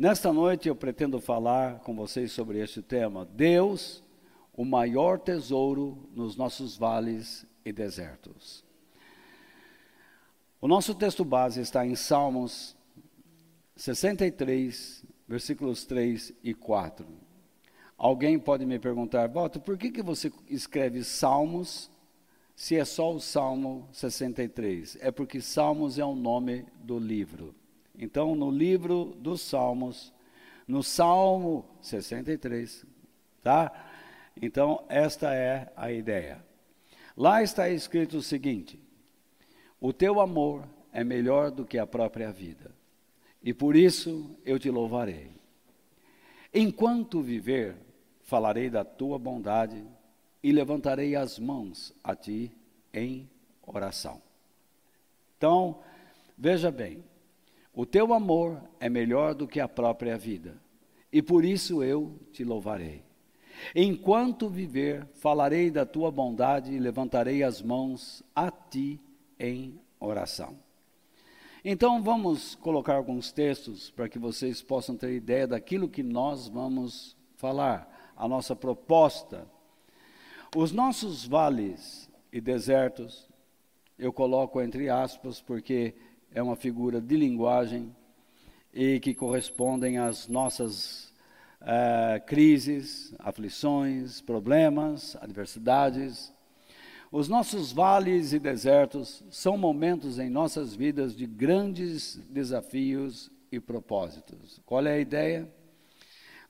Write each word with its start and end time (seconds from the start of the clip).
Nesta 0.00 0.32
noite 0.32 0.66
eu 0.66 0.74
pretendo 0.74 1.20
falar 1.20 1.80
com 1.80 1.94
vocês 1.94 2.32
sobre 2.32 2.58
este 2.58 2.80
tema: 2.80 3.26
Deus, 3.26 4.02
o 4.54 4.64
maior 4.64 5.18
tesouro 5.18 6.08
nos 6.14 6.36
nossos 6.36 6.74
vales 6.74 7.44
e 7.66 7.70
desertos. 7.70 8.64
O 10.58 10.66
nosso 10.66 10.94
texto 10.94 11.22
base 11.22 11.60
está 11.60 11.84
em 11.84 11.94
Salmos 11.94 12.74
63, 13.76 15.04
versículos 15.28 15.84
3 15.84 16.32
e 16.42 16.54
4. 16.54 17.06
Alguém 17.98 18.38
pode 18.38 18.64
me 18.64 18.78
perguntar, 18.78 19.28
Walter, 19.28 19.60
por 19.60 19.76
que, 19.76 19.90
que 19.90 20.02
você 20.02 20.32
escreve 20.48 21.04
Salmos 21.04 21.90
se 22.56 22.74
é 22.74 22.86
só 22.86 23.14
o 23.14 23.20
Salmo 23.20 23.86
63? 23.92 24.96
É 25.02 25.10
porque 25.10 25.42
Salmos 25.42 25.98
é 25.98 26.04
o 26.06 26.14
nome 26.14 26.64
do 26.82 26.98
livro. 26.98 27.54
Então, 28.02 28.34
no 28.34 28.50
livro 28.50 29.14
dos 29.18 29.42
Salmos, 29.42 30.10
no 30.66 30.82
Salmo 30.82 31.66
63, 31.82 32.86
tá? 33.42 33.70
Então, 34.40 34.82
esta 34.88 35.34
é 35.34 35.70
a 35.76 35.92
ideia. 35.92 36.42
Lá 37.14 37.42
está 37.42 37.68
escrito 37.68 38.16
o 38.16 38.22
seguinte: 38.22 38.80
O 39.78 39.92
teu 39.92 40.18
amor 40.18 40.66
é 40.90 41.04
melhor 41.04 41.50
do 41.50 41.66
que 41.66 41.76
a 41.78 41.86
própria 41.86 42.32
vida, 42.32 42.74
e 43.42 43.52
por 43.52 43.76
isso 43.76 44.34
eu 44.46 44.58
te 44.58 44.70
louvarei. 44.70 45.30
Enquanto 46.54 47.20
viver, 47.20 47.76
falarei 48.22 48.70
da 48.70 48.82
tua 48.82 49.18
bondade 49.18 49.84
e 50.42 50.50
levantarei 50.52 51.14
as 51.14 51.38
mãos 51.38 51.92
a 52.02 52.16
ti 52.16 52.50
em 52.94 53.28
oração. 53.62 54.22
Então, 55.36 55.80
veja 56.38 56.70
bem, 56.70 57.04
o 57.74 57.86
teu 57.86 58.12
amor 58.12 58.60
é 58.78 58.88
melhor 58.88 59.34
do 59.34 59.46
que 59.46 59.60
a 59.60 59.68
própria 59.68 60.16
vida, 60.18 60.60
e 61.12 61.22
por 61.22 61.44
isso 61.44 61.82
eu 61.82 62.18
te 62.32 62.44
louvarei. 62.44 63.02
Enquanto 63.74 64.48
viver, 64.48 65.06
falarei 65.14 65.70
da 65.70 65.84
tua 65.84 66.10
bondade 66.10 66.72
e 66.72 66.78
levantarei 66.78 67.42
as 67.42 67.60
mãos 67.60 68.22
a 68.34 68.50
ti 68.50 69.00
em 69.38 69.78
oração. 69.98 70.56
Então 71.64 72.02
vamos 72.02 72.54
colocar 72.54 72.94
alguns 72.94 73.30
textos 73.30 73.90
para 73.90 74.08
que 74.08 74.18
vocês 74.18 74.62
possam 74.62 74.96
ter 74.96 75.12
ideia 75.12 75.46
daquilo 75.46 75.90
que 75.90 76.02
nós 76.02 76.48
vamos 76.48 77.16
falar, 77.36 78.12
a 78.16 78.26
nossa 78.26 78.56
proposta. 78.56 79.46
Os 80.56 80.72
nossos 80.72 81.26
vales 81.26 82.10
e 82.32 82.40
desertos, 82.40 83.28
eu 83.98 84.12
coloco 84.12 84.60
entre 84.60 84.88
aspas, 84.88 85.40
porque 85.40 85.94
é 86.32 86.42
uma 86.42 86.56
figura 86.56 87.00
de 87.00 87.16
linguagem 87.16 87.94
e 88.72 89.00
que 89.00 89.14
correspondem 89.14 89.98
às 89.98 90.28
nossas 90.28 91.12
uh, 91.60 92.24
crises, 92.26 93.14
aflições, 93.18 94.20
problemas, 94.20 95.16
adversidades. 95.20 96.32
Os 97.10 97.28
nossos 97.28 97.72
vales 97.72 98.32
e 98.32 98.38
desertos 98.38 99.24
são 99.30 99.58
momentos 99.58 100.18
em 100.18 100.30
nossas 100.30 100.74
vidas 100.74 101.16
de 101.16 101.26
grandes 101.26 102.16
desafios 102.30 103.30
e 103.50 103.58
propósitos. 103.58 104.60
Qual 104.64 104.86
é 104.86 104.94
a 104.94 105.00
ideia? 105.00 105.52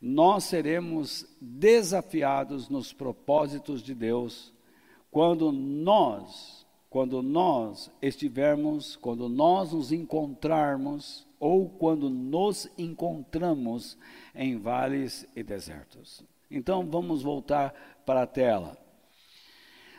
Nós 0.00 0.44
seremos 0.44 1.26
desafiados 1.40 2.68
nos 2.68 2.92
propósitos 2.92 3.82
de 3.82 3.94
Deus 3.94 4.52
quando 5.10 5.50
nós 5.50 6.59
quando 6.90 7.22
nós 7.22 7.88
estivermos, 8.02 8.96
quando 8.96 9.28
nós 9.28 9.72
nos 9.72 9.92
encontrarmos 9.92 11.24
ou 11.38 11.68
quando 11.68 12.10
nos 12.10 12.68
encontramos 12.76 13.96
em 14.34 14.58
vales 14.58 15.24
e 15.36 15.42
desertos. 15.44 16.24
Então 16.50 16.84
vamos 16.84 17.22
voltar 17.22 17.72
para 18.04 18.22
a 18.22 18.26
tela. 18.26 18.76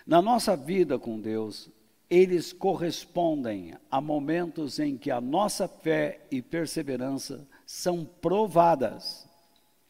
Na 0.06 0.22
nossa 0.22 0.58
vida 0.58 1.00
com 1.00 1.18
Deus, 1.18 1.70
eles 2.10 2.52
correspondem 2.52 3.74
a 3.90 4.02
momentos 4.02 4.78
em 4.78 4.98
que 4.98 5.10
a 5.10 5.22
nossa 5.22 5.70
fé 5.70 6.20
e 6.30 6.42
perseverança 6.42 7.48
são 7.66 8.04
provadas, 8.04 9.30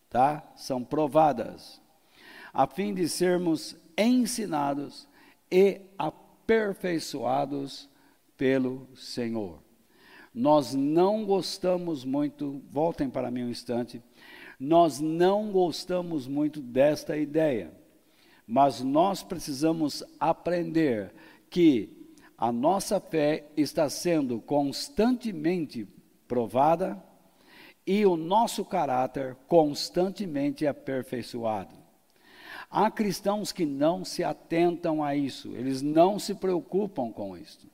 tá? 0.07 0.47
São 0.55 0.83
provadas, 0.83 1.81
a 2.53 2.67
fim 2.67 2.93
de 2.93 3.09
sermos 3.09 3.75
ensinados 3.97 5.07
e 5.49 5.81
apoiados 5.97 6.20
aperfeiçoados 6.51 7.89
pelo 8.35 8.89
Senhor. 8.93 9.59
Nós 10.33 10.73
não 10.73 11.25
gostamos 11.25 12.03
muito, 12.03 12.61
voltem 12.69 13.09
para 13.09 13.31
mim 13.31 13.43
um 13.43 13.49
instante, 13.49 14.01
nós 14.59 14.99
não 14.99 15.49
gostamos 15.51 16.27
muito 16.27 16.61
desta 16.61 17.17
ideia, 17.17 17.71
mas 18.45 18.81
nós 18.81 19.23
precisamos 19.23 20.03
aprender 20.19 21.13
que 21.49 21.89
a 22.37 22.51
nossa 22.51 22.99
fé 22.99 23.45
está 23.55 23.89
sendo 23.89 24.41
constantemente 24.41 25.87
provada 26.27 27.01
e 27.87 28.05
o 28.05 28.17
nosso 28.17 28.65
caráter 28.65 29.35
constantemente 29.47 30.67
aperfeiçoado. 30.67 31.80
Há 32.71 32.89
cristãos 32.89 33.51
que 33.51 33.65
não 33.65 34.05
se 34.05 34.23
atentam 34.23 35.03
a 35.03 35.13
isso, 35.13 35.51
eles 35.55 35.81
não 35.81 36.17
se 36.17 36.33
preocupam 36.33 37.11
com 37.11 37.37
isso. 37.37 37.69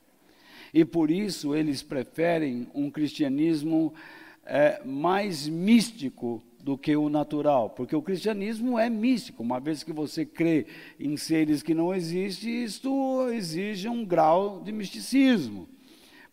E 0.74 0.84
por 0.84 1.12
isso 1.12 1.56
eles 1.56 1.84
preferem 1.84 2.68
um 2.74 2.90
cristianismo 2.90 3.94
é, 4.44 4.82
mais 4.84 5.48
místico 5.48 6.42
do 6.60 6.76
que 6.78 6.96
o 6.98 7.10
natural, 7.10 7.70
porque 7.70 7.96
o 7.96 8.02
cristianismo 8.02 8.78
é 8.78 8.90
místico, 8.90 9.44
uma 9.44 9.60
vez 9.60 9.84
que 9.84 9.94
você 9.94 10.26
crê 10.26 10.66
em 11.00 11.16
seres 11.16 11.62
que 11.62 11.76
não 11.76 11.94
existem, 11.94 12.64
isto 12.64 13.30
exige 13.32 13.88
um 13.88 14.04
grau 14.04 14.62
de 14.62 14.72
misticismo. 14.72 15.70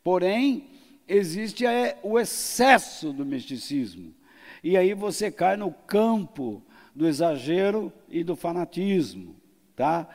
Porém, 0.03 0.69
existe 1.07 1.67
é, 1.67 1.99
o 2.03 2.19
excesso 2.19 3.13
do 3.13 3.27
misticismo, 3.27 4.15
e 4.63 4.77
aí 4.77 4.95
você 4.95 5.31
cai 5.31 5.57
no 5.57 5.71
campo 5.71 6.63
do 6.95 7.07
exagero 7.07 7.93
e 8.09 8.23
do 8.23 8.37
fanatismo, 8.37 9.35
tá? 9.75 10.09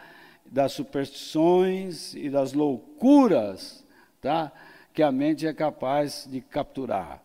Das 0.45 0.71
superstições 0.71 2.13
e 2.15 2.29
das 2.29 2.53
loucuras, 2.53 3.85
tá? 4.21 4.51
Que 4.93 5.03
a 5.03 5.11
mente 5.11 5.45
é 5.45 5.53
capaz 5.53 6.27
de 6.29 6.41
capturar. 6.41 7.21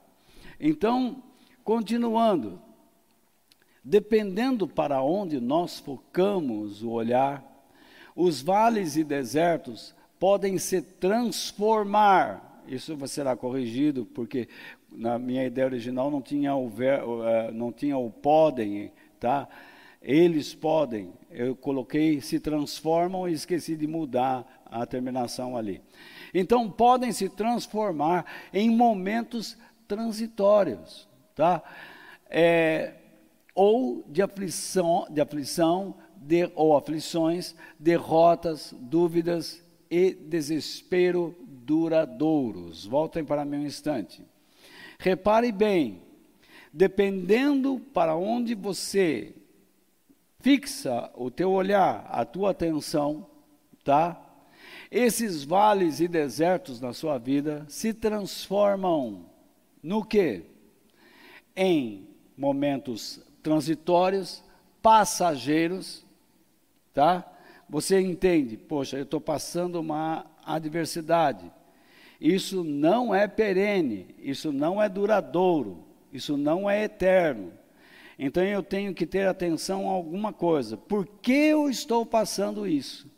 Então, 0.59 1.23
continuando, 1.63 2.61
dependendo 3.83 4.67
para 4.67 5.03
onde 5.03 5.41
nós 5.41 5.79
focamos 5.79 6.83
o 6.83 6.91
olhar, 6.91 7.45
os 8.17 8.41
vales 8.41 8.97
e 8.97 9.05
desertos 9.05 9.95
podem 10.19 10.59
se 10.59 10.81
transformar. 10.81 12.63
Isso 12.67 12.97
será 13.07 13.37
corrigido, 13.37 14.07
porque 14.07 14.49
na 14.91 15.19
minha 15.19 15.45
ideia 15.45 15.67
original 15.67 16.11
não 16.11 16.23
tinha 16.23 16.55
o, 16.55 16.69
ver, 16.69 17.01
eh, 17.01 17.51
não 17.53 17.73
tinha 17.73 17.99
o 17.99 18.11
podem 18.11 18.91
tá? 19.25 19.49
Eles 20.03 20.55
podem, 20.55 21.15
eu 21.31 21.57
coloquei, 21.57 22.21
se 22.21 22.39
transformam 22.39 23.27
e 23.27 23.33
esqueci 23.33 23.75
de 23.75 23.87
mudar 23.87 24.63
a 24.67 24.85
terminação 24.85 25.57
ali. 25.57 25.81
Então, 26.35 26.71
podem 26.71 27.11
se 27.11 27.31
transformar 27.31 28.27
em 28.53 28.69
momentos 28.69 29.57
transitórios, 29.89 31.09
tá? 31.35 31.63
É, 32.29 32.97
ou 33.55 34.05
de 34.07 34.21
aflição, 34.21 35.07
de 35.09 35.23
aflição 35.23 35.95
de, 36.15 36.51
ou 36.55 36.77
aflições, 36.77 37.55
derrotas, 37.81 38.75
dúvidas 38.79 39.65
e 39.91 40.13
desespero 40.13 41.35
duradouros. 41.41 42.85
Voltem 42.85 43.25
para 43.25 43.43
mim 43.43 43.61
um 43.61 43.67
instante. 43.67 44.23
Repare 44.99 45.51
bem, 45.51 46.04
dependendo 46.75 47.79
para 47.79 48.17
onde 48.17 48.53
você 48.53 49.33
fixa 50.41 51.09
o 51.15 51.31
teu 51.31 51.53
olhar, 51.53 52.05
a 52.11 52.25
tua 52.25 52.51
atenção, 52.51 53.31
tá? 53.85 54.21
Esses 54.91 55.45
vales 55.45 56.01
e 56.01 56.09
desertos 56.09 56.81
na 56.81 56.93
sua 56.93 57.17
vida 57.17 57.65
se 57.69 57.95
transformam 57.95 59.27
no 59.81 60.05
que? 60.05 60.43
Em 61.55 62.09
momentos 62.37 63.21
transitórios, 63.41 64.43
passageiros, 64.83 66.05
tá? 66.93 67.25
Você 67.69 68.01
entende, 68.01 68.57
poxa, 68.57 68.97
eu 68.97 69.05
estou 69.05 69.21
passando 69.21 69.77
uma 69.77 70.27
adversidade. 70.45 71.53
Isso 72.21 72.65
não 72.65 73.15
é 73.15 73.29
perene, 73.29 74.13
isso 74.19 74.53
não 74.53 74.83
é 74.83 74.89
duradouro. 74.89 75.94
Isso 76.15 76.37
não 76.37 76.71
é 76.71 76.85
eterno. 76.85 77.53
Então 78.17 78.45
eu 78.45 78.63
tenho 78.63 78.95
que 78.95 79.05
ter 79.05 79.27
atenção 79.27 79.91
a 79.91 79.93
alguma 79.93 80.33
coisa. 80.33 80.77
Por 80.77 81.05
que 81.05 81.33
eu 81.33 81.69
estou 81.69 82.07
passando 82.07 82.69
isso? 82.69 83.11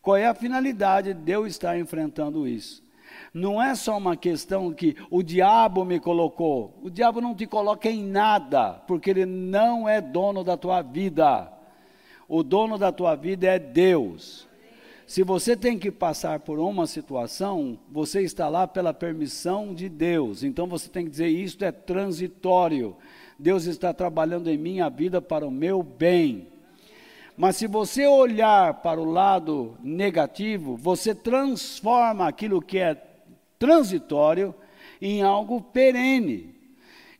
Qual 0.00 0.16
é 0.16 0.26
a 0.26 0.34
finalidade 0.34 1.12
de 1.12 1.32
eu 1.32 1.44
estar 1.44 1.76
enfrentando 1.76 2.46
isso? 2.46 2.86
Não 3.34 3.60
é 3.60 3.74
só 3.74 3.98
uma 3.98 4.16
questão 4.16 4.72
que 4.72 4.96
o 5.10 5.22
diabo 5.22 5.84
me 5.84 5.98
colocou. 5.98 6.78
O 6.80 6.88
diabo 6.88 7.20
não 7.20 7.34
te 7.34 7.46
coloca 7.46 7.90
em 7.90 8.04
nada, 8.04 8.74
porque 8.86 9.10
ele 9.10 9.26
não 9.26 9.88
é 9.88 10.00
dono 10.00 10.44
da 10.44 10.56
tua 10.56 10.80
vida. 10.82 11.52
O 12.28 12.44
dono 12.44 12.78
da 12.78 12.92
tua 12.92 13.16
vida 13.16 13.48
é 13.48 13.58
Deus. 13.58 14.48
Se 15.06 15.22
você 15.22 15.56
tem 15.56 15.78
que 15.78 15.92
passar 15.92 16.40
por 16.40 16.58
uma 16.58 16.84
situação, 16.84 17.78
você 17.88 18.22
está 18.22 18.48
lá 18.48 18.66
pela 18.66 18.92
permissão 18.92 19.72
de 19.72 19.88
Deus. 19.88 20.42
Então 20.42 20.66
você 20.66 20.88
tem 20.88 21.04
que 21.04 21.10
dizer: 21.10 21.28
isto 21.28 21.64
é 21.64 21.70
transitório. 21.70 22.96
Deus 23.38 23.66
está 23.66 23.94
trabalhando 23.94 24.50
em 24.50 24.58
minha 24.58 24.88
vida 24.88 25.22
para 25.22 25.46
o 25.46 25.50
meu 25.50 25.80
bem. 25.80 26.48
Mas 27.36 27.56
se 27.56 27.68
você 27.68 28.06
olhar 28.06 28.74
para 28.82 29.00
o 29.00 29.04
lado 29.04 29.76
negativo, 29.80 30.76
você 30.76 31.14
transforma 31.14 32.26
aquilo 32.26 32.60
que 32.60 32.78
é 32.78 33.00
transitório 33.58 34.52
em 35.00 35.22
algo 35.22 35.60
perene. 35.60 36.54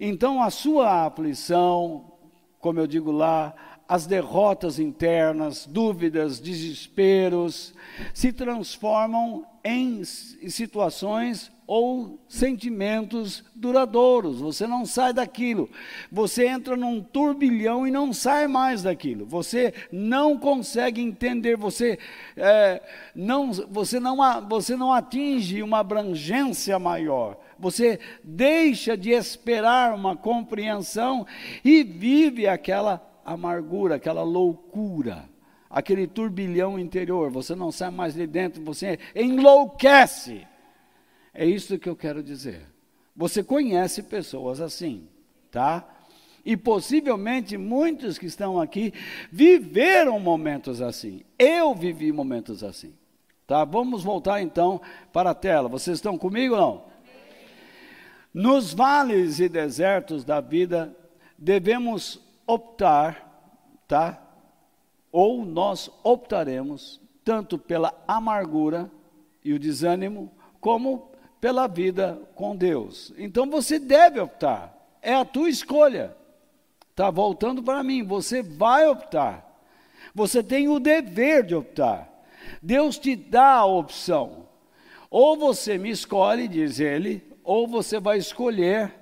Então 0.01 0.43
a 0.43 0.51
sua 0.51 1.07
aflição, 1.07 2.13
como 2.59 2.81
eu 2.81 2.87
digo 2.87 3.13
lá, 3.13 3.55
as 3.89 4.07
derrotas 4.07 4.79
internas, 4.79 5.67
dúvidas, 5.67 6.41
desesperos, 6.41 7.73
se 8.13 8.33
transformam 8.33 9.47
em 9.65 10.03
situações 10.05 11.53
ou 11.67 12.21
sentimentos 12.29 13.45
duradouros. 13.55 14.41
Você 14.41 14.67
não 14.67 14.87
sai 14.87 15.13
daquilo. 15.13 15.69
Você 16.11 16.47
entra 16.47 16.77
num 16.77 17.01
turbilhão 17.01 17.87
e 17.87 17.91
não 17.91 18.13
sai 18.13 18.47
mais 18.47 18.83
daquilo. 18.83 19.27
Você 19.27 19.75
não 19.91 20.39
consegue 20.39 21.01
entender. 21.01 21.57
Você, 21.57 21.99
é, 22.37 22.83
não, 23.15 23.53
você, 23.53 23.99
não, 23.99 24.17
você 24.49 24.77
não 24.77 24.93
atinge 24.93 25.63
uma 25.63 25.79
abrangência 25.79 26.79
maior. 26.79 27.37
Você 27.59 27.99
deixa 28.23 28.97
de 28.97 29.11
esperar 29.11 29.95
uma 29.95 30.17
compreensão 30.17 31.27
e 31.65 31.83
vive 31.83 32.47
aquela 32.47 33.03
amargura, 33.27 33.97
aquela 33.97 34.23
loucura 34.23 35.29
aquele 35.77 36.07
turbilhão 36.07 36.79
interior, 36.79 37.31
você 37.31 37.55
não 37.55 37.71
sai 37.71 37.91
mais 37.91 38.15
de 38.15 38.27
dentro, 38.27 38.63
você 38.63 38.99
enlouquece. 39.15 40.47
É 41.35 41.45
isso 41.45 41.79
que 41.79 41.89
eu 41.89 41.97
quero 41.97 42.23
dizer. 42.23 42.67
Você 43.15 43.43
conhece 43.43 44.03
pessoas 44.03 44.61
assim, 44.61 45.09
tá? 45.51 45.87
E 46.45 46.57
possivelmente 46.57 47.57
muitos 47.57 48.19
que 48.19 48.27
estão 48.27 48.61
aqui 48.61 48.93
viveram 49.31 50.19
momentos 50.21 50.81
assim. 50.81 51.23
Eu 51.39 51.75
vivi 51.75 52.13
momentos 52.13 52.63
assim. 52.63 52.95
Tá? 53.47 53.65
Vamos 53.65 54.03
voltar 54.03 54.41
então 54.41 54.81
para 55.13 55.31
a 55.31 55.35
tela. 55.35 55.69
Vocês 55.69 55.99
estão 55.99 56.17
comigo 56.17 56.55
ou 56.55 56.61
não? 56.61 56.85
Nos 58.33 58.73
vales 58.73 59.41
e 59.41 59.49
desertos 59.49 60.25
da 60.25 60.41
vida, 60.41 60.97
devemos 61.37 62.26
optar, 62.47 63.51
tá? 63.89 64.23
Ou 65.11 65.45
nós 65.45 65.91
optaremos 66.03 67.01
tanto 67.25 67.59
pela 67.59 67.93
amargura 68.07 68.91
e 69.45 69.53
o 69.53 69.59
desânimo, 69.59 70.31
como 70.61 71.11
pela 71.41 71.67
vida 71.67 72.21
com 72.35 72.57
Deus. 72.57 73.13
Então 73.17 73.49
você 73.49 73.79
deve 73.79 74.21
optar, 74.21 74.77
é 75.03 75.15
a 75.15 75.25
tua 75.25 75.49
escolha. 75.49 76.17
Está 76.91 77.11
voltando 77.11 77.63
para 77.63 77.83
mim, 77.83 78.03
você 78.03 78.43
vai 78.43 78.89
optar. 78.89 79.45
Você 80.15 80.43
tem 80.43 80.69
o 80.69 80.81
dever 80.81 81.45
de 81.45 81.55
optar. 81.55 82.11
Deus 82.63 82.99
te 82.99 83.15
dá 83.15 83.57
a 83.57 83.67
opção. 83.67 84.49
Ou 85.11 85.37
você 85.37 85.79
me 85.79 85.91
escolhe, 85.91 86.49
diz 86.49 86.81
ele, 86.81 87.23
ou 87.45 87.69
você 87.69 88.01
vai 88.01 88.19
escolher 88.19 88.95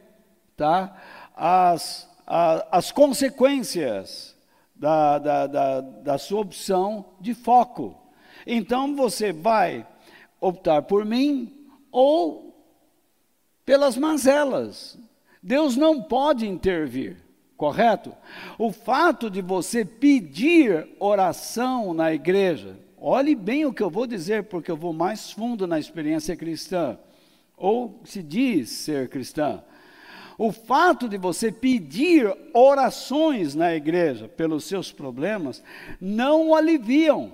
tá, 0.56 0.96
as, 1.34 2.10
a, 2.26 2.78
as 2.78 2.90
consequências 2.90 4.34
da, 4.74 5.18
da, 5.18 5.46
da, 5.46 5.80
da 5.80 6.18
sua 6.18 6.40
opção 6.40 7.04
de 7.20 7.34
foco. 7.34 7.96
Então 8.46 8.94
você 8.94 9.32
vai 9.32 9.86
optar 10.40 10.82
por 10.82 11.04
mim 11.04 11.52
ou 11.90 12.54
pelas 13.64 13.96
mazelas. 13.96 14.98
Deus 15.42 15.76
não 15.76 16.02
pode 16.02 16.46
intervir, 16.46 17.16
correto? 17.56 18.14
O 18.58 18.72
fato 18.72 19.30
de 19.30 19.40
você 19.40 19.84
pedir 19.84 20.88
oração 20.98 21.94
na 21.94 22.12
igreja, 22.12 22.78
olhe 22.98 23.34
bem 23.34 23.64
o 23.64 23.72
que 23.72 23.82
eu 23.82 23.90
vou 23.90 24.06
dizer, 24.06 24.44
porque 24.44 24.70
eu 24.70 24.76
vou 24.76 24.92
mais 24.92 25.30
fundo 25.30 25.66
na 25.66 25.78
experiência 25.78 26.36
cristã, 26.36 26.98
ou 27.56 28.00
se 28.04 28.22
diz 28.22 28.70
ser 28.70 29.08
cristã. 29.08 29.62
O 30.36 30.50
fato 30.50 31.08
de 31.08 31.16
você 31.16 31.52
pedir 31.52 32.34
orações 32.52 33.54
na 33.54 33.74
igreja 33.74 34.28
pelos 34.28 34.64
seus 34.64 34.90
problemas 34.90 35.62
não 36.00 36.54
aliviam, 36.54 37.32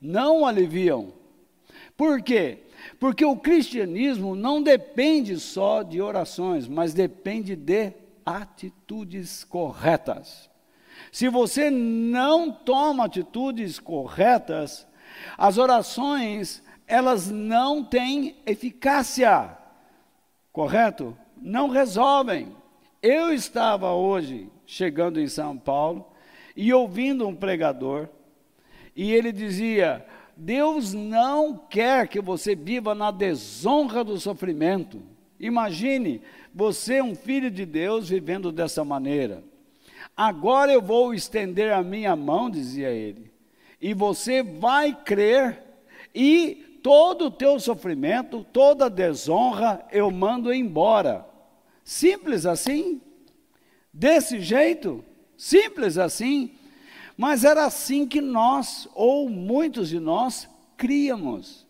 não 0.00 0.46
aliviam. 0.46 1.12
Por 1.96 2.22
quê? 2.22 2.58
Porque 3.00 3.24
o 3.24 3.36
cristianismo 3.36 4.36
não 4.36 4.62
depende 4.62 5.38
só 5.38 5.82
de 5.82 6.00
orações, 6.00 6.68
mas 6.68 6.94
depende 6.94 7.56
de 7.56 7.92
atitudes 8.24 9.42
corretas. 9.42 10.48
Se 11.10 11.28
você 11.28 11.70
não 11.70 12.52
toma 12.52 13.06
atitudes 13.06 13.80
corretas, 13.80 14.86
as 15.36 15.58
orações, 15.58 16.62
elas 16.86 17.30
não 17.30 17.84
têm 17.84 18.36
eficácia. 18.46 19.56
Correto? 20.52 21.16
Não 21.40 21.68
resolvem. 21.68 22.48
Eu 23.02 23.32
estava 23.32 23.92
hoje 23.92 24.50
chegando 24.66 25.20
em 25.20 25.28
São 25.28 25.56
Paulo 25.56 26.06
e 26.56 26.72
ouvindo 26.72 27.26
um 27.26 27.34
pregador, 27.34 28.08
e 28.94 29.12
ele 29.12 29.30
dizia: 29.30 30.04
Deus 30.36 30.92
não 30.92 31.56
quer 31.56 32.08
que 32.08 32.20
você 32.20 32.54
viva 32.54 32.94
na 32.94 33.10
desonra 33.10 34.02
do 34.02 34.18
sofrimento. 34.18 35.00
Imagine 35.38 36.20
você, 36.52 37.00
um 37.00 37.14
filho 37.14 37.50
de 37.50 37.64
Deus, 37.64 38.08
vivendo 38.08 38.50
dessa 38.50 38.84
maneira. 38.84 39.44
Agora 40.16 40.72
eu 40.72 40.82
vou 40.82 41.14
estender 41.14 41.72
a 41.72 41.82
minha 41.82 42.16
mão, 42.16 42.50
dizia 42.50 42.90
ele, 42.90 43.30
e 43.80 43.94
você 43.94 44.42
vai 44.42 44.92
crer, 44.92 45.62
e 46.12 46.80
todo 46.82 47.26
o 47.26 47.30
teu 47.30 47.60
sofrimento, 47.60 48.44
toda 48.52 48.86
a 48.86 48.88
desonra, 48.88 49.86
eu 49.92 50.10
mando 50.10 50.52
embora. 50.52 51.27
Simples 51.88 52.44
assim? 52.44 53.00
Desse 53.90 54.42
jeito? 54.42 55.02
Simples 55.38 55.96
assim? 55.96 56.50
Mas 57.16 57.44
era 57.44 57.64
assim 57.64 58.06
que 58.06 58.20
nós, 58.20 58.86
ou 58.94 59.26
muitos 59.30 59.88
de 59.88 59.98
nós, 59.98 60.46
críamos. 60.76 61.66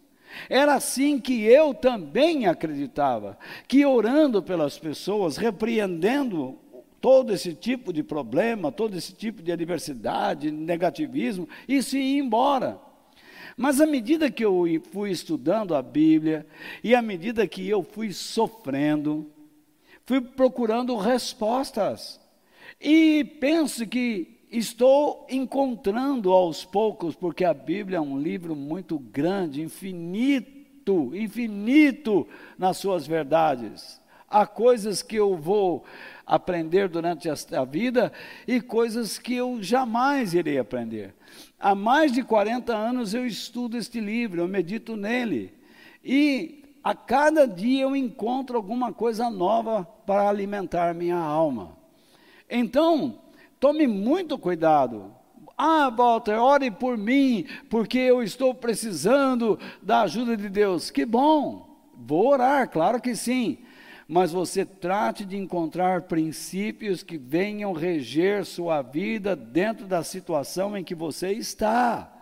Era 0.50 0.74
assim 0.74 1.20
que 1.20 1.44
eu 1.44 1.72
também 1.72 2.48
acreditava, 2.48 3.38
que 3.68 3.86
orando 3.86 4.42
pelas 4.42 4.76
pessoas, 4.76 5.36
repreendendo 5.36 6.58
todo 7.00 7.32
esse 7.32 7.54
tipo 7.54 7.92
de 7.92 8.02
problema, 8.02 8.72
todo 8.72 8.98
esse 8.98 9.12
tipo 9.12 9.40
de 9.40 9.52
adversidade, 9.52 10.50
negativismo, 10.50 11.48
isso 11.68 11.96
ia 11.96 12.18
embora. 12.18 12.76
Mas 13.56 13.80
à 13.80 13.86
medida 13.86 14.28
que 14.28 14.44
eu 14.44 14.64
fui 14.90 15.12
estudando 15.12 15.76
a 15.76 15.80
Bíblia, 15.80 16.44
e 16.82 16.92
à 16.92 17.00
medida 17.00 17.46
que 17.46 17.68
eu 17.68 17.84
fui 17.84 18.12
sofrendo, 18.12 19.30
fui 20.08 20.22
procurando 20.22 20.96
respostas. 20.96 22.18
E 22.80 23.22
penso 23.38 23.86
que 23.86 24.38
estou 24.50 25.26
encontrando 25.28 26.32
aos 26.32 26.64
poucos, 26.64 27.14
porque 27.14 27.44
a 27.44 27.52
Bíblia 27.52 27.98
é 27.98 28.00
um 28.00 28.18
livro 28.18 28.56
muito 28.56 28.98
grande, 28.98 29.60
infinito, 29.60 31.14
infinito 31.14 32.26
nas 32.56 32.78
suas 32.78 33.06
verdades. 33.06 34.00
Há 34.30 34.46
coisas 34.46 35.02
que 35.02 35.16
eu 35.16 35.36
vou 35.36 35.84
aprender 36.26 36.88
durante 36.88 37.28
a 37.28 37.64
vida 37.66 38.10
e 38.46 38.62
coisas 38.62 39.18
que 39.18 39.34
eu 39.34 39.62
jamais 39.62 40.32
irei 40.32 40.58
aprender. 40.58 41.14
Há 41.60 41.74
mais 41.74 42.12
de 42.12 42.22
40 42.22 42.74
anos 42.74 43.12
eu 43.12 43.26
estudo 43.26 43.76
este 43.76 44.00
livro, 44.00 44.40
eu 44.40 44.48
medito 44.48 44.96
nele. 44.96 45.52
E 46.02 46.64
a 46.82 46.94
cada 46.94 47.46
dia 47.46 47.82
eu 47.82 47.94
encontro 47.94 48.56
alguma 48.56 48.92
coisa 48.92 49.30
nova 49.30 49.84
para 50.06 50.28
alimentar 50.28 50.94
minha 50.94 51.18
alma. 51.18 51.76
Então, 52.48 53.18
Tome 53.60 53.88
muito 53.88 54.38
cuidado. 54.38 55.12
Ah, 55.56 55.90
Walter, 55.90 56.38
ore 56.38 56.70
por 56.70 56.96
mim, 56.96 57.44
porque 57.68 57.98
eu 57.98 58.22
estou 58.22 58.54
precisando 58.54 59.58
da 59.82 60.02
ajuda 60.02 60.36
de 60.36 60.48
Deus. 60.48 60.90
Que 60.90 61.04
bom, 61.04 61.76
vou 61.96 62.28
orar, 62.28 62.70
claro 62.70 63.00
que 63.00 63.16
sim. 63.16 63.58
Mas 64.06 64.30
você 64.30 64.64
trate 64.64 65.24
de 65.24 65.36
encontrar 65.36 66.02
princípios 66.02 67.02
que 67.02 67.18
venham 67.18 67.72
reger 67.72 68.44
sua 68.44 68.80
vida 68.80 69.34
dentro 69.34 69.86
da 69.86 70.04
situação 70.04 70.76
em 70.76 70.84
que 70.84 70.94
você 70.94 71.32
está. 71.32 72.17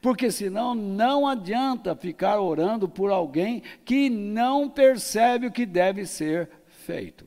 Porque 0.00 0.30
senão 0.30 0.74
não 0.74 1.26
adianta 1.26 1.94
ficar 1.94 2.40
orando 2.40 2.88
por 2.88 3.10
alguém 3.10 3.62
que 3.84 4.08
não 4.08 4.68
percebe 4.68 5.46
o 5.46 5.52
que 5.52 5.66
deve 5.66 6.06
ser 6.06 6.48
feito. 6.66 7.26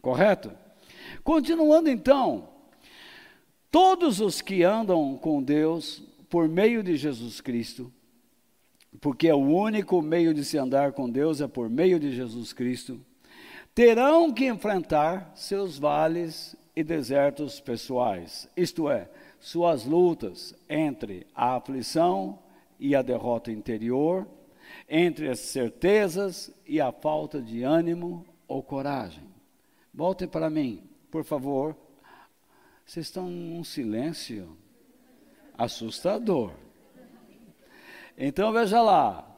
Correto? 0.00 0.52
Continuando 1.22 1.88
então, 1.88 2.48
todos 3.70 4.20
os 4.20 4.40
que 4.40 4.62
andam 4.62 5.16
com 5.16 5.42
Deus 5.42 6.02
por 6.28 6.48
meio 6.48 6.82
de 6.82 6.96
Jesus 6.96 7.40
Cristo, 7.40 7.92
porque 9.00 9.28
é 9.28 9.34
o 9.34 9.38
único 9.38 10.00
meio 10.00 10.32
de 10.32 10.44
se 10.44 10.56
andar 10.58 10.92
com 10.92 11.08
Deus 11.08 11.40
é 11.40 11.46
por 11.46 11.68
meio 11.68 11.98
de 11.98 12.14
Jesus 12.14 12.52
Cristo, 12.52 13.00
terão 13.74 14.32
que 14.32 14.46
enfrentar 14.46 15.32
seus 15.34 15.78
vales 15.78 16.56
e 16.74 16.82
desertos 16.82 17.60
pessoais, 17.60 18.48
isto 18.56 18.88
é, 18.90 19.08
suas 19.46 19.84
lutas 19.84 20.56
entre 20.68 21.24
a 21.32 21.54
aflição 21.54 22.36
e 22.80 22.96
a 22.96 23.00
derrota 23.00 23.52
interior, 23.52 24.26
entre 24.88 25.28
as 25.28 25.38
certezas 25.38 26.52
e 26.66 26.80
a 26.80 26.90
falta 26.90 27.40
de 27.40 27.62
ânimo 27.62 28.26
ou 28.48 28.60
coragem. 28.60 29.22
Voltem 29.94 30.26
para 30.26 30.50
mim, 30.50 30.82
por 31.12 31.22
favor. 31.22 31.76
Vocês 32.84 33.06
estão 33.06 33.30
num 33.30 33.62
silêncio 33.62 34.56
assustador. 35.56 36.50
Então 38.18 38.52
veja 38.52 38.82
lá, 38.82 39.32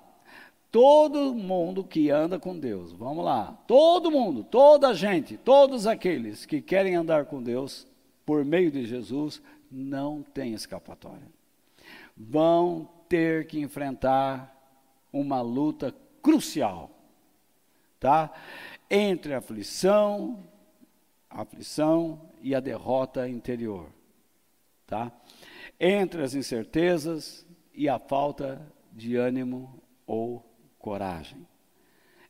todo 0.72 1.34
mundo 1.34 1.84
que 1.84 2.08
anda 2.08 2.38
com 2.38 2.58
Deus, 2.58 2.92
vamos 2.92 3.22
lá, 3.22 3.62
todo 3.66 4.10
mundo, 4.10 4.42
toda 4.42 4.94
gente, 4.94 5.36
todos 5.36 5.86
aqueles 5.86 6.46
que 6.46 6.62
querem 6.62 6.96
andar 6.96 7.26
com 7.26 7.42
Deus 7.42 7.86
por 8.24 8.42
meio 8.42 8.70
de 8.70 8.86
Jesus, 8.86 9.42
não 9.70 10.22
tem 10.22 10.54
escapatória. 10.54 11.26
Vão 12.16 12.88
ter 13.08 13.46
que 13.46 13.60
enfrentar 13.60 14.54
uma 15.12 15.40
luta 15.40 15.94
crucial, 16.22 16.90
tá? 17.98 18.32
Entre 18.90 19.34
a 19.34 19.38
aflição, 19.38 20.44
a 21.30 21.42
aflição 21.42 22.20
e 22.42 22.54
a 22.54 22.60
derrota 22.60 23.28
interior, 23.28 23.88
tá? 24.86 25.12
Entre 25.78 26.22
as 26.22 26.34
incertezas 26.34 27.46
e 27.72 27.88
a 27.88 27.98
falta 27.98 28.60
de 28.92 29.16
ânimo 29.16 29.80
ou 30.06 30.44
coragem. 30.78 31.46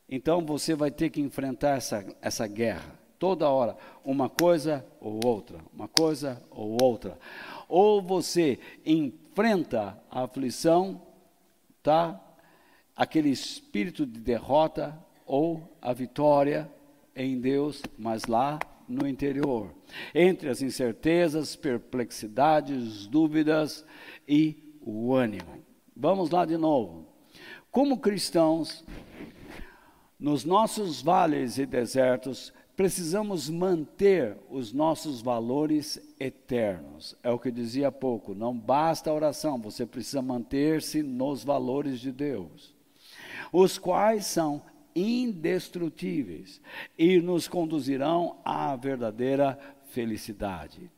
Então 0.09 0.45
você 0.45 0.75
vai 0.75 0.90
ter 0.90 1.11
que 1.11 1.21
enfrentar 1.21 1.76
essa, 1.76 2.04
essa 2.21 2.47
guerra 2.47 2.98
toda 3.18 3.48
hora, 3.48 3.76
uma 4.04 4.28
coisa 4.28 4.84
ou 5.00 5.20
outra, 5.25 5.58
uma 5.75 5.88
coisa 5.88 6.42
ou 6.50 6.76
outra. 6.80 7.18
Ou 7.68 8.00
você 8.00 8.58
enfrenta 8.84 10.00
a 10.10 10.22
aflição, 10.22 11.02
tá? 11.82 12.20
Aquele 12.96 13.30
espírito 13.30 14.06
de 14.06 14.20
derrota 14.20 14.98
ou 15.26 15.76
a 15.80 15.92
vitória 15.92 16.70
em 17.14 17.38
Deus, 17.40 17.82
mas 17.98 18.25
lá 18.25 18.58
no 18.88 19.06
interior, 19.06 19.75
entre 20.14 20.48
as 20.48 20.62
incertezas, 20.62 21.54
perplexidades, 21.54 23.06
dúvidas 23.06 23.84
e 24.26 24.78
o 24.80 25.14
ânimo. 25.14 25.62
Vamos 25.94 26.30
lá 26.30 26.46
de 26.46 26.56
novo. 26.56 27.06
Como 27.70 27.98
cristãos, 27.98 28.84
nos 30.18 30.44
nossos 30.44 31.02
vales 31.02 31.58
e 31.58 31.66
desertos, 31.66 32.52
precisamos 32.78 33.50
manter 33.50 34.38
os 34.49 34.73
nossos 34.73 35.20
valores 35.20 36.00
eternos. 36.20 37.16
É 37.25 37.30
o 37.32 37.37
que 37.37 37.49
eu 37.49 37.52
dizia 37.52 37.88
há 37.88 37.92
pouco, 37.92 38.37
não 38.37 38.56
basta 38.56 39.11
a 39.11 39.14
oração, 39.14 39.61
você 39.61 39.85
precisa 39.85 40.23
manter-se 40.23 41.02
nos 41.02 41.42
valores 41.42 41.99
de 41.99 42.12
Deus, 42.12 42.73
os 43.52 43.78
quais 43.78 44.26
são 44.26 44.62
indestrutíveis 44.94 46.61
e 46.97 47.20
nos 47.20 47.49
conduzirão 47.49 48.37
à 48.44 48.76
verdadeira 48.76 49.58
felicidade. 49.90 50.88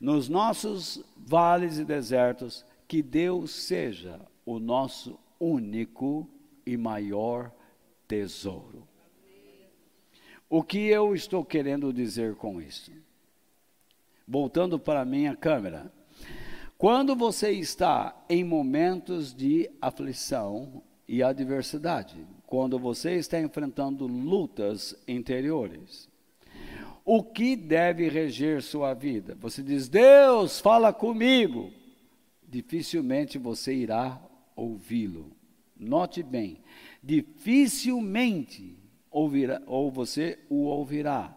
Nos 0.00 0.30
nossos 0.30 1.04
vales 1.14 1.76
e 1.76 1.84
desertos, 1.84 2.64
que 2.88 3.02
Deus 3.02 3.50
seja 3.50 4.18
o 4.46 4.58
nosso 4.58 5.20
único 5.38 6.26
e 6.64 6.74
maior 6.74 7.52
tesouro. 8.06 8.88
O 10.50 10.62
que 10.62 10.86
eu 10.86 11.14
estou 11.14 11.44
querendo 11.44 11.92
dizer 11.92 12.34
com 12.34 12.60
isso? 12.60 12.90
Voltando 14.26 14.78
para 14.78 15.02
a 15.02 15.04
minha 15.04 15.36
câmera. 15.36 15.92
Quando 16.78 17.14
você 17.14 17.50
está 17.50 18.16
em 18.30 18.42
momentos 18.42 19.34
de 19.34 19.70
aflição 19.80 20.82
e 21.06 21.22
adversidade, 21.22 22.26
quando 22.46 22.78
você 22.78 23.16
está 23.16 23.38
enfrentando 23.38 24.06
lutas 24.06 24.96
interiores, 25.06 26.08
o 27.04 27.22
que 27.22 27.54
deve 27.54 28.08
reger 28.08 28.62
sua 28.62 28.94
vida? 28.94 29.36
Você 29.40 29.62
diz: 29.62 29.86
Deus, 29.88 30.60
fala 30.60 30.92
comigo. 30.92 31.70
Dificilmente 32.46 33.36
você 33.36 33.74
irá 33.74 34.18
ouvi-lo. 34.56 35.30
Note 35.76 36.22
bem, 36.22 36.62
dificilmente 37.02 38.77
ouvirá, 39.10 39.62
ou 39.66 39.90
você 39.90 40.38
o 40.48 40.64
ouvirá. 40.64 41.36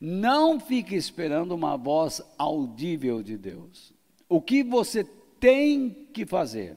Não 0.00 0.58
fique 0.58 0.94
esperando 0.94 1.52
uma 1.52 1.76
voz 1.76 2.20
audível 2.36 3.22
de 3.22 3.36
Deus. 3.36 3.92
O 4.28 4.40
que 4.40 4.62
você 4.62 5.04
tem 5.38 6.08
que 6.12 6.26
fazer 6.26 6.76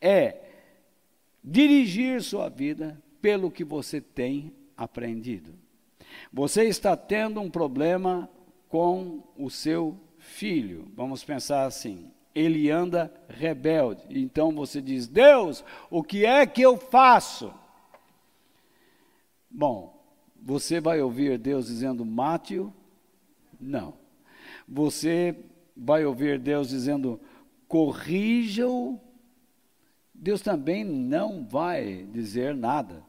é 0.00 0.36
dirigir 1.42 2.22
sua 2.22 2.48
vida 2.48 3.00
pelo 3.20 3.50
que 3.50 3.64
você 3.64 4.00
tem 4.00 4.52
aprendido. 4.76 5.54
Você 6.32 6.64
está 6.64 6.96
tendo 6.96 7.40
um 7.40 7.50
problema 7.50 8.28
com 8.68 9.22
o 9.36 9.50
seu 9.50 9.96
filho. 10.18 10.88
Vamos 10.94 11.22
pensar 11.24 11.64
assim: 11.64 12.10
ele 12.34 12.70
anda 12.70 13.12
rebelde. 13.28 14.02
Então 14.10 14.52
você 14.52 14.80
diz: 14.80 15.06
Deus, 15.06 15.64
o 15.90 16.02
que 16.02 16.24
é 16.24 16.46
que 16.46 16.62
eu 16.62 16.76
faço? 16.76 17.52
Bom, 19.50 20.00
você 20.40 20.80
vai 20.80 21.02
ouvir 21.02 21.36
Deus 21.36 21.66
dizendo 21.66 22.04
mate-o? 22.04 22.72
Não. 23.60 23.94
Você 24.68 25.36
vai 25.76 26.04
ouvir 26.04 26.38
Deus 26.38 26.68
dizendo 26.68 27.20
corrija-o? 27.66 29.00
Deus 30.14 30.40
também 30.40 30.84
não 30.84 31.44
vai 31.44 32.06
dizer 32.12 32.54
nada. 32.54 33.02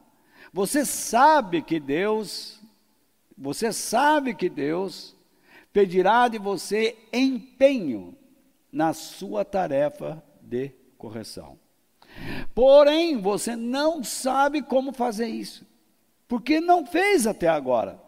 Você 0.52 0.84
sabe 0.84 1.62
que 1.62 1.78
Deus, 1.78 2.60
você 3.38 3.72
sabe 3.72 4.34
que 4.34 4.50
Deus 4.50 5.14
pedirá 5.72 6.26
de 6.26 6.38
você 6.38 6.98
empenho 7.12 8.16
na 8.70 8.92
sua 8.92 9.44
tarefa 9.44 10.22
de 10.40 10.72
correção. 10.98 11.58
Porém, 12.54 13.18
você 13.18 13.54
não 13.54 14.02
sabe 14.02 14.60
como 14.60 14.92
fazer 14.92 15.28
isso 15.28 15.71
porque 16.32 16.62
não 16.62 16.86
fez 16.86 17.26
até 17.26 17.46
agora. 17.46 18.00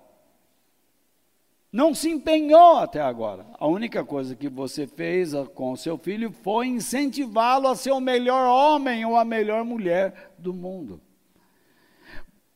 Não 1.70 1.94
se 1.94 2.08
empenhou 2.08 2.78
até 2.78 2.98
agora. 2.98 3.44
A 3.60 3.66
única 3.66 4.02
coisa 4.02 4.34
que 4.34 4.48
você 4.48 4.86
fez 4.86 5.32
com 5.54 5.72
o 5.72 5.76
seu 5.76 5.98
filho 5.98 6.32
foi 6.42 6.68
incentivá-lo 6.68 7.68
a 7.68 7.76
ser 7.76 7.92
o 7.92 8.00
melhor 8.00 8.48
homem 8.48 9.04
ou 9.04 9.14
a 9.14 9.26
melhor 9.26 9.62
mulher 9.62 10.32
do 10.38 10.54
mundo. 10.54 11.02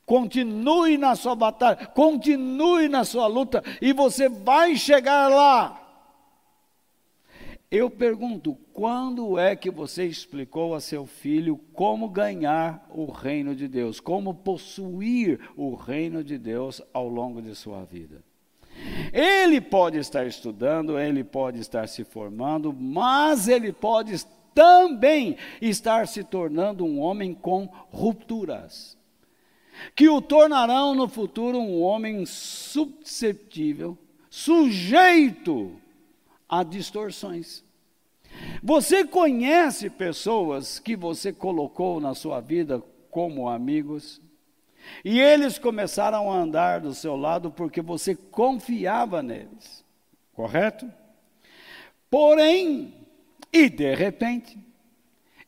Continue 0.07 0.97
na 0.97 1.15
sua 1.15 1.35
batalha, 1.35 1.85
continue 1.89 2.89
na 2.89 3.05
sua 3.05 3.27
luta 3.27 3.63
e 3.83 3.93
você 3.93 4.27
vai 4.27 4.75
chegar 4.75 5.29
lá. 5.29 5.78
Eu 7.71 7.91
pergunto, 7.91 8.57
quando 8.73 9.39
é 9.39 9.55
que 9.55 9.71
você 9.71 10.07
explicou 10.07 10.75
a 10.75 10.81
seu 10.81 11.05
filho 11.05 11.59
como 11.75 12.09
ganhar 12.09 12.89
o 12.89 13.11
reino 13.11 13.55
de 13.55 13.69
Deus, 13.69 14.01
como 14.01 14.33
possuir 14.33 15.39
o 15.55 15.75
reino 15.75 16.25
de 16.25 16.39
Deus 16.39 16.81
ao 16.95 17.07
longo 17.07 17.43
de 17.43 17.55
sua 17.55 17.85
vida? 17.85 18.25
Ele 19.13 19.61
pode 19.61 19.99
estar 19.99 20.27
estudando, 20.27 20.99
ele 20.99 21.23
pode 21.23 21.61
estar 21.61 21.87
se 21.89 22.05
formando, 22.05 22.73
mas 22.73 23.49
ele 23.49 23.71
pode 23.71 24.25
também 24.55 25.37
estar 25.61 26.09
se 26.09 26.25
tornando 26.25 26.87
um 26.87 26.99
homem 26.99 27.35
com 27.35 27.69
rupturas, 27.91 28.97
que 29.95 30.09
o 30.09 30.23
tornarão 30.23 30.95
no 30.95 31.07
futuro 31.07 31.59
um 31.59 31.83
homem 31.83 32.25
suscetível, 32.25 33.99
sujeito 34.31 35.79
a 36.49 36.63
distorções. 36.63 37.65
Você 38.63 39.05
conhece 39.05 39.91
pessoas 39.91 40.79
que 40.79 40.97
você 40.97 41.33
colocou 41.33 42.01
na 42.01 42.15
sua 42.15 42.41
vida 42.41 42.83
como 43.11 43.49
amigos 43.49 44.21
e 45.05 45.21
eles 45.21 45.59
começaram 45.59 46.31
a 46.31 46.37
andar 46.37 46.81
do 46.81 46.95
seu 46.95 47.17
lado 47.17 47.51
porque 47.51 47.81
você 47.81 48.15
confiava 48.15 49.23
neles, 49.23 49.85
correto? 50.33 50.91
Porém, 52.11 52.95
e 53.53 53.69
de 53.69 53.95
repente, 53.95 54.59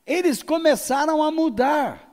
eles 0.05 0.43
começaram 0.43 1.23
a 1.23 1.31
mudar. 1.31 2.07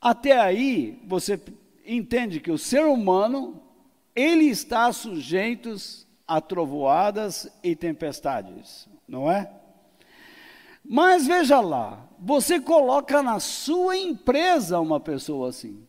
Até 0.00 0.38
aí, 0.38 1.00
você 1.06 1.40
entende 1.86 2.40
que 2.40 2.50
o 2.50 2.58
ser 2.58 2.84
humano, 2.84 3.62
ele 4.14 4.46
está 4.46 4.92
sujeito 4.92 5.74
a 6.30 6.40
trovoadas 6.40 7.50
e 7.60 7.74
tempestades, 7.74 8.88
não 9.08 9.28
é? 9.28 9.50
Mas 10.84 11.26
veja 11.26 11.60
lá, 11.60 12.06
você 12.20 12.60
coloca 12.60 13.20
na 13.20 13.40
sua 13.40 13.96
empresa 13.96 14.78
uma 14.78 15.00
pessoa 15.00 15.48
assim. 15.48 15.84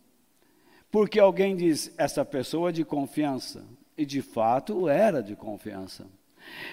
Porque 0.90 1.20
alguém 1.20 1.56
diz, 1.56 1.94
essa 1.96 2.26
pessoa 2.26 2.70
é 2.70 2.72
de 2.72 2.84
confiança. 2.84 3.64
E 3.96 4.04
de 4.04 4.24
fato 4.24 4.90
era 4.90 5.22
de 5.22 5.36
confiança. 5.36 6.08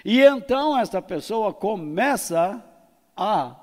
E 0.02 0.18
então 0.22 0.78
esta 0.78 1.02
pessoa 1.02 1.52
começa 1.52 2.64
a 3.14 3.54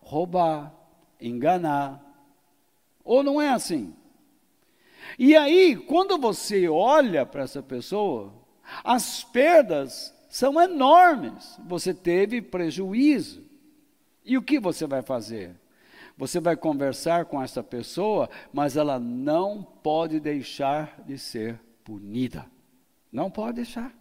roubar, 0.00 0.72
enganar. 1.20 2.02
Ou 3.04 3.22
não 3.22 3.38
é 3.38 3.50
assim? 3.50 3.94
E 5.18 5.36
aí, 5.36 5.76
quando 5.76 6.16
você 6.16 6.66
olha 6.66 7.26
para 7.26 7.42
essa 7.42 7.62
pessoa, 7.62 8.39
as 8.84 9.24
perdas 9.24 10.14
são 10.28 10.60
enormes. 10.60 11.58
Você 11.66 11.92
teve 11.92 12.40
prejuízo. 12.40 13.44
E 14.24 14.38
o 14.38 14.42
que 14.42 14.60
você 14.60 14.86
vai 14.86 15.02
fazer? 15.02 15.56
Você 16.16 16.38
vai 16.38 16.56
conversar 16.56 17.24
com 17.24 17.42
essa 17.42 17.62
pessoa, 17.62 18.28
mas 18.52 18.76
ela 18.76 18.98
não 18.98 19.62
pode 19.62 20.20
deixar 20.20 21.02
de 21.06 21.18
ser 21.18 21.58
punida. 21.82 22.46
Não 23.10 23.30
pode 23.30 23.56
deixar. 23.56 23.92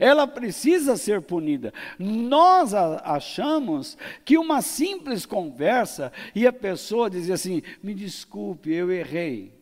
Ela 0.00 0.26
precisa 0.26 0.96
ser 0.96 1.20
punida. 1.20 1.72
Nós 1.98 2.72
achamos 2.74 3.96
que 4.24 4.38
uma 4.38 4.62
simples 4.62 5.26
conversa 5.26 6.10
e 6.34 6.46
a 6.46 6.52
pessoa 6.52 7.10
dizer 7.10 7.34
assim: 7.34 7.62
me 7.82 7.94
desculpe, 7.94 8.72
eu 8.72 8.90
errei. 8.90 9.54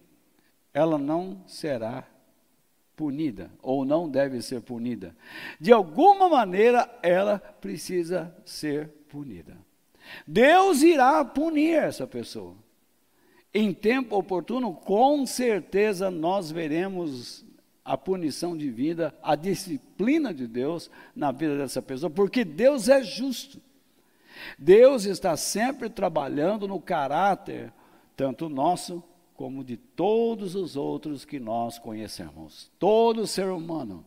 Ela 0.72 0.96
não 0.96 1.42
será 1.46 2.06
punida, 2.96 3.50
ou 3.62 3.84
não 3.84 4.08
deve 4.08 4.40
ser 4.40 4.60
punida. 4.60 5.14
De 5.60 5.72
alguma 5.72 6.28
maneira, 6.28 6.88
ela 7.02 7.38
precisa 7.38 8.34
ser 8.44 8.88
punida. 9.08 9.56
Deus 10.26 10.82
irá 10.82 11.24
punir 11.24 11.74
essa 11.74 12.06
pessoa. 12.06 12.54
Em 13.52 13.72
tempo 13.72 14.16
oportuno, 14.16 14.74
com 14.74 15.24
certeza 15.24 16.10
nós 16.10 16.50
veremos 16.50 17.44
a 17.84 17.96
punição 17.96 18.56
divina, 18.56 19.14
a 19.22 19.36
disciplina 19.36 20.32
de 20.32 20.46
Deus 20.46 20.90
na 21.14 21.30
vida 21.30 21.56
dessa 21.56 21.82
pessoa, 21.82 22.10
porque 22.10 22.44
Deus 22.44 22.88
é 22.88 23.02
justo. 23.02 23.60
Deus 24.58 25.04
está 25.04 25.36
sempre 25.36 25.88
trabalhando 25.88 26.66
no 26.66 26.80
caráter, 26.80 27.72
tanto 28.16 28.48
nosso 28.48 29.02
como 29.34 29.64
de 29.64 29.76
todos 29.76 30.54
os 30.54 30.76
outros 30.76 31.24
que 31.24 31.40
nós 31.40 31.78
conhecemos. 31.78 32.70
Todo 32.78 33.26
ser 33.26 33.48
humano. 33.48 34.04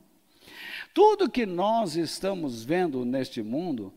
Tudo 0.94 1.30
que 1.30 1.46
nós 1.46 1.96
estamos 1.96 2.64
vendo 2.64 3.06
neste 3.06 3.42
mundo 3.42 3.94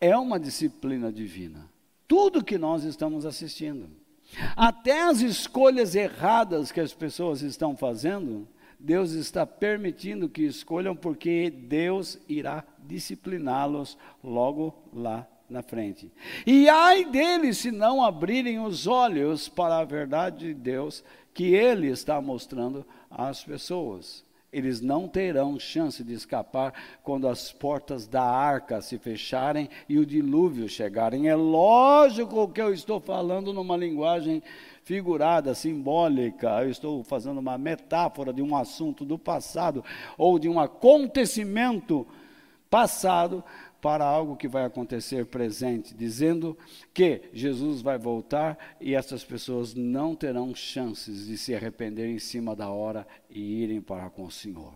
é 0.00 0.16
uma 0.16 0.40
disciplina 0.40 1.12
divina. 1.12 1.70
Tudo 2.08 2.42
que 2.42 2.58
nós 2.58 2.84
estamos 2.84 3.24
assistindo. 3.24 3.88
Até 4.56 5.02
as 5.02 5.20
escolhas 5.20 5.94
erradas 5.94 6.72
que 6.72 6.80
as 6.80 6.94
pessoas 6.94 7.42
estão 7.42 7.76
fazendo, 7.76 8.48
Deus 8.80 9.12
está 9.12 9.46
permitindo 9.46 10.28
que 10.28 10.42
escolham, 10.42 10.96
porque 10.96 11.50
Deus 11.50 12.18
irá 12.26 12.64
discipliná-los 12.78 13.98
logo 14.24 14.74
lá 14.92 15.28
na 15.52 15.62
frente. 15.62 16.10
E 16.46 16.68
ai 16.68 17.04
deles 17.04 17.58
se 17.58 17.70
não 17.70 18.02
abrirem 18.02 18.58
os 18.58 18.86
olhos 18.86 19.48
para 19.48 19.78
a 19.78 19.84
verdade 19.84 20.48
de 20.48 20.54
Deus 20.54 21.04
que 21.32 21.54
Ele 21.54 21.88
está 21.88 22.20
mostrando 22.20 22.84
às 23.10 23.44
pessoas 23.44 24.24
eles 24.52 24.82
não 24.82 25.08
terão 25.08 25.58
chance 25.58 26.04
de 26.04 26.12
escapar 26.12 26.74
quando 27.02 27.26
as 27.26 27.50
portas 27.50 28.06
da 28.06 28.22
arca 28.22 28.82
se 28.82 28.98
fecharem 28.98 29.68
e 29.88 29.98
o 29.98 30.04
dilúvio 30.04 30.68
chegarem. 30.68 31.28
É 31.28 31.34
lógico 31.34 32.48
que 32.48 32.60
eu 32.60 32.72
estou 32.72 33.00
falando 33.00 33.52
numa 33.52 33.76
linguagem 33.76 34.42
figurada, 34.84 35.54
simbólica, 35.54 36.62
eu 36.62 36.70
estou 36.70 37.02
fazendo 37.02 37.38
uma 37.38 37.56
metáfora 37.56 38.32
de 38.32 38.42
um 38.42 38.54
assunto 38.54 39.04
do 39.04 39.18
passado 39.18 39.82
ou 40.18 40.38
de 40.38 40.48
um 40.48 40.60
acontecimento 40.60 42.06
passado 42.68 43.42
para 43.82 44.04
algo 44.06 44.36
que 44.36 44.46
vai 44.46 44.64
acontecer 44.64 45.26
presente, 45.26 45.92
dizendo 45.92 46.56
que 46.94 47.22
Jesus 47.32 47.82
vai 47.82 47.98
voltar 47.98 48.56
e 48.80 48.94
essas 48.94 49.24
pessoas 49.24 49.74
não 49.74 50.14
terão 50.14 50.54
chances 50.54 51.26
de 51.26 51.36
se 51.36 51.52
arrepender 51.52 52.08
em 52.08 52.20
cima 52.20 52.54
da 52.54 52.70
hora 52.70 53.04
e 53.28 53.40
irem 53.40 53.80
para 53.80 54.08
com 54.08 54.22
o 54.22 54.30
Senhor. 54.30 54.72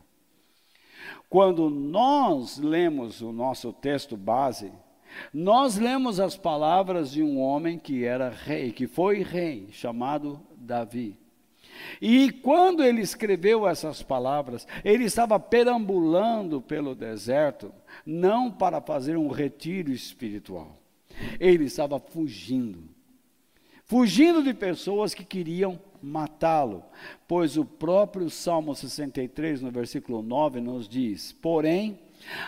Quando 1.31 1.71
nós 1.71 2.59
lemos 2.59 3.21
o 3.21 3.31
nosso 3.31 3.73
texto 3.73 4.17
base, 4.17 4.73
nós 5.33 5.77
lemos 5.77 6.19
as 6.19 6.37
palavras 6.37 7.13
de 7.13 7.23
um 7.23 7.39
homem 7.39 7.79
que 7.79 8.05
era 8.05 8.29
rei, 8.29 8.73
que 8.73 8.89
foi 8.89 9.23
rei, 9.23 9.69
chamado 9.71 10.41
Davi. 10.57 11.17
E 12.01 12.31
quando 12.31 12.83
ele 12.83 13.01
escreveu 13.01 13.67
essas 13.67 14.03
palavras, 14.03 14.67
ele 14.85 15.05
estava 15.05 15.39
perambulando 15.39 16.61
pelo 16.61 16.95
deserto, 16.95 17.73
não 18.05 18.51
para 18.51 18.81
fazer 18.81 19.17
um 19.17 19.29
retiro 19.29 19.91
espiritual. 19.91 20.81
Ele 21.41 21.65
estava 21.65 21.99
fugindo. 21.99 22.97
Fugindo 23.85 24.43
de 24.43 24.53
pessoas 24.53 25.15
que 25.15 25.25
queriam 25.25 25.79
matá-lo, 26.03 26.85
pois 27.27 27.57
o 27.57 27.65
próprio 27.65 28.29
Salmo 28.29 28.75
63, 28.75 29.63
no 29.63 29.71
versículo 29.71 30.23
9, 30.23 30.61
nos 30.61 30.89
diz: 30.89 31.33
Porém, 31.33 31.99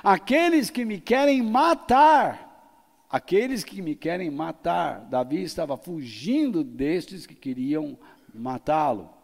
aqueles 0.03 0.69
que 0.69 0.85
me 0.85 1.01
querem 1.01 1.41
matar, 1.41 3.07
aqueles 3.09 3.63
que 3.63 3.81
me 3.81 3.95
querem 3.95 4.31
matar, 4.31 5.07
Davi 5.09 5.43
estava 5.43 5.77
fugindo 5.77 6.65
destes 6.65 7.25
que 7.25 7.35
queriam 7.35 7.97
matá-lo. 8.35 9.18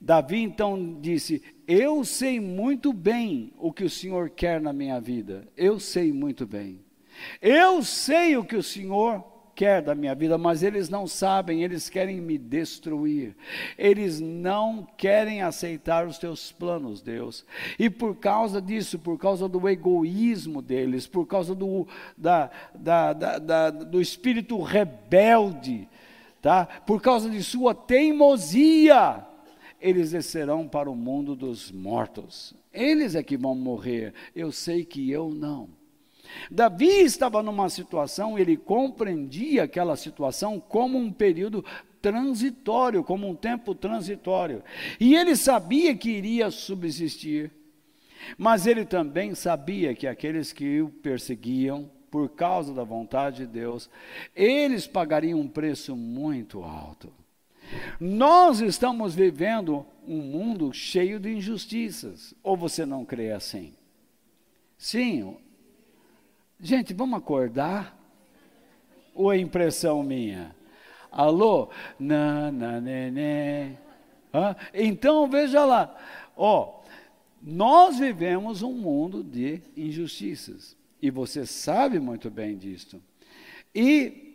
Davi 0.00 0.42
então 0.42 0.98
disse: 1.00 1.42
Eu 1.66 2.04
sei 2.04 2.40
muito 2.40 2.92
bem 2.92 3.52
o 3.58 3.72
que 3.72 3.84
o 3.84 3.90
Senhor 3.90 4.30
quer 4.30 4.60
na 4.60 4.72
minha 4.72 5.00
vida. 5.00 5.48
Eu 5.56 5.80
sei 5.80 6.12
muito 6.12 6.46
bem. 6.46 6.80
Eu 7.40 7.82
sei 7.82 8.36
o 8.36 8.44
que 8.44 8.56
o 8.56 8.62
Senhor 8.62 9.24
quer 9.56 9.80
da 9.80 9.94
minha 9.94 10.14
vida, 10.14 10.36
mas 10.36 10.62
eles 10.62 10.90
não 10.90 11.06
sabem, 11.06 11.64
eles 11.64 11.88
querem 11.88 12.20
me 12.20 12.36
destruir. 12.36 13.34
Eles 13.78 14.20
não 14.20 14.86
querem 14.98 15.40
aceitar 15.40 16.06
os 16.06 16.18
teus 16.18 16.52
planos, 16.52 17.00
Deus. 17.00 17.44
E 17.78 17.88
por 17.88 18.16
causa 18.16 18.60
disso, 18.60 18.98
por 18.98 19.18
causa 19.18 19.48
do 19.48 19.66
egoísmo 19.66 20.60
deles, 20.60 21.06
por 21.06 21.26
causa 21.26 21.54
do, 21.54 21.88
da, 22.16 22.50
da, 22.74 23.14
da, 23.14 23.70
do 23.70 24.00
espírito 24.00 24.60
rebelde, 24.60 25.88
tá? 26.42 26.66
por 26.86 27.00
causa 27.00 27.30
de 27.30 27.42
sua 27.42 27.74
teimosia, 27.74 29.24
eles 29.80 30.10
descerão 30.10 30.66
para 30.66 30.90
o 30.90 30.96
mundo 30.96 31.34
dos 31.34 31.70
mortos. 31.70 32.54
Eles 32.72 33.14
é 33.14 33.22
que 33.22 33.36
vão 33.36 33.54
morrer. 33.54 34.12
Eu 34.34 34.52
sei 34.52 34.84
que 34.84 35.10
eu 35.10 35.30
não. 35.30 35.68
Davi 36.50 36.86
estava 36.86 37.42
numa 37.42 37.68
situação, 37.68 38.38
ele 38.38 38.56
compreendia 38.56 39.62
aquela 39.62 39.96
situação 39.96 40.58
como 40.58 40.98
um 40.98 41.12
período 41.12 41.64
transitório, 42.02 43.02
como 43.02 43.28
um 43.28 43.34
tempo 43.34 43.74
transitório. 43.74 44.62
E 44.98 45.14
ele 45.14 45.36
sabia 45.36 45.96
que 45.96 46.10
iria 46.10 46.50
subsistir. 46.50 47.50
Mas 48.36 48.66
ele 48.66 48.84
também 48.84 49.34
sabia 49.34 49.94
que 49.94 50.06
aqueles 50.06 50.52
que 50.52 50.80
o 50.80 50.88
perseguiam, 50.88 51.90
por 52.10 52.30
causa 52.30 52.72
da 52.72 52.82
vontade 52.82 53.38
de 53.38 53.46
Deus, 53.46 53.90
eles 54.34 54.86
pagariam 54.86 55.40
um 55.40 55.48
preço 55.48 55.94
muito 55.96 56.62
alto. 56.62 57.12
Nós 58.00 58.60
estamos 58.60 59.14
vivendo 59.14 59.86
um 60.06 60.18
mundo 60.18 60.72
cheio 60.72 61.18
de 61.18 61.32
injustiças. 61.32 62.34
Ou 62.42 62.56
você 62.56 62.86
não 62.86 63.04
crê 63.04 63.32
assim? 63.32 63.74
Sim. 64.78 65.36
Gente, 66.60 66.94
vamos 66.94 67.18
acordar? 67.18 67.96
Ou 69.14 69.32
é 69.32 69.38
impressão 69.38 70.02
minha? 70.02 70.54
Alô? 71.10 71.70
Na, 71.98 72.52
na, 72.52 72.80
né, 72.80 73.10
né. 73.10 73.78
Então, 74.74 75.28
veja 75.28 75.64
lá. 75.64 75.96
Ó, 76.36 76.80
nós 77.42 77.98
vivemos 77.98 78.62
um 78.62 78.72
mundo 78.72 79.22
de 79.22 79.62
injustiças. 79.76 80.76
E 81.00 81.10
você 81.10 81.46
sabe 81.46 81.98
muito 81.98 82.30
bem 82.30 82.56
disto. 82.56 83.02
E 83.74 84.25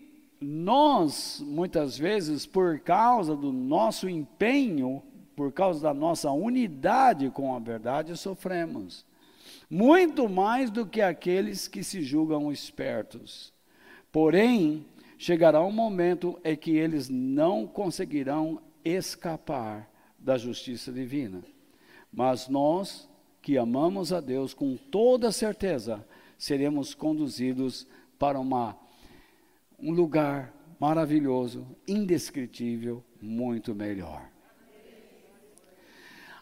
nós, 0.42 1.40
muitas 1.46 1.98
vezes, 1.98 2.48
por 2.48 2.80
causa 2.80 3.36
do 3.36 3.54
nosso 3.54 4.10
empenho, 4.10 5.04
por 5.36 5.52
causa 5.52 5.82
da 5.82 5.94
nossa 5.94 6.32
unidade 6.32 7.30
com 7.30 7.56
a 7.56 7.60
verdade, 7.60 8.18
sofremos. 8.18 9.06
Muito 9.70 10.28
mais 10.28 10.72
do 10.72 10.86
que 10.86 11.00
aqueles 11.00 11.68
que 11.68 11.84
se 11.84 12.02
julgam 12.02 12.52
espertos. 12.52 13.54
Porém, 14.12 14.86
chegará 15.18 15.64
um 15.64 15.72
momento 15.72 16.40
em 16.44 16.58
que 16.58 16.72
eles 16.72 17.08
não 17.08 17.68
conseguirão 17.68 18.60
escapar 18.84 19.90
da 20.18 20.38
justiça 20.38 20.92
divina. 20.92 21.44
Mas 22.12 22.50
nós, 22.50 23.08
que 23.42 23.58
amamos 23.58 24.12
a 24.12 24.20
Deus 24.20 24.54
com 24.54 24.76
toda 24.76 25.32
certeza, 25.32 26.06
seremos 26.38 26.94
conduzidos 26.94 27.88
para 28.20 28.40
uma, 28.40 28.76
um 29.82 29.92
lugar 29.92 30.54
maravilhoso, 30.80 31.68
indescritível, 31.88 33.04
muito 33.22 33.74
melhor. 33.74 34.30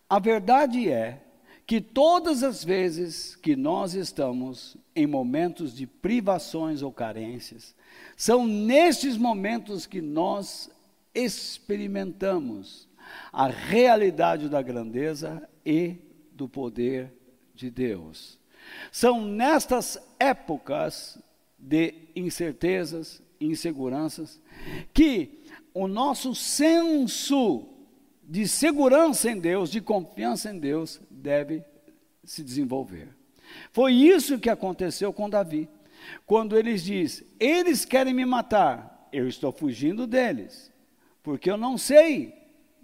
A 0.10 0.19
verdade 0.19 0.89
é 0.89 1.21
que 1.67 1.80
todas 1.80 2.41
as 2.41 2.63
vezes 2.63 3.36
que 3.36 3.56
nós 3.56 3.93
estamos 3.93 4.75
em 4.95 5.06
momentos 5.06 5.75
de 5.75 5.86
privações 5.86 6.82
ou 6.82 6.91
carências, 6.91 7.75
são 8.17 8.47
nestes 8.47 9.17
momentos 9.17 9.86
que 9.86 10.02
nós 10.02 10.69
experimentamos 11.13 12.89
a 13.32 13.47
realidade 13.47 14.49
da 14.49 14.62
grandeza 14.62 15.47
e 15.65 15.95
do 16.32 16.49
poder 16.49 17.13
de 17.54 17.69
Deus. 17.69 18.39
São 18.91 19.23
nestas 19.23 19.97
épocas 20.19 21.21
de 21.58 21.93
incertezas, 22.15 23.21
inseguranças, 23.39 24.41
que 24.93 25.43
o 25.73 25.88
nosso 25.88 26.36
senso 26.36 27.67
de 28.23 28.47
segurança 28.47 29.32
em 29.32 29.39
Deus, 29.39 29.71
de 29.71 29.82
confiança 29.82 30.52
em 30.52 30.60
Deus, 30.60 31.02
deve 31.10 31.63
se 32.23 32.43
desenvolver. 32.43 33.10
Foi 33.71 33.93
isso 33.93 34.39
que 34.39 34.49
aconteceu 34.49 35.12
com 35.12 35.30
Davi. 35.30 35.67
Quando 36.25 36.58
eles 36.58 36.84
diz: 36.84 37.23
"Eles 37.39 37.86
querem 37.86 38.13
me 38.13 38.25
matar, 38.25 39.10
eu 39.12 39.28
estou 39.28 39.52
fugindo 39.52 40.06
deles, 40.06 40.71
porque 41.23 41.49
eu 41.49 41.58
não 41.58 41.78
sei 41.78 42.34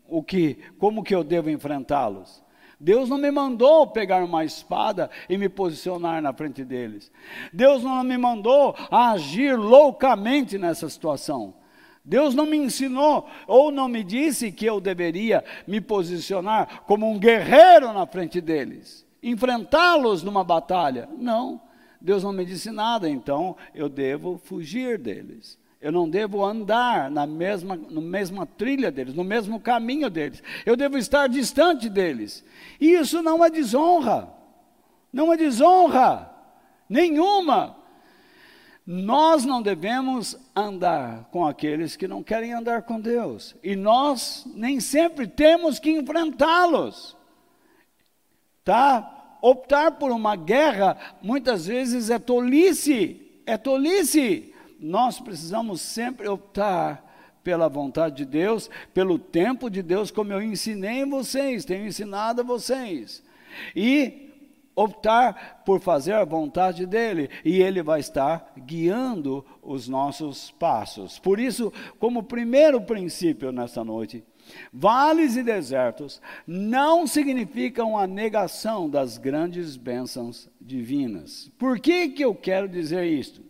o 0.08 0.24
que, 0.24 0.56
como 0.78 1.04
que 1.04 1.14
eu 1.14 1.24
devo 1.24 1.50
enfrentá-los. 1.50 2.44
Deus 2.86 3.10
não 3.10 3.18
me 3.18 3.32
mandou 3.32 3.88
pegar 3.88 4.24
uma 4.24 4.46
espada 4.46 5.10
e 5.28 5.40
me 5.40 5.50
posicionar 5.50 6.22
na 6.22 6.32
frente 6.32 6.64
deles. 6.64 7.12
Deus 7.52 7.82
não 7.82 8.04
me 8.04 8.16
mandou 8.16 8.76
agir 8.92 9.58
loucamente 9.58 10.56
nessa 10.60 10.88
situação. 10.88 11.56
Deus 12.04 12.36
não 12.36 12.46
me 12.46 12.58
ensinou 12.58 13.28
ou 13.48 13.72
não 13.72 13.88
me 13.88 14.04
disse 14.04 14.52
que 14.52 14.68
eu 14.68 14.80
deveria 14.80 15.44
me 15.66 15.82
posicionar 15.82 16.84
como 16.84 17.10
um 17.10 17.18
guerreiro 17.18 17.92
na 17.92 18.06
frente 18.06 18.40
deles, 18.40 19.04
enfrentá-los 19.24 20.22
numa 20.22 20.44
batalha. 20.44 21.10
Não, 21.18 21.60
Deus 22.00 22.24
não 22.24 22.32
me 22.32 22.46
disse 22.46 22.70
nada, 22.70 23.10
então 23.10 23.58
eu 23.74 23.90
devo 23.90 24.38
fugir 24.38 25.00
deles. 25.00 25.58
Eu 25.86 25.92
não 25.92 26.10
devo 26.10 26.44
andar 26.44 27.12
na 27.12 27.28
mesma, 27.28 27.76
na 27.76 28.02
mesma 28.02 28.44
trilha 28.48 28.90
deles, 28.90 29.14
no 29.14 29.24
mesmo 29.24 29.60
caminho 29.60 30.10
deles. 30.10 30.42
Eu 30.66 30.76
devo 30.76 30.98
estar 30.98 31.28
distante 31.28 31.88
deles. 31.90 32.44
E 32.82 32.94
isso 32.94 33.22
não 33.22 33.46
é 33.46 33.52
desonra. 33.52 34.28
Não 35.14 35.32
é 35.32 35.38
desonra 35.38 36.34
nenhuma. 36.90 37.78
Nós 38.84 39.46
não 39.46 39.62
devemos 39.62 40.36
andar 40.56 41.26
com 41.26 41.46
aqueles 41.46 41.96
que 41.96 42.08
não 42.08 42.24
querem 42.24 42.52
andar 42.52 42.82
com 42.82 43.00
Deus. 43.00 43.56
E 43.62 43.76
nós 43.76 44.44
nem 44.56 44.80
sempre 44.80 45.28
temos 45.28 45.78
que 45.78 45.92
enfrentá-los. 45.92 47.16
Tá? 48.64 49.38
Optar 49.40 49.92
por 49.92 50.10
uma 50.10 50.36
guerra 50.36 50.98
muitas 51.22 51.68
vezes 51.68 52.10
é 52.10 52.18
tolice. 52.18 53.22
É 53.46 53.56
tolice. 53.56 54.55
Nós 54.80 55.20
precisamos 55.20 55.82
sempre 55.82 56.28
optar 56.28 57.04
pela 57.44 57.70
vontade 57.70 58.18
de 58.18 58.26
Deus, 58.26 58.70
pelo 58.94 59.20
tempo 59.20 59.70
de 59.70 59.84
Deus, 59.84 60.10
como 60.10 60.34
eu 60.34 60.42
ensinei 60.42 61.06
vocês, 61.06 61.64
tenho 61.64 61.86
ensinado 61.86 62.42
a 62.42 62.44
vocês. 62.44 63.24
E 63.76 64.26
optar 64.76 65.64
por 65.66 65.80
fazer 65.80 66.14
a 66.14 66.26
vontade 66.26 66.86
dele 66.86 67.30
e 67.46 67.62
ele 67.62 67.82
vai 67.82 68.00
estar 68.00 68.52
guiando 68.58 69.46
os 69.62 69.88
nossos 69.88 70.52
passos. 70.52 71.18
Por 71.18 71.40
isso, 71.40 71.72
como 71.98 72.24
primeiro 72.24 72.82
princípio 72.82 73.52
nessa 73.52 73.84
noite, 73.84 74.24
vales 74.74 75.38
e 75.38 75.44
desertos 75.44 76.22
não 76.46 77.08
significam 77.08 77.98
a 77.98 78.06
negação 78.06 78.90
das 78.90 79.18
grandes 79.18 79.78
bênçãos 79.78 80.50
divinas. 80.60 81.52
Por 81.58 81.80
que 81.80 82.10
que 82.10 82.26
eu 82.26 82.36
quero 82.36 82.68
dizer 82.68 83.06
isto? 83.06 83.42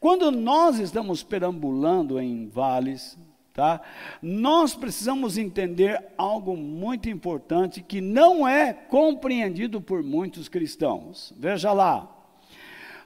Quando 0.00 0.30
nós 0.30 0.78
estamos 0.78 1.22
perambulando 1.22 2.20
em 2.20 2.46
vales, 2.46 3.18
Tá? 3.56 3.80
Nós 4.20 4.74
precisamos 4.74 5.38
entender 5.38 5.98
algo 6.18 6.54
muito 6.54 7.08
importante 7.08 7.80
que 7.80 8.02
não 8.02 8.46
é 8.46 8.74
compreendido 8.74 9.80
por 9.80 10.02
muitos 10.02 10.46
cristãos. 10.46 11.32
Veja 11.38 11.72
lá. 11.72 12.06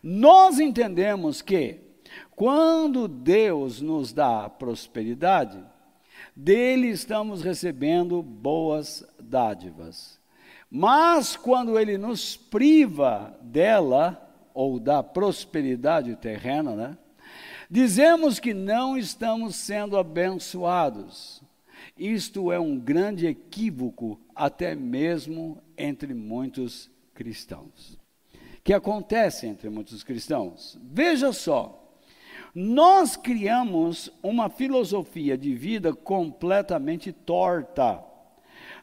Nós 0.02 0.58
entendemos 0.58 1.40
que 1.40 1.78
quando 2.34 3.06
Deus 3.06 3.80
nos 3.80 4.12
dá 4.12 4.50
prosperidade, 4.50 5.62
dele 6.34 6.88
estamos 6.88 7.42
recebendo 7.42 8.20
boas 8.20 9.06
dádivas. 9.20 10.18
Mas 10.68 11.36
quando 11.36 11.78
ele 11.78 11.96
nos 11.96 12.36
priva 12.36 13.38
dela, 13.40 14.29
ou 14.60 14.78
da 14.78 15.02
prosperidade 15.02 16.14
terrena, 16.16 16.76
né? 16.76 16.98
Dizemos 17.70 18.38
que 18.38 18.52
não 18.52 18.94
estamos 18.98 19.56
sendo 19.56 19.96
abençoados. 19.96 21.42
Isto 21.96 22.52
é 22.52 22.60
um 22.60 22.78
grande 22.78 23.26
equívoco, 23.26 24.20
até 24.34 24.74
mesmo 24.74 25.62
entre 25.78 26.12
muitos 26.12 26.90
cristãos. 27.14 27.98
Que 28.62 28.74
acontece 28.74 29.46
entre 29.46 29.70
muitos 29.70 30.04
cristãos. 30.04 30.78
Veja 30.82 31.32
só, 31.32 31.98
nós 32.54 33.16
criamos 33.16 34.12
uma 34.22 34.50
filosofia 34.50 35.38
de 35.38 35.54
vida 35.54 35.94
completamente 35.94 37.12
torta 37.12 38.04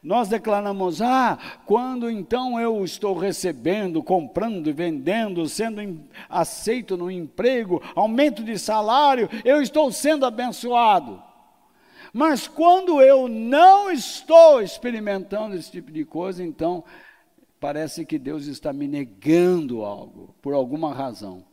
nós 0.01 0.27
declaramos: 0.27 1.01
ah, 1.01 1.37
quando 1.65 2.09
então 2.09 2.59
eu 2.59 2.83
estou 2.83 3.17
recebendo, 3.17 4.03
comprando 4.03 4.67
e 4.67 4.73
vendendo, 4.73 5.47
sendo 5.47 5.99
aceito 6.29 6.95
no 6.95 7.09
emprego, 7.09 7.81
aumento 7.95 8.43
de 8.43 8.57
salário, 8.57 9.29
eu 9.43 9.61
estou 9.61 9.91
sendo 9.91 10.25
abençoado. 10.25 11.21
Mas 12.13 12.47
quando 12.47 13.01
eu 13.01 13.27
não 13.27 13.91
estou 13.91 14.61
experimentando 14.61 15.55
esse 15.55 15.71
tipo 15.71 15.91
de 15.91 16.05
coisa, 16.05 16.43
então 16.43 16.83
parece 17.59 18.05
que 18.05 18.17
Deus 18.17 18.45
está 18.45 18.71
me 18.71 18.87
negando 18.87 19.83
algo, 19.83 20.35
por 20.41 20.53
alguma 20.53 20.93
razão 20.93 21.43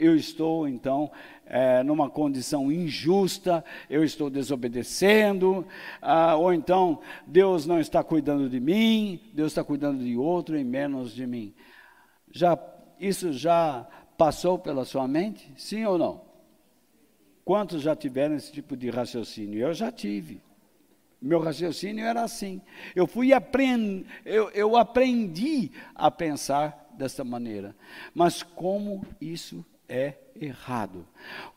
eu 0.00 0.16
estou 0.16 0.66
então 0.66 1.10
é, 1.50 1.82
numa 1.82 2.08
condição 2.08 2.70
injusta, 2.70 3.64
eu 3.90 4.04
estou 4.04 4.30
desobedecendo, 4.30 5.66
ah, 6.00 6.36
ou 6.36 6.54
então 6.54 7.00
Deus 7.26 7.66
não 7.66 7.80
está 7.80 8.04
cuidando 8.04 8.48
de 8.48 8.60
mim, 8.60 9.20
Deus 9.34 9.50
está 9.50 9.64
cuidando 9.64 10.04
de 10.04 10.16
outro 10.16 10.56
e 10.56 10.62
menos 10.62 11.12
de 11.12 11.26
mim. 11.26 11.52
Já 12.30 12.56
isso 13.00 13.32
já 13.32 13.86
passou 14.16 14.58
pela 14.58 14.84
sua 14.84 15.08
mente? 15.08 15.52
Sim 15.56 15.84
ou 15.86 15.98
não? 15.98 16.22
Quantos 17.44 17.82
já 17.82 17.96
tiveram 17.96 18.36
esse 18.36 18.52
tipo 18.52 18.76
de 18.76 18.88
raciocínio? 18.88 19.60
Eu 19.60 19.74
já 19.74 19.90
tive. 19.90 20.40
Meu 21.20 21.40
raciocínio 21.40 22.04
era 22.04 22.22
assim. 22.22 22.62
Eu 22.94 23.06
fui 23.06 23.32
aprend... 23.32 24.06
eu, 24.24 24.50
eu 24.50 24.76
aprendi 24.76 25.72
a 25.94 26.10
pensar 26.10 26.94
dessa 26.96 27.24
maneira. 27.24 27.74
Mas 28.14 28.42
como 28.42 29.04
isso 29.20 29.64
é 29.90 30.14
errado. 30.40 31.06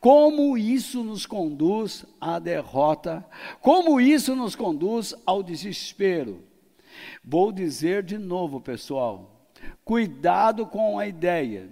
Como 0.02 0.58
isso 0.58 1.04
nos 1.04 1.26
conduz 1.26 2.06
à 2.20 2.40
derrota? 2.40 3.26
Como 3.62 4.02
isso 4.02 4.36
nos 4.36 4.56
conduz 4.56 5.14
ao 5.26 5.44
desespero? 5.44 6.44
Vou 7.24 7.52
dizer 7.52 8.04
de 8.04 8.18
novo, 8.18 8.60
pessoal, 8.60 9.48
cuidado 9.86 10.66
com 10.66 10.98
a 10.98 11.08
ideia 11.08 11.70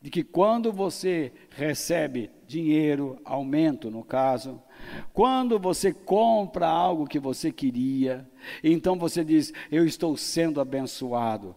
de 0.00 0.10
que 0.10 0.22
quando 0.22 0.72
você 0.72 1.32
recebe 1.50 2.30
dinheiro, 2.46 3.18
aumento 3.24 3.90
no 3.90 4.04
caso, 4.04 4.62
quando 5.12 5.58
você 5.58 5.92
compra 5.92 6.68
algo 6.68 7.08
que 7.08 7.18
você 7.18 7.50
queria, 7.50 8.28
então 8.62 8.96
você 8.96 9.24
diz: 9.24 9.52
Eu 9.70 9.84
estou 9.84 10.16
sendo 10.16 10.60
abençoado. 10.60 11.56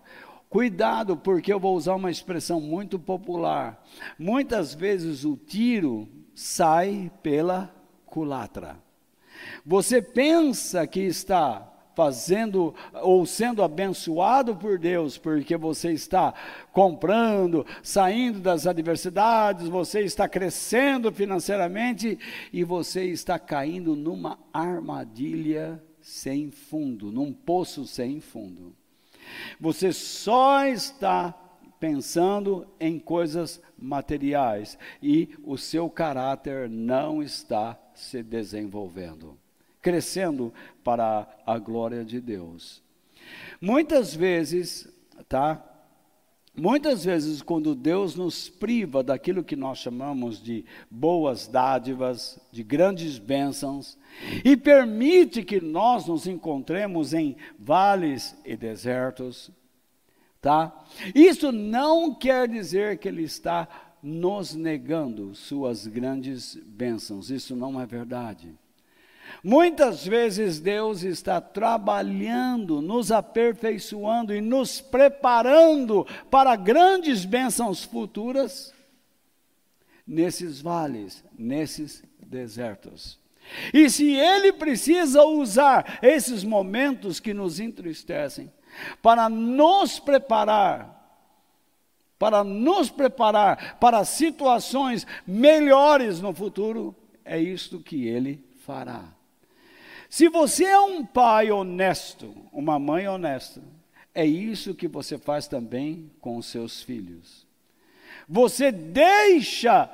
Cuidado, 0.49 1.15
porque 1.15 1.53
eu 1.53 1.59
vou 1.59 1.75
usar 1.75 1.93
uma 1.93 2.09
expressão 2.09 2.59
muito 2.59 2.97
popular. 2.97 3.85
Muitas 4.17 4.73
vezes 4.73 5.23
o 5.23 5.37
tiro 5.37 6.09
sai 6.33 7.11
pela 7.21 7.71
culatra. 8.05 8.77
Você 9.63 10.01
pensa 10.01 10.87
que 10.87 11.01
está 11.01 11.71
fazendo 11.95 12.73
ou 13.03 13.25
sendo 13.25 13.61
abençoado 13.61 14.55
por 14.55 14.79
Deus, 14.79 15.17
porque 15.17 15.55
você 15.55 15.91
está 15.91 16.33
comprando, 16.71 17.65
saindo 17.83 18.39
das 18.39 18.65
adversidades, 18.65 19.67
você 19.67 20.01
está 20.01 20.27
crescendo 20.27 21.11
financeiramente 21.11 22.17
e 22.51 22.63
você 22.63 23.03
está 23.03 23.37
caindo 23.37 23.95
numa 23.95 24.39
armadilha 24.51 25.83
sem 26.01 26.49
fundo, 26.49 27.11
num 27.11 27.31
poço 27.31 27.85
sem 27.85 28.19
fundo. 28.19 28.78
Você 29.59 29.91
só 29.93 30.65
está 30.65 31.33
pensando 31.79 32.67
em 32.79 32.99
coisas 32.99 33.61
materiais 33.77 34.77
e 35.01 35.29
o 35.43 35.57
seu 35.57 35.89
caráter 35.89 36.69
não 36.69 37.23
está 37.23 37.79
se 37.93 38.21
desenvolvendo, 38.21 39.37
crescendo 39.81 40.53
para 40.83 41.27
a 41.45 41.57
glória 41.57 42.03
de 42.03 42.19
Deus. 42.19 42.81
Muitas 43.61 44.13
vezes, 44.13 44.87
tá? 45.27 45.63
Muitas 46.59 47.05
vezes, 47.05 47.41
quando 47.41 47.73
Deus 47.73 48.15
nos 48.15 48.49
priva 48.49 49.01
daquilo 49.01 49.43
que 49.43 49.55
nós 49.55 49.77
chamamos 49.77 50.41
de 50.41 50.65
boas 50.91 51.47
dádivas, 51.47 52.39
de 52.51 52.63
grandes 52.63 53.17
bênçãos, 53.17 53.97
e 54.43 54.57
permite 54.57 55.43
que 55.43 55.61
nós 55.61 56.05
nos 56.05 56.27
encontremos 56.27 57.13
em 57.13 57.37
vales 57.57 58.35
e 58.43 58.57
desertos, 58.57 59.49
tá? 60.41 60.85
Isso 61.15 61.51
não 61.51 62.13
quer 62.13 62.47
dizer 62.47 62.97
que 62.97 63.07
Ele 63.07 63.23
está 63.23 63.67
nos 64.03 64.53
negando 64.53 65.33
suas 65.35 65.87
grandes 65.87 66.55
bênçãos, 66.55 67.29
isso 67.29 67.55
não 67.55 67.79
é 67.79 67.85
verdade. 67.85 68.53
Muitas 69.43 70.05
vezes 70.05 70.59
Deus 70.59 71.03
está 71.03 71.39
trabalhando, 71.39 72.81
nos 72.81 73.11
aperfeiçoando 73.11 74.33
e 74.33 74.41
nos 74.41 74.81
preparando 74.81 76.05
para 76.29 76.55
grandes 76.55 77.25
bênçãos 77.25 77.83
futuras 77.83 78.73
nesses 80.05 80.59
vales, 80.59 81.23
nesses 81.37 82.03
desertos. 82.19 83.19
E 83.73 83.89
se 83.89 84.11
Ele 84.11 84.51
precisa 84.51 85.23
usar 85.23 85.99
esses 86.01 86.43
momentos 86.43 87.19
que 87.19 87.33
nos 87.33 87.59
entristecem 87.59 88.51
para 89.01 89.29
nos 89.29 89.99
preparar, 89.99 90.97
para 92.17 92.43
nos 92.43 92.89
preparar 92.89 93.77
para 93.79 94.03
situações 94.03 95.07
melhores 95.25 96.21
no 96.21 96.33
futuro, 96.33 96.95
é 97.23 97.39
isto 97.39 97.79
que 97.79 98.07
Ele 98.07 98.43
fará. 98.65 99.18
Se 100.09 100.27
você 100.27 100.65
é 100.65 100.79
um 100.79 101.05
pai 101.05 101.51
honesto, 101.51 102.35
uma 102.51 102.79
mãe 102.79 103.07
honesta, 103.07 103.61
é 104.13 104.25
isso 104.25 104.73
que 104.73 104.87
você 104.87 105.19
faz 105.19 105.47
também 105.47 106.11
com 106.19 106.35
os 106.35 106.47
seus 106.47 106.81
filhos. 106.81 107.47
Você 108.27 108.71
deixa, 108.71 109.87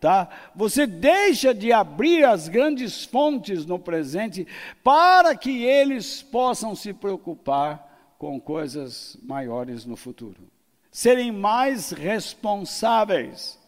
tá? 0.00 0.28
Você 0.54 0.86
deixa 0.86 1.52
de 1.52 1.72
abrir 1.72 2.24
as 2.24 2.48
grandes 2.48 3.04
fontes 3.04 3.66
no 3.66 3.76
presente 3.76 4.46
para 4.84 5.34
que 5.36 5.64
eles 5.64 6.22
possam 6.22 6.76
se 6.76 6.92
preocupar 6.92 8.14
com 8.18 8.40
coisas 8.40 9.18
maiores 9.20 9.84
no 9.84 9.96
futuro. 9.96 10.48
Serem 10.92 11.32
mais 11.32 11.90
responsáveis 11.90 13.59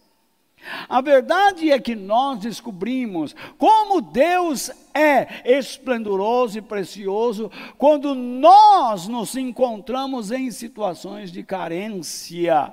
a 0.89 1.01
verdade 1.01 1.71
é 1.71 1.79
que 1.79 1.95
nós 1.95 2.39
descobrimos 2.39 3.35
como 3.59 4.01
Deus 4.01 4.71
é 4.95 5.59
esplendoroso 5.59 6.59
e 6.59 6.63
precioso 6.63 7.51
quando 7.77 8.15
nós 8.15 9.09
nos 9.09 9.35
encontramos 9.35 10.31
em 10.31 10.51
situações 10.51 11.33
de 11.33 11.43
carência 11.43 12.73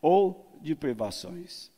ou 0.00 0.46
de 0.60 0.74
privações. 0.74 1.70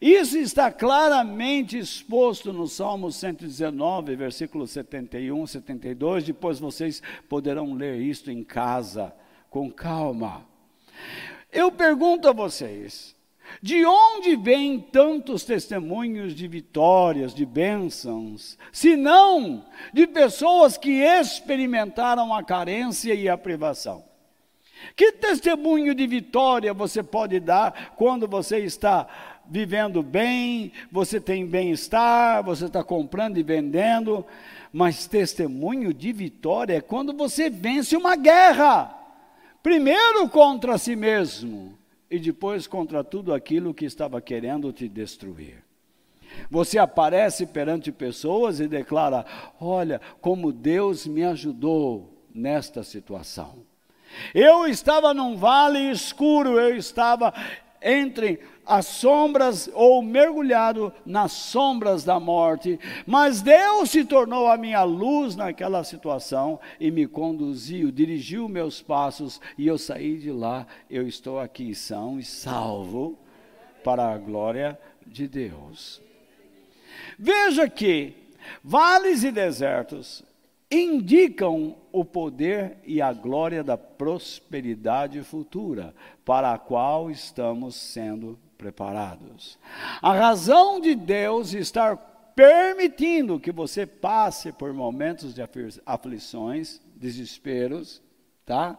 Isso 0.00 0.36
está 0.36 0.70
claramente 0.72 1.78
exposto 1.78 2.52
no 2.52 2.66
Salmo 2.66 3.10
119, 3.12 4.16
versículo 4.16 4.66
71, 4.66 5.46
72. 5.46 6.24
Depois 6.24 6.58
vocês 6.58 7.02
poderão 7.28 7.74
ler 7.74 8.00
isto 8.00 8.30
em 8.30 8.42
casa, 8.42 9.14
com 9.50 9.70
calma. 9.70 10.44
Eu 11.52 11.70
pergunto 11.70 12.28
a 12.28 12.32
vocês: 12.32 13.16
de 13.62 13.84
onde 13.84 14.36
vêm 14.36 14.78
tantos 14.78 15.44
testemunhos 15.44 16.34
de 16.34 16.46
vitórias, 16.46 17.34
de 17.34 17.44
bênçãos, 17.44 18.56
se 18.72 18.96
não 18.96 19.64
de 19.92 20.06
pessoas 20.06 20.76
que 20.76 21.00
experimentaram 21.02 22.32
a 22.32 22.42
carência 22.42 23.14
e 23.14 23.28
a 23.28 23.36
privação? 23.36 24.04
Que 24.94 25.12
testemunho 25.12 25.94
de 25.94 26.06
vitória 26.06 26.72
você 26.72 27.02
pode 27.02 27.40
dar 27.40 27.94
quando 27.96 28.28
você 28.28 28.58
está 28.58 29.08
vivendo 29.48 30.02
bem, 30.02 30.72
você 30.92 31.20
tem 31.20 31.46
bem-estar, 31.46 32.44
você 32.44 32.66
está 32.66 32.84
comprando 32.84 33.38
e 33.38 33.42
vendendo, 33.42 34.24
mas 34.72 35.06
testemunho 35.06 35.92
de 35.94 36.12
vitória 36.12 36.74
é 36.74 36.80
quando 36.80 37.12
você 37.12 37.48
vence 37.48 37.96
uma 37.96 38.14
guerra, 38.14 38.94
primeiro 39.62 40.28
contra 40.28 40.78
si 40.78 40.94
mesmo 40.94 41.77
e 42.10 42.18
depois 42.18 42.66
contra 42.66 43.04
tudo 43.04 43.34
aquilo 43.34 43.74
que 43.74 43.84
estava 43.84 44.20
querendo 44.20 44.72
te 44.72 44.88
destruir. 44.88 45.62
Você 46.50 46.78
aparece 46.78 47.46
perante 47.46 47.90
pessoas 47.90 48.60
e 48.60 48.68
declara: 48.68 49.24
Olha, 49.60 50.00
como 50.20 50.52
Deus 50.52 51.06
me 51.06 51.24
ajudou 51.24 52.18
nesta 52.34 52.82
situação. 52.82 53.66
Eu 54.34 54.66
estava 54.66 55.12
num 55.12 55.36
vale 55.36 55.90
escuro, 55.90 56.58
eu 56.58 56.76
estava 56.76 57.32
entre 57.80 58.40
as 58.68 58.86
sombras 58.86 59.70
ou 59.72 60.02
mergulhado 60.02 60.92
nas 61.04 61.32
sombras 61.32 62.04
da 62.04 62.20
morte, 62.20 62.78
mas 63.06 63.40
Deus 63.40 63.90
se 63.90 64.04
tornou 64.04 64.46
a 64.46 64.58
minha 64.58 64.82
luz 64.84 65.34
naquela 65.34 65.82
situação 65.82 66.60
e 66.78 66.90
me 66.90 67.06
conduziu, 67.06 67.90
dirigiu 67.90 68.46
meus 68.46 68.82
passos 68.82 69.40
e 69.56 69.66
eu 69.66 69.78
saí 69.78 70.18
de 70.18 70.30
lá. 70.30 70.66
Eu 70.90 71.08
estou 71.08 71.40
aqui 71.40 71.74
são 71.74 72.20
e 72.20 72.24
salvo 72.24 73.18
para 73.82 74.12
a 74.12 74.18
glória 74.18 74.78
de 75.06 75.26
Deus. 75.26 76.02
Veja 77.18 77.68
que 77.70 78.12
vales 78.62 79.24
e 79.24 79.32
desertos 79.32 80.22
indicam 80.70 81.74
o 81.90 82.04
poder 82.04 82.76
e 82.84 83.00
a 83.00 83.14
glória 83.14 83.64
da 83.64 83.78
prosperidade 83.78 85.22
futura, 85.22 85.94
para 86.22 86.52
a 86.52 86.58
qual 86.58 87.10
estamos 87.10 87.74
sendo 87.74 88.38
preparados. 88.58 89.58
A 90.02 90.12
razão 90.12 90.80
de 90.80 90.96
Deus 90.96 91.54
estar 91.54 91.96
permitindo 92.34 93.40
que 93.40 93.52
você 93.52 93.86
passe 93.86 94.52
por 94.52 94.74
momentos 94.74 95.34
de 95.34 95.40
aflições, 95.86 96.80
desesperos, 96.94 98.02
tá? 98.44 98.78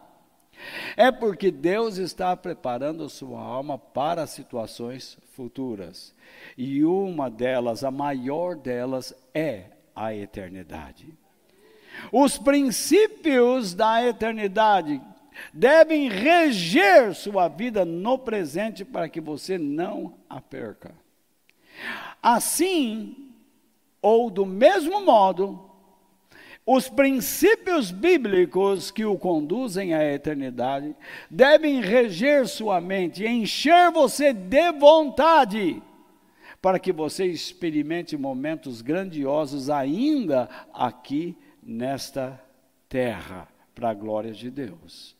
É 0.96 1.10
porque 1.10 1.50
Deus 1.50 1.96
está 1.96 2.36
preparando 2.36 3.08
sua 3.08 3.40
alma 3.40 3.78
para 3.78 4.26
situações 4.26 5.16
futuras. 5.32 6.14
E 6.56 6.84
uma 6.84 7.30
delas, 7.30 7.82
a 7.82 7.90
maior 7.90 8.56
delas, 8.56 9.14
é 9.32 9.64
a 9.96 10.14
eternidade. 10.14 11.06
Os 12.12 12.38
princípios 12.38 13.74
da 13.74 14.06
eternidade 14.06 15.00
devem 15.52 16.08
reger 16.08 17.14
sua 17.14 17.48
vida 17.48 17.84
no 17.84 18.18
presente 18.18 18.84
para 18.84 19.08
que 19.08 19.20
você 19.20 19.58
não 19.58 20.14
a 20.28 20.40
perca. 20.40 20.94
Assim, 22.22 23.32
ou 24.02 24.30
do 24.30 24.44
mesmo 24.44 25.00
modo, 25.04 25.70
os 26.66 26.88
princípios 26.88 27.90
bíblicos 27.90 28.90
que 28.90 29.04
o 29.04 29.18
conduzem 29.18 29.94
à 29.94 30.04
eternidade 30.04 30.94
devem 31.28 31.80
reger 31.80 32.46
sua 32.46 32.80
mente, 32.80 33.26
encher 33.26 33.90
você 33.90 34.32
de 34.32 34.70
vontade, 34.72 35.82
para 36.60 36.78
que 36.78 36.92
você 36.92 37.26
experimente 37.26 38.16
momentos 38.16 38.82
grandiosos 38.82 39.70
ainda 39.70 40.48
aqui 40.72 41.36
nesta 41.62 42.40
terra, 42.88 43.48
para 43.74 43.90
a 43.90 43.94
glória 43.94 44.32
de 44.32 44.50
Deus. 44.50 45.16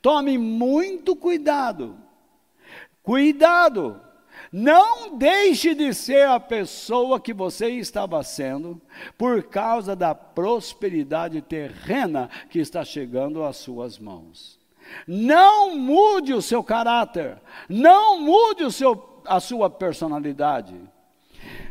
Tome 0.00 0.38
muito 0.38 1.16
cuidado. 1.16 1.96
Cuidado. 3.02 4.00
Não 4.52 5.16
deixe 5.16 5.74
de 5.74 5.92
ser 5.92 6.26
a 6.26 6.40
pessoa 6.40 7.20
que 7.20 7.34
você 7.34 7.68
estava 7.68 8.22
sendo 8.22 8.80
por 9.16 9.42
causa 9.44 9.94
da 9.94 10.14
prosperidade 10.14 11.42
terrena 11.42 12.30
que 12.48 12.58
está 12.58 12.84
chegando 12.84 13.44
às 13.44 13.56
suas 13.58 13.98
mãos. 13.98 14.58
Não 15.06 15.76
mude 15.76 16.32
o 16.32 16.40
seu 16.40 16.62
caráter, 16.62 17.38
não 17.68 18.22
mude 18.22 18.64
o 18.64 18.70
seu, 18.70 19.22
a 19.26 19.38
sua 19.38 19.68
personalidade. 19.68 20.74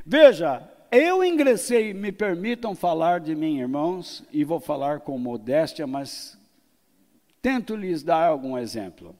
Veja, 0.05 0.71
eu 0.91 1.23
ingressei, 1.23 1.93
me 1.93 2.11
permitam 2.11 2.75
falar 2.75 3.19
de 3.19 3.35
mim, 3.35 3.59
irmãos, 3.59 4.23
e 4.31 4.43
vou 4.43 4.59
falar 4.59 4.99
com 4.99 5.17
modéstia, 5.17 5.87
mas 5.87 6.36
tento 7.47 7.77
lhes 7.77 8.03
dar 8.03 8.27
algum 8.27 8.57
exemplo. 8.57 9.15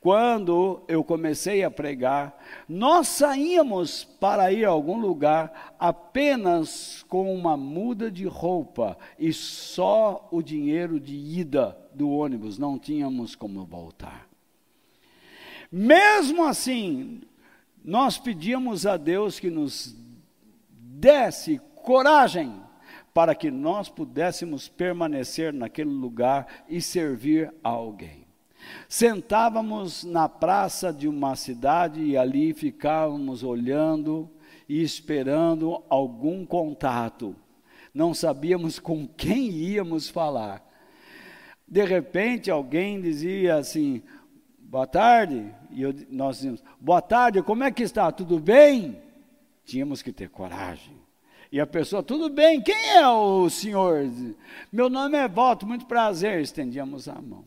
Quando 0.00 0.82
eu 0.88 1.04
comecei 1.04 1.62
a 1.62 1.70
pregar, 1.70 2.42
nós 2.66 3.06
saíamos 3.06 4.02
para 4.02 4.50
ir 4.50 4.64
a 4.64 4.70
algum 4.70 4.98
lugar 4.98 5.74
apenas 5.78 7.04
com 7.06 7.34
uma 7.34 7.54
muda 7.54 8.10
de 8.10 8.24
roupa 8.24 8.96
e 9.18 9.30
só 9.30 10.26
o 10.32 10.40
dinheiro 10.40 10.98
de 10.98 11.14
ida 11.14 11.76
do 11.92 12.08
ônibus, 12.08 12.56
não 12.56 12.78
tínhamos 12.78 13.36
como 13.36 13.62
voltar. 13.66 14.26
Mesmo 15.70 16.46
assim, 16.46 17.20
nós 17.84 18.16
pedíamos 18.16 18.86
a 18.86 18.96
Deus 18.96 19.38
que 19.38 19.50
nos 19.50 19.94
desse 20.70 21.60
coragem 21.76 22.63
para 23.14 23.32
que 23.32 23.48
nós 23.48 23.88
pudéssemos 23.88 24.68
permanecer 24.68 25.52
naquele 25.52 25.90
lugar 25.90 26.64
e 26.68 26.82
servir 26.82 27.54
a 27.62 27.68
alguém. 27.68 28.26
Sentávamos 28.88 30.02
na 30.02 30.28
praça 30.28 30.92
de 30.92 31.06
uma 31.06 31.36
cidade 31.36 32.02
e 32.02 32.16
ali 32.16 32.52
ficávamos 32.52 33.44
olhando 33.44 34.28
e 34.68 34.82
esperando 34.82 35.82
algum 35.88 36.44
contato. 36.44 37.36
Não 37.92 38.12
sabíamos 38.12 38.80
com 38.80 39.06
quem 39.06 39.48
íamos 39.50 40.08
falar. 40.08 40.66
De 41.68 41.84
repente 41.84 42.50
alguém 42.50 43.00
dizia 43.00 43.56
assim: 43.56 44.02
Boa 44.58 44.86
tarde. 44.86 45.54
E 45.70 45.82
eu, 45.82 45.94
nós 46.10 46.36
dizíamos: 46.36 46.64
Boa 46.80 47.00
tarde, 47.00 47.42
como 47.42 47.62
é 47.62 47.70
que 47.70 47.84
está? 47.84 48.10
Tudo 48.10 48.40
bem? 48.40 49.00
Tínhamos 49.64 50.02
que 50.02 50.12
ter 50.12 50.28
coragem. 50.28 51.03
E 51.54 51.60
a 51.60 51.66
pessoa, 51.68 52.02
tudo 52.02 52.28
bem, 52.28 52.60
quem 52.60 52.96
é 52.96 53.06
o 53.06 53.48
senhor? 53.48 54.10
Meu 54.72 54.90
nome 54.90 55.16
é 55.16 55.28
Walter, 55.28 55.64
muito 55.64 55.86
prazer. 55.86 56.40
Estendíamos 56.40 57.06
a 57.06 57.14
mão. 57.22 57.44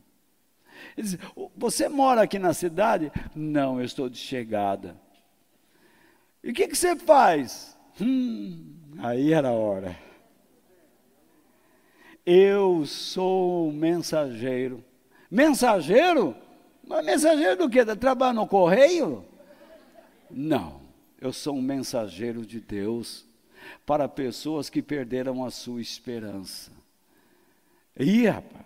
Ele 0.97 1.07
diz, 1.07 1.17
você 1.57 1.89
mora 1.89 2.21
aqui 2.21 2.39
na 2.39 2.53
cidade? 2.53 3.11
Não, 3.35 3.79
eu 3.79 3.85
estou 3.85 4.07
de 4.07 4.17
chegada. 4.17 4.97
E 6.41 6.51
o 6.51 6.53
que, 6.53 6.69
que 6.69 6.77
você 6.77 6.95
faz? 6.95 7.77
Hum, 7.99 8.77
aí 8.99 9.33
era 9.33 9.49
a 9.49 9.51
hora. 9.51 9.93
Eu 12.25 12.85
sou 12.85 13.73
mensageiro. 13.73 14.85
Mensageiro? 15.29 16.33
Mas 16.81 17.05
mensageiro 17.05 17.57
do 17.57 17.69
quê? 17.69 17.83
Trabalha 17.83 18.31
no 18.31 18.47
correio? 18.47 19.25
Não. 20.31 20.79
Eu 21.19 21.33
sou 21.33 21.57
um 21.57 21.61
mensageiro 21.61 22.45
de 22.45 22.61
Deus 22.61 23.26
para 23.85 24.07
pessoas 24.07 24.69
que 24.69 24.81
perderam 24.81 25.43
a 25.43 25.51
sua 25.51 25.81
esperança. 25.81 26.71
E, 27.99 28.27
rapaz, 28.27 28.65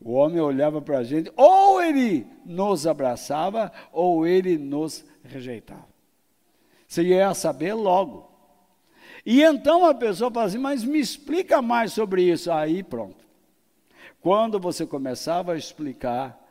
o 0.00 0.12
homem 0.12 0.40
olhava 0.40 0.80
para 0.80 0.98
a 0.98 1.04
gente, 1.04 1.30
ou 1.36 1.82
ele 1.82 2.26
nos 2.44 2.86
abraçava, 2.86 3.70
ou 3.92 4.26
ele 4.26 4.56
nos 4.56 5.04
rejeitava. 5.22 5.88
Você 6.88 7.02
ia 7.02 7.34
saber 7.34 7.74
logo. 7.74 8.30
E 9.24 9.42
então 9.42 9.84
a 9.84 9.94
pessoa 9.94 10.30
fala 10.30 10.46
assim, 10.46 10.58
mas 10.58 10.82
me 10.82 10.98
explica 10.98 11.60
mais 11.60 11.92
sobre 11.92 12.22
isso. 12.22 12.50
Aí 12.50 12.82
pronto. 12.82 13.24
Quando 14.20 14.58
você 14.58 14.86
começava 14.86 15.52
a 15.52 15.56
explicar, 15.56 16.42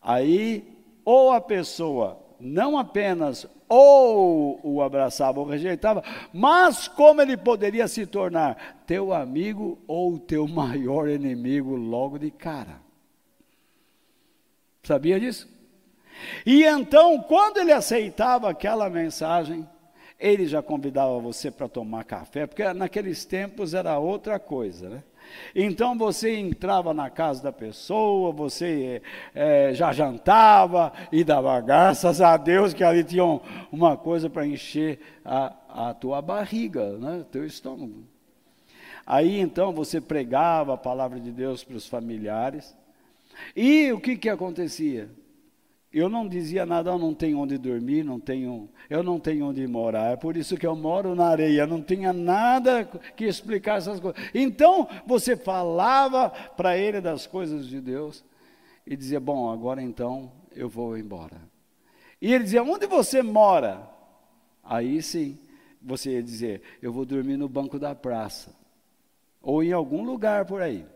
aí 0.00 0.78
ou 1.04 1.32
a 1.32 1.40
pessoa 1.40 2.21
não 2.42 2.76
apenas 2.76 3.46
ou 3.68 4.60
o 4.62 4.82
abraçava 4.82 5.40
ou 5.40 5.46
rejeitava, 5.46 6.02
mas 6.32 6.88
como 6.88 7.22
ele 7.22 7.36
poderia 7.36 7.88
se 7.88 8.04
tornar 8.04 8.82
teu 8.86 9.14
amigo 9.14 9.78
ou 9.86 10.18
teu 10.18 10.46
maior 10.48 11.08
inimigo 11.08 11.74
logo 11.76 12.18
de 12.18 12.30
cara. 12.30 12.80
Sabia 14.82 15.18
disso? 15.20 15.48
E 16.44 16.64
então, 16.64 17.20
quando 17.22 17.58
ele 17.58 17.72
aceitava 17.72 18.50
aquela 18.50 18.90
mensagem, 18.90 19.66
ele 20.18 20.46
já 20.46 20.60
convidava 20.62 21.18
você 21.18 21.50
para 21.50 21.68
tomar 21.68 22.04
café, 22.04 22.46
porque 22.46 22.70
naqueles 22.72 23.24
tempos 23.24 23.74
era 23.74 23.98
outra 23.98 24.38
coisa, 24.38 24.88
né? 24.88 25.02
Então 25.54 25.96
você 25.96 26.36
entrava 26.36 26.94
na 26.94 27.10
casa 27.10 27.42
da 27.42 27.52
pessoa, 27.52 28.32
você 28.32 29.02
é, 29.34 29.72
já 29.74 29.92
jantava 29.92 30.92
e 31.10 31.22
dava 31.24 31.60
graças 31.60 32.20
a 32.20 32.36
Deus 32.36 32.72
que 32.72 32.84
ali 32.84 33.04
tinha 33.04 33.24
uma 33.70 33.96
coisa 33.96 34.30
para 34.30 34.46
encher 34.46 35.00
a, 35.24 35.52
a 35.68 35.94
tua 35.94 36.22
barriga, 36.22 36.98
né, 36.98 37.24
teu 37.30 37.44
estômago. 37.44 38.04
Aí 39.06 39.40
então 39.40 39.72
você 39.72 40.00
pregava 40.00 40.74
a 40.74 40.78
palavra 40.78 41.18
de 41.18 41.30
Deus 41.30 41.64
para 41.64 41.76
os 41.76 41.86
familiares. 41.86 42.76
E 43.56 43.92
o 43.92 44.00
que, 44.00 44.16
que 44.16 44.28
acontecia? 44.28 45.08
Eu 45.92 46.08
não 46.08 46.26
dizia 46.26 46.64
nada, 46.64 46.90
eu 46.90 46.98
não 46.98 47.12
tenho 47.12 47.38
onde 47.38 47.58
dormir, 47.58 48.02
não 48.02 48.18
tenho, 48.18 48.70
eu 48.88 49.02
não 49.02 49.20
tenho 49.20 49.46
onde 49.46 49.66
morar. 49.66 50.12
É 50.12 50.16
por 50.16 50.38
isso 50.38 50.56
que 50.56 50.66
eu 50.66 50.74
moro 50.74 51.14
na 51.14 51.26
areia, 51.26 51.66
não 51.66 51.82
tinha 51.82 52.14
nada 52.14 52.84
que 53.14 53.26
explicar 53.26 53.76
essas 53.76 54.00
coisas. 54.00 54.18
Então, 54.34 54.88
você 55.06 55.36
falava 55.36 56.30
para 56.30 56.78
ele 56.78 56.98
das 56.98 57.26
coisas 57.26 57.66
de 57.66 57.78
Deus 57.78 58.24
e 58.86 58.96
dizia: 58.96 59.20
"Bom, 59.20 59.50
agora 59.50 59.82
então 59.82 60.32
eu 60.56 60.66
vou 60.66 60.96
embora". 60.96 61.36
E 62.22 62.32
ele 62.32 62.44
dizia: 62.44 62.62
"Onde 62.62 62.86
você 62.86 63.22
mora?" 63.22 63.86
Aí 64.64 65.02
sim, 65.02 65.38
você 65.82 66.12
ia 66.12 66.22
dizer: 66.22 66.62
"Eu 66.80 66.90
vou 66.90 67.04
dormir 67.04 67.36
no 67.36 67.50
banco 67.50 67.78
da 67.78 67.94
praça 67.94 68.56
ou 69.42 69.62
em 69.62 69.72
algum 69.72 70.02
lugar 70.02 70.46
por 70.46 70.62
aí". 70.62 70.86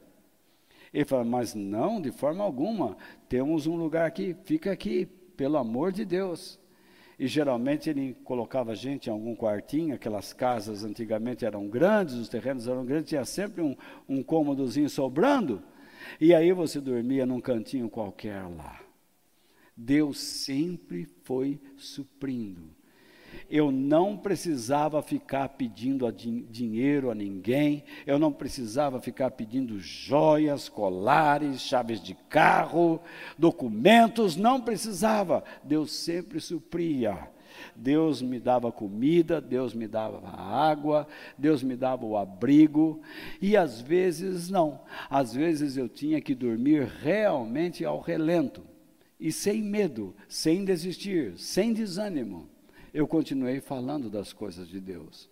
Ele 0.92 1.04
fala, 1.04 1.24
mas 1.24 1.54
não, 1.54 2.00
de 2.00 2.10
forma 2.10 2.42
alguma, 2.42 2.96
temos 3.28 3.66
um 3.66 3.76
lugar 3.76 4.06
aqui, 4.06 4.36
fica 4.44 4.70
aqui, 4.70 5.06
pelo 5.36 5.56
amor 5.56 5.92
de 5.92 6.04
Deus. 6.04 6.58
E 7.18 7.26
geralmente 7.26 7.88
ele 7.88 8.14
colocava 8.24 8.72
a 8.72 8.74
gente 8.74 9.08
em 9.08 9.12
algum 9.12 9.34
quartinho, 9.34 9.94
aquelas 9.94 10.32
casas 10.32 10.84
antigamente 10.84 11.44
eram 11.44 11.66
grandes, 11.66 12.14
os 12.14 12.28
terrenos 12.28 12.68
eram 12.68 12.84
grandes, 12.84 13.08
tinha 13.08 13.24
sempre 13.24 13.62
um, 13.62 13.74
um 14.08 14.22
cômodozinho 14.22 14.88
sobrando, 14.90 15.62
e 16.20 16.34
aí 16.34 16.52
você 16.52 16.78
dormia 16.80 17.24
num 17.24 17.40
cantinho 17.40 17.88
qualquer 17.88 18.42
lá. 18.42 18.80
Deus 19.74 20.18
sempre 20.18 21.06
foi 21.24 21.58
suprindo 21.76 22.75
eu 23.48 23.70
não 23.70 24.16
precisava 24.16 25.00
ficar 25.02 25.50
pedindo 25.50 26.10
dinheiro 26.10 27.10
a 27.10 27.14
ninguém, 27.14 27.84
eu 28.06 28.18
não 28.18 28.32
precisava 28.32 29.00
ficar 29.00 29.30
pedindo 29.30 29.78
joias, 29.78 30.68
colares, 30.68 31.60
chaves 31.60 32.00
de 32.02 32.14
carro, 32.28 33.00
documentos, 33.38 34.36
não 34.36 34.60
precisava. 34.60 35.44
Deus 35.62 35.92
sempre 35.92 36.40
supria. 36.40 37.30
Deus 37.74 38.20
me 38.20 38.38
dava 38.38 38.70
comida, 38.70 39.40
Deus 39.40 39.72
me 39.72 39.86
dava 39.86 40.28
água, 40.28 41.06
Deus 41.38 41.62
me 41.62 41.74
dava 41.74 42.04
o 42.04 42.16
abrigo, 42.16 43.00
e 43.40 43.56
às 43.56 43.80
vezes 43.80 44.50
não, 44.50 44.80
às 45.08 45.32
vezes 45.32 45.76
eu 45.76 45.88
tinha 45.88 46.20
que 46.20 46.34
dormir 46.34 46.86
realmente 47.02 47.82
ao 47.82 47.98
relento, 47.98 48.62
e 49.18 49.32
sem 49.32 49.62
medo, 49.62 50.14
sem 50.28 50.66
desistir, 50.66 51.32
sem 51.38 51.72
desânimo 51.72 52.46
eu 52.96 53.06
continuei 53.06 53.60
falando 53.60 54.08
das 54.08 54.32
coisas 54.32 54.66
de 54.66 54.80
Deus. 54.80 55.28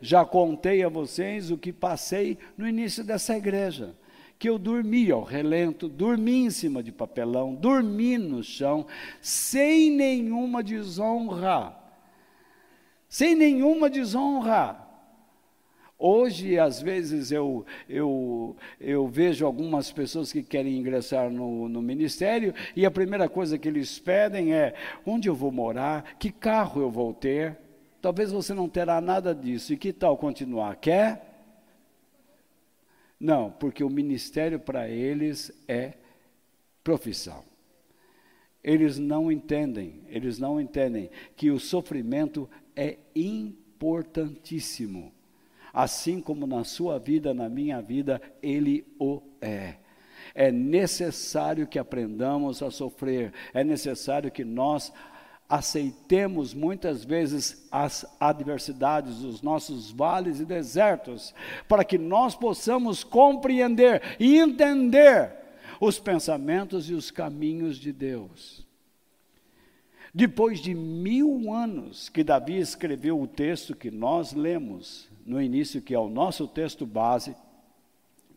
Já 0.00 0.24
contei 0.24 0.82
a 0.82 0.88
vocês 0.88 1.50
o 1.50 1.58
que 1.58 1.70
passei 1.70 2.38
no 2.56 2.66
início 2.66 3.04
dessa 3.04 3.36
igreja, 3.36 3.94
que 4.38 4.48
eu 4.48 4.58
dormi 4.58 5.10
ao 5.10 5.22
relento, 5.22 5.86
dormi 5.86 6.46
em 6.46 6.50
cima 6.50 6.82
de 6.82 6.90
papelão, 6.90 7.54
dormi 7.54 8.16
no 8.16 8.42
chão, 8.42 8.86
sem 9.20 9.90
nenhuma 9.90 10.62
desonra. 10.62 11.76
Sem 13.06 13.34
nenhuma 13.34 13.90
desonra. 13.90 14.81
Hoje, 16.04 16.58
às 16.58 16.82
vezes, 16.82 17.30
eu, 17.30 17.64
eu, 17.88 18.56
eu 18.80 19.06
vejo 19.06 19.46
algumas 19.46 19.92
pessoas 19.92 20.32
que 20.32 20.42
querem 20.42 20.76
ingressar 20.76 21.30
no, 21.30 21.68
no 21.68 21.80
ministério 21.80 22.52
e 22.74 22.84
a 22.84 22.90
primeira 22.90 23.28
coisa 23.28 23.56
que 23.56 23.68
eles 23.68 24.00
pedem 24.00 24.52
é: 24.52 24.74
onde 25.06 25.28
eu 25.28 25.34
vou 25.36 25.52
morar? 25.52 26.16
Que 26.18 26.32
carro 26.32 26.82
eu 26.82 26.90
vou 26.90 27.14
ter? 27.14 27.56
Talvez 28.00 28.32
você 28.32 28.52
não 28.52 28.68
terá 28.68 29.00
nada 29.00 29.32
disso. 29.32 29.72
E 29.72 29.76
que 29.76 29.92
tal 29.92 30.16
continuar? 30.16 30.74
Quer? 30.74 31.54
Não, 33.20 33.52
porque 33.52 33.84
o 33.84 33.88
ministério 33.88 34.58
para 34.58 34.88
eles 34.88 35.52
é 35.68 35.92
profissão. 36.82 37.44
Eles 38.64 38.98
não 38.98 39.30
entendem, 39.30 40.02
eles 40.08 40.36
não 40.36 40.60
entendem 40.60 41.12
que 41.36 41.52
o 41.52 41.60
sofrimento 41.60 42.50
é 42.74 42.98
importantíssimo 43.14 45.12
assim 45.72 46.20
como 46.20 46.46
na 46.46 46.64
sua 46.64 46.98
vida, 46.98 47.32
na 47.32 47.48
minha 47.48 47.80
vida, 47.80 48.20
Ele 48.42 48.86
o 48.98 49.22
é. 49.40 49.76
É 50.34 50.50
necessário 50.50 51.66
que 51.66 51.78
aprendamos 51.78 52.62
a 52.62 52.70
sofrer, 52.70 53.32
é 53.52 53.62
necessário 53.62 54.30
que 54.30 54.44
nós 54.44 54.92
aceitemos 55.48 56.54
muitas 56.54 57.04
vezes 57.04 57.68
as 57.70 58.06
adversidades 58.18 59.18
dos 59.18 59.42
nossos 59.42 59.90
vales 59.90 60.40
e 60.40 60.46
desertos, 60.46 61.34
para 61.68 61.84
que 61.84 61.98
nós 61.98 62.34
possamos 62.34 63.04
compreender 63.04 64.16
e 64.18 64.38
entender 64.38 65.30
os 65.78 65.98
pensamentos 65.98 66.88
e 66.88 66.94
os 66.94 67.10
caminhos 67.10 67.76
de 67.76 67.92
Deus. 67.92 68.66
Depois 70.14 70.60
de 70.60 70.74
mil 70.74 71.52
anos 71.52 72.08
que 72.08 72.24
Davi 72.24 72.58
escreveu 72.58 73.20
o 73.20 73.26
texto 73.26 73.76
que 73.76 73.90
nós 73.90 74.32
lemos 74.32 75.11
no 75.24 75.40
início, 75.40 75.82
que 75.82 75.94
é 75.94 75.98
o 75.98 76.08
nosso 76.08 76.46
texto 76.46 76.86
base, 76.86 77.34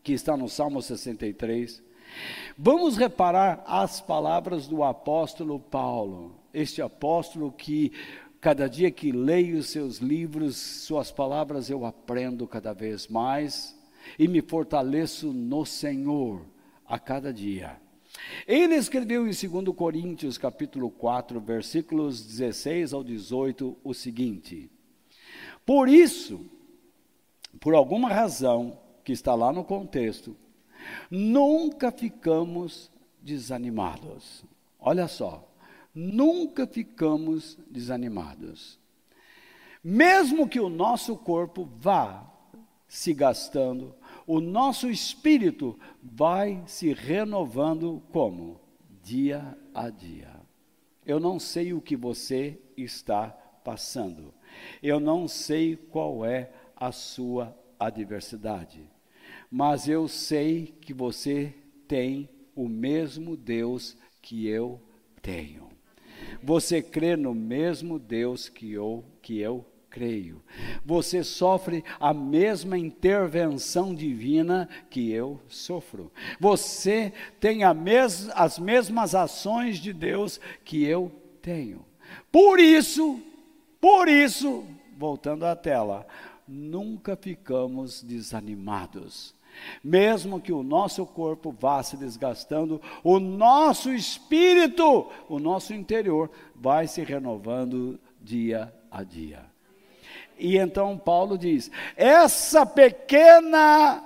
que 0.04 0.14
está 0.14 0.38
no 0.38 0.48
Salmo 0.48 0.82
63, 0.82 1.82
vamos 2.58 2.98
reparar 2.98 3.64
as 3.66 4.00
palavras 4.00 4.68
do 4.68 4.84
apóstolo 4.84 5.60
Paulo 5.60 6.46
este 6.56 6.82
apóstolo 6.82 7.52
que 7.52 7.92
cada 8.40 8.70
dia 8.70 8.90
que 8.90 9.12
leio 9.12 9.62
seus 9.62 9.98
livros, 9.98 10.56
suas 10.56 11.12
palavras, 11.12 11.70
eu 11.70 11.86
aprendo 11.86 12.48
cada 12.48 12.74
vez 12.74 13.08
mais 13.08 13.78
e 14.18 14.28
me 14.28 14.42
fortaleço 14.42 15.34
no 15.34 15.66
Senhor 15.66 16.46
a 16.88 16.98
cada 16.98 17.34
dia. 17.34 17.78
Ele 18.48 18.76
escreveu 18.76 19.28
em 19.28 19.32
2 19.32 19.76
Coríntios, 19.76 20.38
capítulo 20.38 20.90
4, 20.90 21.42
versículos 21.42 22.26
16 22.26 22.94
ao 22.94 23.04
18, 23.04 23.78
o 23.84 23.94
seguinte: 23.94 24.70
Por 25.66 25.90
isso, 25.90 26.46
por 27.66 27.74
alguma 27.74 28.10
razão 28.10 28.78
que 29.04 29.12
está 29.12 29.34
lá 29.34 29.52
no 29.52 29.64
contexto, 29.64 30.38
nunca 31.10 31.92
ficamos 31.92 32.92
desanimados. 33.20 34.46
Olha 34.80 35.08
só, 35.08 35.52
nunca 35.92 36.68
ficamos 36.68 37.58
desanimados. 37.68 38.80
Mesmo 39.84 40.48
que 40.48 40.60
o 40.60 40.70
nosso 40.70 41.18
corpo 41.18 41.68
vá 41.80 42.32
se 42.88 43.16
gastando, 43.16 43.96
o 44.28 44.40
nosso 44.40 44.88
espírito 44.88 45.76
vai 46.04 46.62
se 46.68 46.94
renovando 46.94 48.04
como? 48.12 48.62
Dia 49.02 49.58
a 49.74 49.90
dia. 49.90 50.40
Eu 51.04 51.20
não 51.20 51.40
sei 51.40 51.74
o 51.74 51.82
que 51.82 51.96
você 51.96 52.62
está 52.78 53.30
passando. 53.64 54.32
Eu 54.84 55.00
não 55.00 55.28
sei 55.28 55.76
qual 55.76 56.24
é 56.24 56.52
a 56.76 56.92
sua 56.92 57.56
adversidade. 57.80 58.90
Mas 59.50 59.88
eu 59.88 60.08
sei 60.08 60.76
que 60.82 60.94
você 60.94 61.54
tem 61.88 62.30
o 62.56 62.68
mesmo 62.68 63.36
Deus 63.36 63.98
que 64.22 64.48
eu 64.48 64.82
tenho. 65.22 65.70
Você 66.42 66.82
crê 66.82 67.16
no 67.16 67.34
mesmo 67.34 68.00
Deus 68.00 68.50
que 68.50 68.72
eu, 68.72 69.04
que 69.22 69.40
eu 69.40 69.66
creio. 69.90 70.42
Você 70.84 71.24
sofre 71.24 71.84
a 72.00 72.14
mesma 72.14 72.78
intervenção 72.78 73.96
divina 73.96 74.68
que 74.90 75.12
eu 75.12 75.40
sofro. 75.48 76.12
Você 76.40 77.14
tem 77.40 77.60
mes 77.74 78.30
as 78.36 78.60
mesmas 78.60 79.16
ações 79.16 79.78
de 79.78 79.94
Deus 79.94 80.40
que 80.66 80.84
eu 80.84 81.12
tenho. 81.42 81.86
Por 82.32 82.60
isso, 82.60 83.22
por 83.80 84.10
isso, 84.10 84.66
voltando 84.98 85.46
à 85.46 85.56
tela, 85.56 86.06
nunca 86.48 87.16
ficamos 87.16 88.04
desanimados. 88.04 89.34
Mesmo 89.84 90.42
que 90.42 90.52
o 90.52 90.64
nosso 90.64 91.06
corpo 91.06 91.52
vá 91.52 91.82
se 91.82 91.96
desgastando, 91.96 92.82
o 93.04 93.20
nosso 93.20 93.94
espírito, 93.94 95.10
o 95.30 95.40
nosso 95.40 95.74
interior, 95.74 96.30
vai 96.54 96.88
se 96.88 97.04
renovando 97.04 98.00
dia 98.22 98.74
a 98.92 99.04
dia. 99.04 99.46
E 100.38 100.58
então 100.58 100.98
Paulo 100.98 101.38
diz: 101.38 101.72
essa 101.96 102.66
pequena 102.66 104.04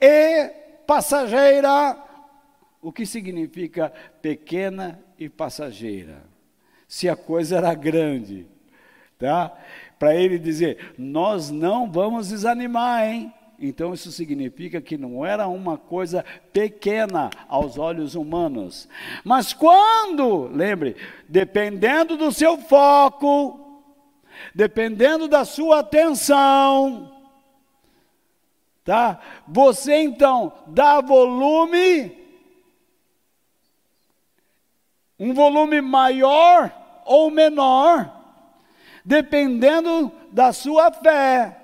e 0.00 0.48
passageira, 0.86 1.96
o 2.80 2.92
que 2.92 3.06
significa 3.06 3.92
pequena 4.20 5.02
e 5.18 5.28
passageira? 5.28 6.22
Se 6.86 7.08
a 7.08 7.16
coisa 7.16 7.56
era 7.56 7.74
grande, 7.74 8.46
tá? 9.18 9.56
Para 9.98 10.14
ele 10.14 10.38
dizer: 10.38 10.94
nós 10.96 11.50
não 11.50 11.90
vamos 11.90 12.28
desanimar, 12.28 13.04
hein? 13.04 13.32
Então 13.58 13.92
isso 13.92 14.12
significa 14.12 14.80
que 14.80 14.96
não 14.96 15.26
era 15.26 15.48
uma 15.48 15.76
coisa 15.76 16.24
pequena 16.52 17.28
aos 17.48 17.76
olhos 17.76 18.14
humanos. 18.14 18.88
Mas 19.24 19.52
quando, 19.52 20.48
lembre, 20.54 20.96
dependendo 21.28 22.16
do 22.16 22.30
seu 22.30 22.56
foco, 22.56 23.82
dependendo 24.54 25.26
da 25.26 25.44
sua 25.44 25.80
atenção, 25.80 27.12
tá? 28.84 29.20
Você 29.48 29.96
então 29.96 30.52
dá 30.68 31.00
volume 31.00 32.16
um 35.18 35.34
volume 35.34 35.80
maior 35.80 36.72
ou 37.04 37.30
menor, 37.30 38.17
dependendo 39.08 40.12
da 40.30 40.52
sua 40.52 40.92
fé. 40.92 41.56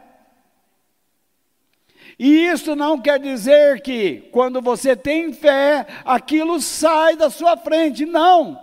E 2.19 2.47
isso 2.47 2.75
não 2.75 2.99
quer 2.99 3.19
dizer 3.19 3.83
que 3.83 4.31
quando 4.33 4.63
você 4.63 4.97
tem 4.97 5.31
fé, 5.31 5.87
aquilo 6.07 6.59
sai 6.59 7.17
da 7.17 7.29
sua 7.29 7.55
frente, 7.59 8.07
não. 8.07 8.59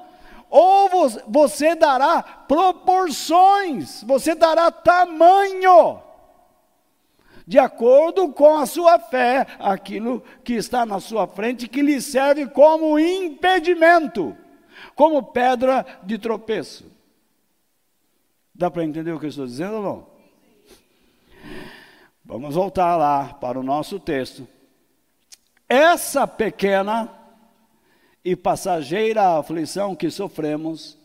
Ou 0.49 0.89
você 1.27 1.75
dará 1.75 2.23
proporções, 2.23 4.03
você 4.03 4.33
dará 4.33 4.71
tamanho, 4.71 6.01
de 7.45 7.59
acordo 7.59 8.29
com 8.29 8.57
a 8.57 8.65
sua 8.65 8.97
fé, 8.97 9.45
aquilo 9.59 10.23
que 10.43 10.53
está 10.53 10.87
na 10.87 10.99
sua 10.99 11.27
frente, 11.27 11.67
que 11.67 11.83
lhe 11.83 12.01
serve 12.01 12.47
como 12.47 12.97
impedimento, 12.97 14.35
como 14.95 15.21
pedra 15.21 15.85
de 16.01 16.17
tropeço. 16.17 16.90
Dá 18.61 18.69
para 18.69 18.83
entender 18.83 19.11
o 19.11 19.19
que 19.19 19.25
eu 19.25 19.29
estou 19.29 19.47
dizendo 19.47 19.77
ou 19.77 19.81
não? 19.81 20.07
Vamos 22.23 22.53
voltar 22.53 22.95
lá 22.95 23.33
para 23.33 23.59
o 23.59 23.63
nosso 23.63 23.99
texto. 23.99 24.47
Essa 25.67 26.27
pequena 26.27 27.09
e 28.23 28.35
passageira 28.35 29.39
aflição 29.39 29.95
que 29.95 30.11
sofremos 30.11 30.95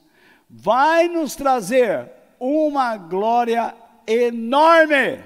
vai 0.51 1.09
nos 1.09 1.35
trazer 1.35 2.11
uma 2.39 2.99
glória 2.99 3.75
enorme 4.07 5.25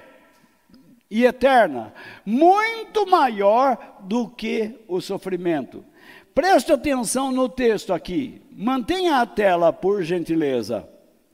e 1.11 1.24
eterna, 1.24 1.93
muito 2.24 3.09
maior 3.09 3.97
do 4.03 4.28
que 4.28 4.78
o 4.87 5.01
sofrimento. 5.01 5.85
Preste 6.33 6.70
atenção 6.70 7.33
no 7.33 7.49
texto 7.49 7.93
aqui. 7.93 8.41
Mantenha 8.53 9.16
a 9.16 9.26
tela, 9.26 9.72
por 9.72 10.05
gentileza, 10.05 10.89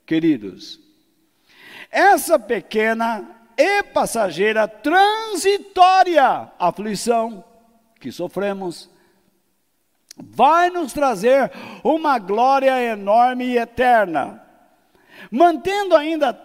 queridos. 0.06 0.85
Essa 1.90 2.38
pequena 2.38 3.24
e 3.56 3.82
passageira 3.82 4.68
transitória 4.68 6.50
aflição 6.58 7.44
que 7.98 8.12
sofremos, 8.12 8.90
vai 10.16 10.70
nos 10.70 10.92
trazer 10.92 11.50
uma 11.82 12.18
glória 12.18 12.80
enorme 12.82 13.46
e 13.46 13.58
eterna. 13.58 14.42
Mantendo 15.30 15.96
ainda 15.96 16.40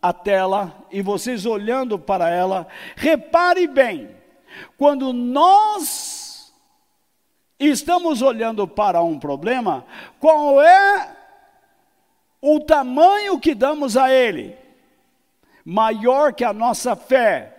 a 0.00 0.12
tela 0.12 0.74
e 0.90 1.02
vocês 1.02 1.46
olhando 1.46 1.98
para 1.98 2.30
ela, 2.30 2.66
repare 2.96 3.66
bem, 3.66 4.16
quando 4.76 5.12
nós 5.12 6.52
estamos 7.58 8.22
olhando 8.22 8.66
para 8.66 9.02
um 9.02 9.18
problema, 9.18 9.84
qual 10.18 10.60
é 10.60 11.16
o 12.40 12.60
tamanho 12.60 13.38
que 13.38 13.54
damos 13.54 13.96
a 13.96 14.10
ele? 14.10 14.65
Maior 15.66 16.32
que 16.32 16.44
a 16.44 16.52
nossa 16.52 16.94
fé. 16.94 17.52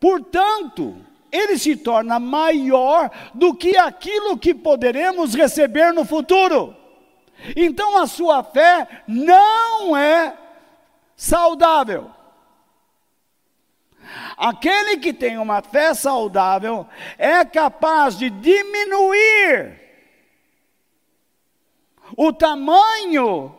Portanto, 0.00 0.96
ele 1.30 1.56
se 1.56 1.76
torna 1.76 2.18
maior 2.18 3.08
do 3.32 3.54
que 3.54 3.78
aquilo 3.78 4.36
que 4.36 4.52
poderemos 4.52 5.32
receber 5.32 5.92
no 5.92 6.04
futuro. 6.04 6.76
Então 7.56 7.96
a 7.98 8.06
sua 8.08 8.42
fé 8.42 9.04
não 9.06 9.96
é 9.96 10.36
saudável. 11.14 12.10
Aquele 14.36 14.96
que 14.96 15.12
tem 15.12 15.38
uma 15.38 15.62
fé 15.62 15.94
saudável 15.94 16.84
é 17.16 17.44
capaz 17.44 18.18
de 18.18 18.28
diminuir 18.28 19.80
o 22.16 22.32
tamanho 22.32 23.54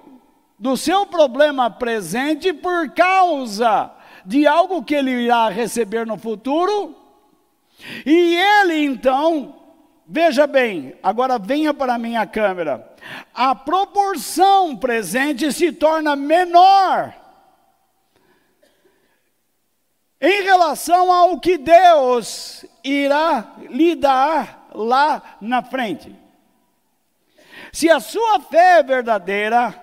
do 0.64 0.78
seu 0.78 1.06
problema 1.06 1.70
presente 1.70 2.54
por 2.54 2.90
causa 2.92 3.92
de 4.26 4.48
algo 4.48 4.82
que 4.82 4.96
ele 4.96 5.12
irá 5.12 5.50
receber 5.50 6.08
no 6.08 6.18
futuro. 6.18 6.96
E 8.06 8.38
ele 8.38 8.86
então, 8.86 9.58
veja 10.08 10.48
bem, 10.48 10.96
agora 11.04 11.38
venha 11.38 11.74
para 11.74 11.96
a 11.96 11.98
minha 11.98 12.26
câmera. 12.26 12.96
a 13.34 13.54
proporção 13.54 14.74
presente 14.78 15.52
se 15.52 15.74
torna 15.74 16.16
menor 16.16 17.14
em 20.22 20.44
relação 20.44 21.12
ao 21.12 21.42
que 21.42 21.58
Deus 21.58 22.66
irá 22.82 23.54
lhe 23.70 23.96
dar 23.96 24.70
lá 24.74 25.36
na 25.42 25.62
frente. 25.62 26.16
Se 27.74 27.90
a 27.90 28.00
sua 28.00 28.40
fé 28.40 28.80
é 28.80 28.84
verdadeira, 28.84 29.83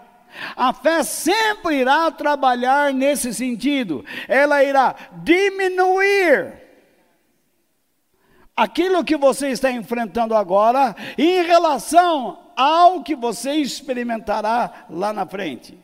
a 0.56 0.72
fé 0.72 1.02
sempre 1.02 1.80
irá 1.80 2.10
trabalhar 2.10 2.92
nesse 2.92 3.32
sentido, 3.34 4.04
ela 4.28 4.62
irá 4.62 4.94
diminuir 5.22 6.60
aquilo 8.56 9.04
que 9.04 9.16
você 9.16 9.48
está 9.48 9.70
enfrentando 9.70 10.34
agora 10.34 10.94
em 11.16 11.42
relação 11.42 12.38
ao 12.54 13.02
que 13.02 13.16
você 13.16 13.52
experimentará 13.54 14.86
lá 14.90 15.12
na 15.12 15.24
frente. 15.24 15.78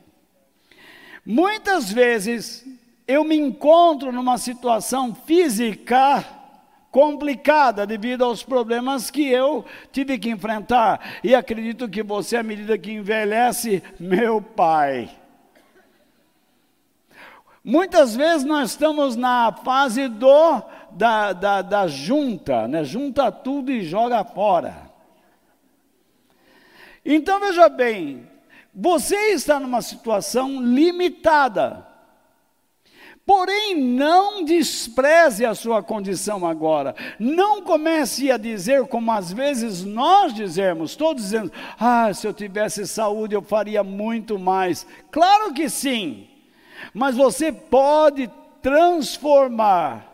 Muitas 1.25 1.91
vezes 1.91 2.65
eu 3.09 3.25
me 3.25 3.37
encontro 3.37 4.13
numa 4.13 4.37
situação 4.37 5.15
física 5.15 6.25
complicada 6.97 7.87
devido 7.87 8.25
aos 8.25 8.43
problemas 8.43 9.11
que 9.11 9.29
eu 9.29 9.67
tive 9.93 10.19
que 10.19 10.31
enfrentar. 10.31 11.19
E 11.23 11.35
acredito 11.35 11.91
que 11.91 12.03
você, 12.03 12.39
à 12.39 12.43
medida 12.43 12.79
que 12.79 12.91
envelhece, 12.91 13.83
meu 14.01 14.41
pai. 14.41 15.11
Muitas 17.63 18.17
vezes 18.17 18.47
nós 18.47 18.71
estamos 18.71 19.15
na 19.15 19.53
fase 19.53 20.09
do 20.09 20.63
da, 20.91 21.35
da, 21.35 21.61
da 21.61 21.87
junta, 21.87 22.67
né? 22.67 22.83
junta 22.83 23.31
tudo 23.31 23.71
e 23.71 23.83
joga 23.83 24.25
fora. 24.25 24.91
Então 27.05 27.39
veja 27.41 27.69
bem, 27.69 28.27
você 28.75 29.35
está 29.35 29.61
numa 29.61 29.83
situação 29.83 30.63
limitada. 30.63 31.86
Porém, 33.27 33.75
não 33.75 34.45
despreze 34.45 35.45
a 35.45 35.53
sua 35.53 35.83
condição 35.83 36.47
agora. 36.47 36.95
Não 37.19 37.61
comece 37.61 38.31
a 38.31 38.37
dizer, 38.37 38.87
como 38.87 39.11
às 39.11 39.33
vezes 39.33 39.83
nós 39.83 40.33
dizemos, 40.33 40.95
todos 40.95 41.25
dizendo: 41.25 41.51
ah, 41.79 42.15
se 42.15 42.25
eu 42.25 42.33
tivesse 42.33 42.87
saúde 42.87 43.35
eu 43.35 43.43
faria 43.43 43.83
muito 43.83 44.39
mais. 44.39 44.87
Claro 45.11 45.53
que 45.53 45.69
sim, 45.69 46.29
mas 46.95 47.17
você 47.17 47.51
pode 47.51 48.31
transformar 48.63 50.13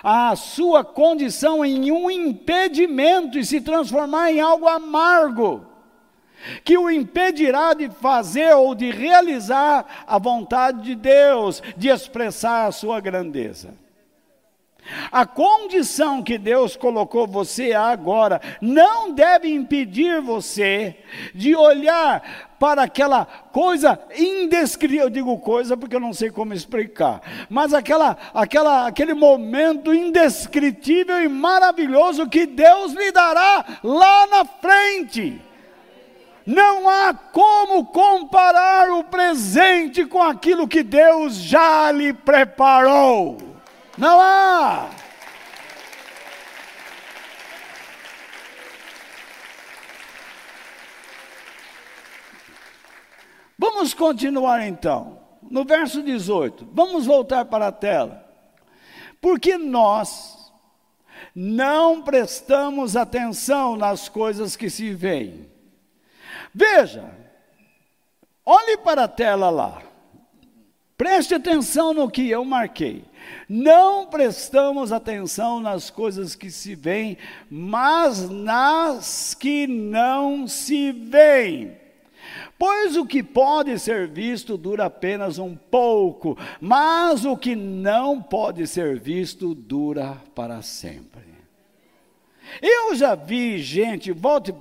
a 0.00 0.36
sua 0.36 0.84
condição 0.84 1.64
em 1.64 1.90
um 1.90 2.08
impedimento 2.08 3.36
e 3.36 3.44
se 3.44 3.60
transformar 3.60 4.30
em 4.30 4.40
algo 4.40 4.68
amargo 4.68 5.73
que 6.64 6.76
o 6.76 6.90
impedirá 6.90 7.74
de 7.74 7.88
fazer 7.88 8.54
ou 8.54 8.74
de 8.74 8.90
realizar 8.90 10.04
a 10.06 10.18
vontade 10.18 10.82
de 10.82 10.94
Deus, 10.94 11.62
de 11.76 11.88
expressar 11.88 12.66
a 12.66 12.72
sua 12.72 13.00
grandeza. 13.00 13.84
A 15.10 15.24
condição 15.24 16.22
que 16.22 16.36
Deus 16.36 16.76
colocou 16.76 17.26
você 17.26 17.72
agora 17.72 18.40
não 18.60 19.12
deve 19.12 19.48
impedir 19.48 20.20
você 20.20 20.96
de 21.34 21.56
olhar 21.56 22.54
para 22.58 22.82
aquela 22.82 23.24
coisa 23.24 23.98
indescritível. 24.16 25.04
Eu 25.04 25.10
digo 25.10 25.38
coisa 25.38 25.76
porque 25.76 25.96
eu 25.96 26.00
não 26.00 26.12
sei 26.12 26.30
como 26.30 26.52
explicar, 26.52 27.22
mas 27.48 27.72
aquela, 27.72 28.16
aquela, 28.34 28.86
aquele 28.86 29.14
momento 29.14 29.94
indescritível 29.94 31.22
e 31.22 31.28
maravilhoso 31.28 32.28
que 32.28 32.44
Deus 32.46 32.92
lhe 32.92 33.10
dará 33.10 33.64
lá 33.82 34.26
na 34.26 34.44
frente. 34.44 35.40
Não 36.46 36.86
há 36.86 37.14
como 37.14 37.86
comparar 37.86 38.90
o 38.90 39.04
presente 39.04 40.04
com 40.04 40.22
aquilo 40.22 40.68
que 40.68 40.82
Deus 40.82 41.36
já 41.36 41.90
lhe 41.90 42.12
preparou. 42.12 43.38
Não 43.96 44.20
há. 44.20 44.90
Vamos 53.58 53.94
continuar 53.94 54.66
então. 54.66 55.20
No 55.50 55.64
verso 55.64 56.02
18. 56.02 56.68
Vamos 56.72 57.06
voltar 57.06 57.46
para 57.46 57.68
a 57.68 57.72
tela. 57.72 58.22
Porque 59.18 59.56
nós 59.56 60.52
não 61.34 62.02
prestamos 62.02 62.96
atenção 62.96 63.76
nas 63.76 64.10
coisas 64.10 64.56
que 64.56 64.68
se 64.68 64.92
veem 64.92 65.53
Veja, 66.54 67.10
olhe 68.46 68.76
para 68.78 69.04
a 69.04 69.08
tela 69.08 69.50
lá. 69.50 69.82
Preste 70.96 71.34
atenção 71.34 71.92
no 71.92 72.08
que 72.08 72.30
eu 72.30 72.44
marquei. 72.44 73.04
Não 73.48 74.06
prestamos 74.06 74.92
atenção 74.92 75.58
nas 75.58 75.90
coisas 75.90 76.36
que 76.36 76.50
se 76.50 76.76
veem, 76.76 77.18
mas 77.50 78.30
nas 78.30 79.34
que 79.34 79.66
não 79.66 80.46
se 80.46 80.92
veem. 80.92 81.76
Pois 82.56 82.96
o 82.96 83.04
que 83.04 83.22
pode 83.22 83.76
ser 83.80 84.06
visto 84.06 84.56
dura 84.56 84.84
apenas 84.84 85.38
um 85.38 85.56
pouco, 85.56 86.38
mas 86.60 87.24
o 87.24 87.36
que 87.36 87.56
não 87.56 88.22
pode 88.22 88.66
ser 88.68 88.98
visto 89.00 89.52
dura 89.52 90.16
para 90.32 90.62
sempre. 90.62 91.24
Eu 92.62 92.94
já 92.94 93.16
vi 93.16 93.58
gente, 93.58 94.12
volte 94.12 94.54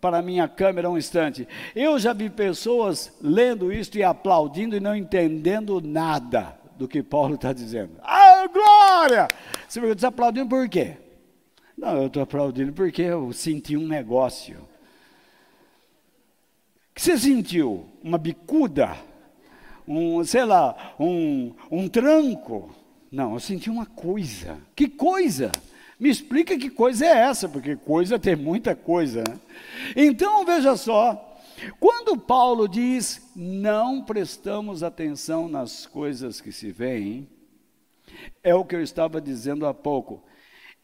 para 0.00 0.18
a 0.18 0.22
minha 0.22 0.48
câmera 0.48 0.90
um 0.90 0.98
instante. 0.98 1.46
Eu 1.74 1.98
já 1.98 2.12
vi 2.12 2.30
pessoas 2.30 3.12
lendo 3.20 3.72
isto 3.72 3.98
e 3.98 4.02
aplaudindo 4.02 4.76
e 4.76 4.80
não 4.80 4.94
entendendo 4.94 5.80
nada 5.80 6.56
do 6.76 6.86
que 6.86 7.02
Paulo 7.02 7.34
está 7.34 7.52
dizendo. 7.52 7.92
Ah, 8.02 8.46
glória! 8.46 9.28
Você 9.68 9.80
está 9.80 10.08
aplaudindo 10.08 10.48
por 10.48 10.68
quê? 10.68 10.96
Não, 11.76 11.96
eu 11.96 12.06
estou 12.06 12.22
aplaudindo 12.22 12.72
porque 12.72 13.02
eu 13.02 13.32
senti 13.32 13.76
um 13.76 13.86
negócio. 13.86 14.56
O 16.90 16.94
que 16.94 17.02
você 17.02 17.18
sentiu? 17.18 17.86
Uma 18.02 18.18
bicuda? 18.18 18.96
Um, 19.86 20.22
sei 20.24 20.44
lá, 20.44 20.94
um, 20.98 21.54
um 21.70 21.88
tranco? 21.88 22.74
Não, 23.10 23.34
eu 23.34 23.40
senti 23.40 23.70
uma 23.70 23.86
coisa. 23.86 24.58
Que 24.74 24.88
coisa? 24.88 25.50
Me 25.98 26.08
explica 26.08 26.56
que 26.56 26.70
coisa 26.70 27.04
é 27.04 27.18
essa, 27.18 27.48
porque 27.48 27.74
coisa 27.74 28.18
tem 28.18 28.36
muita 28.36 28.74
coisa. 28.76 29.24
Né? 29.28 29.38
Então, 29.96 30.44
veja 30.44 30.76
só, 30.76 31.36
quando 31.80 32.16
Paulo 32.16 32.68
diz 32.68 33.30
não 33.34 34.04
prestamos 34.04 34.82
atenção 34.82 35.48
nas 35.48 35.86
coisas 35.86 36.40
que 36.40 36.52
se 36.52 36.70
veem, 36.70 37.28
é 38.42 38.54
o 38.54 38.64
que 38.64 38.76
eu 38.76 38.82
estava 38.82 39.20
dizendo 39.20 39.66
há 39.66 39.74
pouco. 39.74 40.22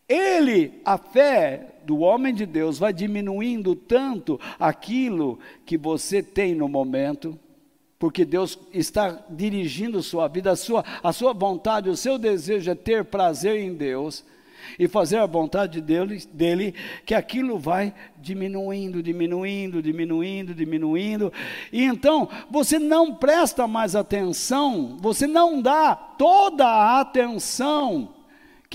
Ele, 0.09 0.81
a 0.85 0.99
fé 0.99 1.77
do 1.85 2.01
homem 2.01 2.35
de 2.35 2.45
Deus, 2.45 2.79
vai 2.79 2.93
diminuindo 2.93 3.75
tanto 3.75 4.39
aquilo 4.59 5.39
que 5.65 5.79
você 5.79 6.23
tem 6.23 6.55
no 6.55 6.69
momento, 6.69 7.39
porque 7.99 8.25
Deus 8.25 8.59
está 8.73 9.25
dirigindo 9.31 10.03
sua 10.03 10.29
vida, 10.29 10.51
a 10.51 10.57
sua, 10.57 10.85
a 11.03 11.13
sua 11.13 11.33
vontade, 11.33 11.89
o 11.89 11.97
seu 11.97 12.19
desejo 12.19 12.71
é 12.71 12.75
ter 12.75 13.05
prazer 13.05 13.61
em 13.61 13.73
Deus 13.73 14.25
e 14.79 14.89
fazer 14.89 15.19
a 15.19 15.27
vontade 15.27 15.81
dele, 15.81 16.23
dele, 16.33 16.75
que 17.05 17.15
aquilo 17.15 17.59
vai 17.59 17.93
diminuindo, 18.17 19.03
diminuindo, 19.03 19.83
diminuindo, 19.83 20.55
diminuindo. 20.55 21.33
E 21.73 21.85
então 21.85 22.29
você 22.51 22.79
não 22.79 23.15
presta 23.15 23.67
mais 23.67 23.95
atenção, 23.95 24.97
você 25.01 25.27
não 25.27 25.61
dá 25.61 25.95
toda 25.95 26.67
a 26.67 27.01
atenção 27.01 28.15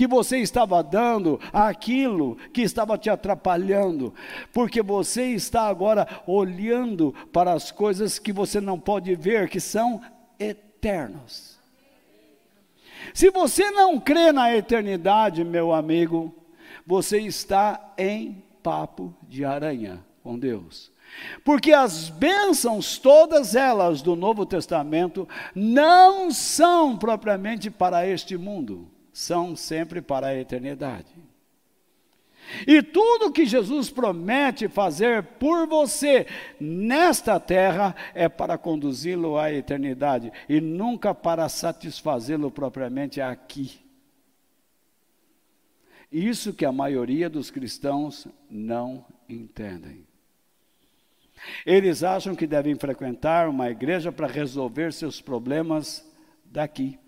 que 0.00 0.06
você 0.06 0.38
estava 0.38 0.82
dando 0.82 1.38
àquilo 1.52 2.36
que 2.54 2.62
estava 2.62 2.96
te 2.96 3.10
atrapalhando, 3.10 4.14
porque 4.50 4.80
você 4.80 5.26
está 5.34 5.68
agora 5.68 6.08
olhando 6.26 7.14
para 7.30 7.52
as 7.52 7.70
coisas 7.70 8.18
que 8.18 8.32
você 8.32 8.62
não 8.62 8.80
pode 8.80 9.14
ver, 9.14 9.50
que 9.50 9.60
são 9.60 10.00
eternas. 10.38 11.49
Se 13.14 13.30
você 13.30 13.70
não 13.70 13.98
crê 13.98 14.32
na 14.32 14.54
eternidade, 14.54 15.44
meu 15.44 15.72
amigo, 15.72 16.34
você 16.86 17.20
está 17.20 17.92
em 17.96 18.42
papo 18.62 19.14
de 19.28 19.44
aranha 19.44 20.04
com 20.22 20.38
Deus. 20.38 20.92
Porque 21.44 21.72
as 21.72 22.08
bênçãos, 22.08 22.98
todas 22.98 23.54
elas 23.54 24.00
do 24.02 24.14
Novo 24.14 24.46
Testamento, 24.46 25.28
não 25.54 26.30
são 26.30 26.96
propriamente 26.96 27.70
para 27.70 28.06
este 28.06 28.36
mundo, 28.36 28.88
são 29.12 29.56
sempre 29.56 30.00
para 30.00 30.28
a 30.28 30.36
eternidade. 30.36 31.12
E 32.66 32.82
tudo 32.82 33.32
que 33.32 33.46
Jesus 33.46 33.90
promete 33.90 34.68
fazer 34.68 35.22
por 35.22 35.66
você 35.66 36.26
nesta 36.60 37.38
terra 37.38 37.94
é 38.14 38.28
para 38.28 38.58
conduzi-lo 38.58 39.38
à 39.38 39.52
eternidade 39.52 40.32
e 40.48 40.60
nunca 40.60 41.14
para 41.14 41.48
satisfazê-lo 41.48 42.50
propriamente 42.50 43.20
aqui. 43.20 43.80
Isso 46.10 46.52
que 46.52 46.64
a 46.64 46.72
maioria 46.72 47.30
dos 47.30 47.50
cristãos 47.50 48.26
não 48.50 49.04
entendem. 49.28 50.04
Eles 51.64 52.02
acham 52.02 52.34
que 52.34 52.46
devem 52.46 52.74
frequentar 52.74 53.48
uma 53.48 53.70
igreja 53.70 54.10
para 54.10 54.26
resolver 54.26 54.92
seus 54.92 55.20
problemas 55.20 56.04
daqui. 56.44 56.98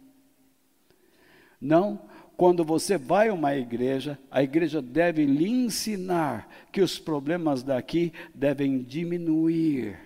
Não, 1.61 2.01
quando 2.43 2.65
você 2.65 2.99
vai 2.99 3.29
a 3.29 3.33
uma 3.33 3.55
igreja, 3.55 4.19
a 4.29 4.43
igreja 4.43 4.83
deve 4.83 5.25
lhe 5.25 5.49
ensinar 5.49 6.49
que 6.73 6.81
os 6.81 6.99
problemas 6.99 7.63
daqui 7.63 8.13
devem 8.35 8.83
diminuir. 8.83 9.97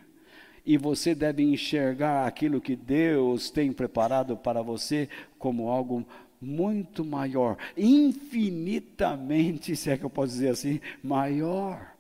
E 0.62 0.76
você 0.76 1.14
deve 1.14 1.43
enxergar 1.43 2.26
aquilo 2.26 2.61
que 2.61 2.76
Deus 2.76 3.49
tem 3.49 3.72
preparado 3.72 4.37
para 4.37 4.61
você 4.61 5.09
como 5.39 5.70
algo 5.70 6.07
muito 6.39 7.03
maior, 7.07 7.57
infinitamente, 7.74 9.72
se 9.74 9.89
é 9.89 9.97
que 9.97 10.05
eu 10.05 10.11
posso 10.11 10.34
dizer 10.34 10.51
assim, 10.51 10.78
maior. 11.03 11.91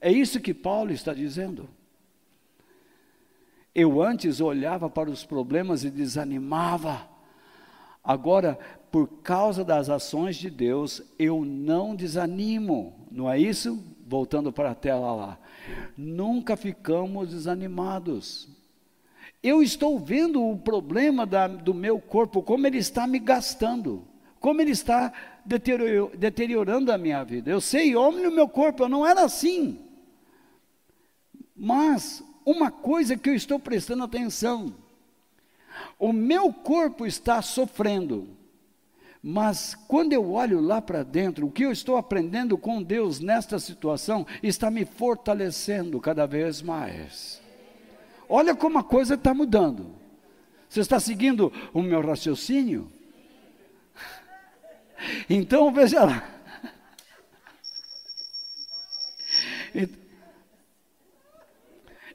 É 0.00 0.10
isso 0.10 0.40
que 0.40 0.52
Paulo 0.52 0.90
está 0.90 1.14
dizendo. 1.14 1.70
Eu 3.72 4.02
antes 4.02 4.40
olhava 4.40 4.90
para 4.90 5.08
os 5.08 5.24
problemas 5.24 5.84
e 5.84 5.90
desanimava. 5.90 7.14
Agora, 8.06 8.56
por 8.90 9.08
causa 9.22 9.64
das 9.64 9.88
ações 9.88 10.36
de 10.36 10.48
Deus, 10.48 11.02
eu 11.18 11.44
não 11.44 11.94
desanimo. 11.94 12.94
Não 13.10 13.30
é 13.30 13.38
isso? 13.38 13.82
Voltando 14.06 14.52
para 14.52 14.70
a 14.70 14.74
tela 14.74 15.14
lá. 15.14 15.38
Nunca 15.96 16.56
ficamos 16.56 17.30
desanimados. 17.30 18.48
Eu 19.42 19.62
estou 19.62 19.98
vendo 19.98 20.42
o 20.44 20.58
problema 20.58 21.26
da, 21.26 21.46
do 21.46 21.74
meu 21.74 22.00
corpo, 22.00 22.42
como 22.42 22.66
ele 22.66 22.78
está 22.78 23.06
me 23.06 23.18
gastando, 23.18 24.04
como 24.40 24.60
ele 24.60 24.72
está 24.72 25.12
deteriorando 25.44 26.90
a 26.90 26.98
minha 26.98 27.22
vida. 27.22 27.50
Eu 27.50 27.60
sei, 27.60 27.94
homem 27.94 28.24
no 28.24 28.32
meu 28.32 28.48
corpo, 28.48 28.84
eu 28.84 28.88
não 28.88 29.06
era 29.06 29.24
assim. 29.24 29.78
Mas 31.54 32.22
uma 32.44 32.70
coisa 32.70 33.16
que 33.16 33.28
eu 33.28 33.34
estou 33.34 33.58
prestando 33.58 34.04
atenção: 34.04 34.74
o 35.98 36.12
meu 36.12 36.52
corpo 36.52 37.06
está 37.06 37.40
sofrendo, 37.40 38.28
mas 39.22 39.74
quando 39.74 40.12
eu 40.12 40.32
olho 40.32 40.60
lá 40.60 40.80
para 40.80 41.02
dentro, 41.02 41.46
o 41.46 41.50
que 41.50 41.64
eu 41.64 41.72
estou 41.72 41.96
aprendendo 41.96 42.56
com 42.56 42.82
Deus 42.82 43.20
nesta 43.20 43.58
situação 43.58 44.26
está 44.42 44.70
me 44.70 44.84
fortalecendo 44.84 46.00
cada 46.00 46.26
vez 46.26 46.62
mais. 46.62 47.40
Olha 48.28 48.54
como 48.54 48.78
a 48.78 48.84
coisa 48.84 49.14
está 49.14 49.32
mudando. 49.32 49.96
Você 50.68 50.80
está 50.80 50.98
seguindo 51.00 51.52
o 51.72 51.82
meu 51.82 52.00
raciocínio? 52.00 52.90
Então 55.28 55.72
veja 55.72 56.04
lá. 56.04 56.28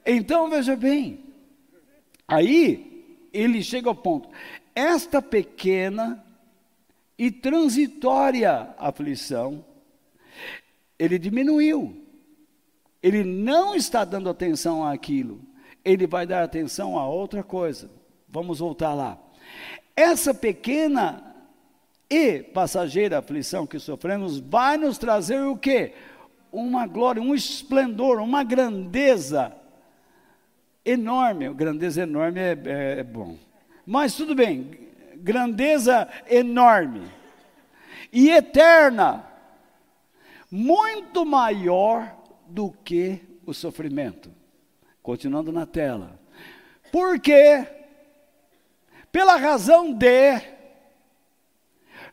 Então 0.03 0.49
veja 0.49 0.75
bem. 0.75 1.23
Aí 2.27 3.29
ele 3.31 3.61
chega 3.61 3.87
ao 3.87 3.95
ponto. 3.95 4.29
Esta 4.73 5.21
pequena 5.21 6.25
e 7.21 7.29
transitória 7.29 8.73
aflição, 8.77 9.63
ele 10.97 11.17
diminuiu. 11.17 11.97
Ele 13.01 13.23
não 13.23 13.75
está 13.75 14.03
dando 14.05 14.29
atenção 14.29 14.85
àquilo 14.85 15.51
ele 15.83 16.07
vai 16.07 16.25
dar 16.25 16.43
atenção 16.43 16.97
a 16.97 17.07
outra 17.07 17.43
coisa. 17.43 17.89
Vamos 18.29 18.59
voltar 18.59 18.93
lá. 18.93 19.17
Essa 19.95 20.33
pequena 20.33 21.35
e 22.09 22.39
passageira 22.39 23.19
aflição 23.19 23.65
que 23.65 23.79
sofremos 23.79 24.39
vai 24.39 24.77
nos 24.77 24.97
trazer 24.97 25.41
o 25.41 25.57
quê? 25.57 25.93
Uma 26.51 26.85
glória, 26.85 27.21
um 27.21 27.33
esplendor, 27.33 28.19
uma 28.19 28.43
grandeza 28.43 29.53
enorme. 30.85 31.51
Grandeza 31.53 32.03
enorme 32.03 32.39
é, 32.39 32.57
é, 32.65 32.99
é 32.99 33.03
bom. 33.03 33.37
Mas 33.85 34.15
tudo 34.15 34.35
bem, 34.35 34.71
grandeza 35.21 36.07
enorme 36.27 37.09
e 38.11 38.29
eterna, 38.29 39.25
muito 40.49 41.25
maior 41.25 42.15
do 42.47 42.71
que 42.71 43.21
o 43.45 43.53
sofrimento. 43.53 44.31
Continuando 45.01 45.51
na 45.51 45.65
tela. 45.65 46.19
Porque, 46.91 47.65
pela 49.11 49.37
razão 49.37 49.93
de 49.93 50.41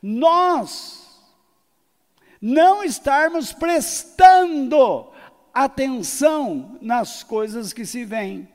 nós 0.01 0.99
não 2.41 2.83
estarmos 2.83 3.51
prestando 3.51 5.11
atenção 5.53 6.77
nas 6.81 7.21
coisas 7.21 7.73
que 7.73 7.85
se 7.85 8.05
veem, 8.05 8.47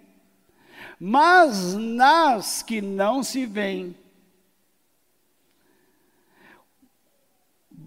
mas 0.99 1.75
nas 1.75 2.63
que 2.63 2.81
não 2.81 3.23
se 3.23 3.45
veem. 3.45 3.95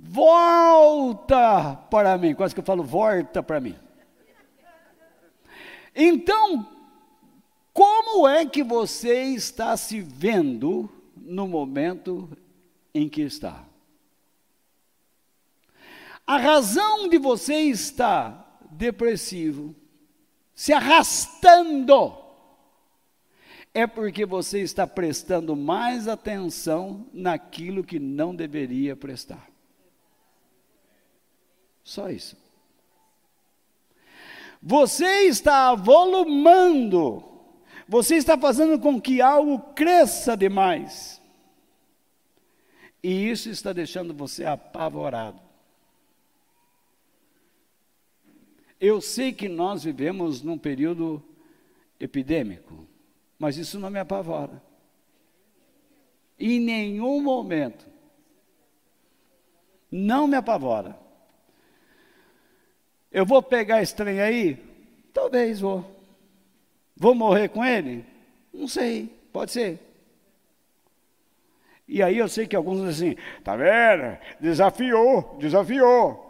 Volta 0.09 1.75
para 1.91 2.17
mim, 2.17 2.33
quase 2.33 2.55
que 2.55 2.61
eu 2.61 2.65
falo, 2.65 2.81
volta 2.81 3.43
para 3.43 3.59
mim. 3.59 3.75
Então, 5.93 6.65
como 7.73 8.25
é 8.25 8.45
que 8.45 8.63
você 8.63 9.23
está 9.23 9.75
se 9.75 9.99
vendo 9.99 10.89
no 11.15 11.45
momento 11.45 12.29
em 12.93 13.09
que 13.09 13.21
está? 13.21 13.65
A 16.25 16.37
razão 16.37 17.09
de 17.09 17.17
você 17.17 17.55
estar 17.63 18.59
depressivo, 18.71 19.75
se 20.55 20.71
arrastando, 20.71 22.15
é 23.73 23.85
porque 23.85 24.25
você 24.25 24.61
está 24.61 24.87
prestando 24.87 25.53
mais 25.53 26.07
atenção 26.07 27.05
naquilo 27.13 27.83
que 27.83 27.99
não 27.99 28.33
deveria 28.33 28.95
prestar. 28.95 29.56
Só 31.87 32.09
isso. 32.09 32.35
Você 34.61 35.21
está 35.21 35.73
volumando, 35.73 37.23
você 37.87 38.15
está 38.15 38.37
fazendo 38.37 38.77
com 38.77 38.99
que 38.99 39.21
algo 39.21 39.57
cresça 39.73 40.35
demais. 40.35 41.21
E 43.01 43.29
isso 43.29 43.49
está 43.49 43.71
deixando 43.71 44.13
você 44.13 44.43
apavorado. 44.43 45.39
Eu 48.81 48.99
sei 48.99 49.31
que 49.31 49.47
nós 49.47 49.85
vivemos 49.85 50.41
num 50.41 50.57
período 50.57 51.23
epidêmico, 51.97 52.85
mas 53.39 53.55
isso 53.55 53.79
não 53.79 53.89
me 53.89 53.99
apavora. 53.99 54.61
Em 56.37 56.59
nenhum 56.59 57.21
momento. 57.21 57.87
Não 59.89 60.27
me 60.27 60.35
apavora. 60.35 61.06
Eu 63.11 63.25
vou 63.25 63.41
pegar 63.41 63.81
esse 63.81 63.95
trem 63.95 64.19
aí? 64.19 64.57
Talvez 65.13 65.59
vou. 65.59 65.85
Vou 66.95 67.15
morrer 67.15 67.49
com 67.49 67.63
ele? 67.63 68.05
Não 68.53 68.67
sei, 68.67 69.07
pode 69.31 69.51
ser. 69.51 69.79
E 71.87 72.03
aí 72.03 72.17
eu 72.17 72.27
sei 72.27 72.45
que 72.45 72.55
alguns 72.55 72.83
dizem 72.83 73.11
assim, 73.11 73.41
tá 73.43 73.55
vendo? 73.55 74.17
Desafiou, 74.39 75.37
desafiou. 75.39 76.23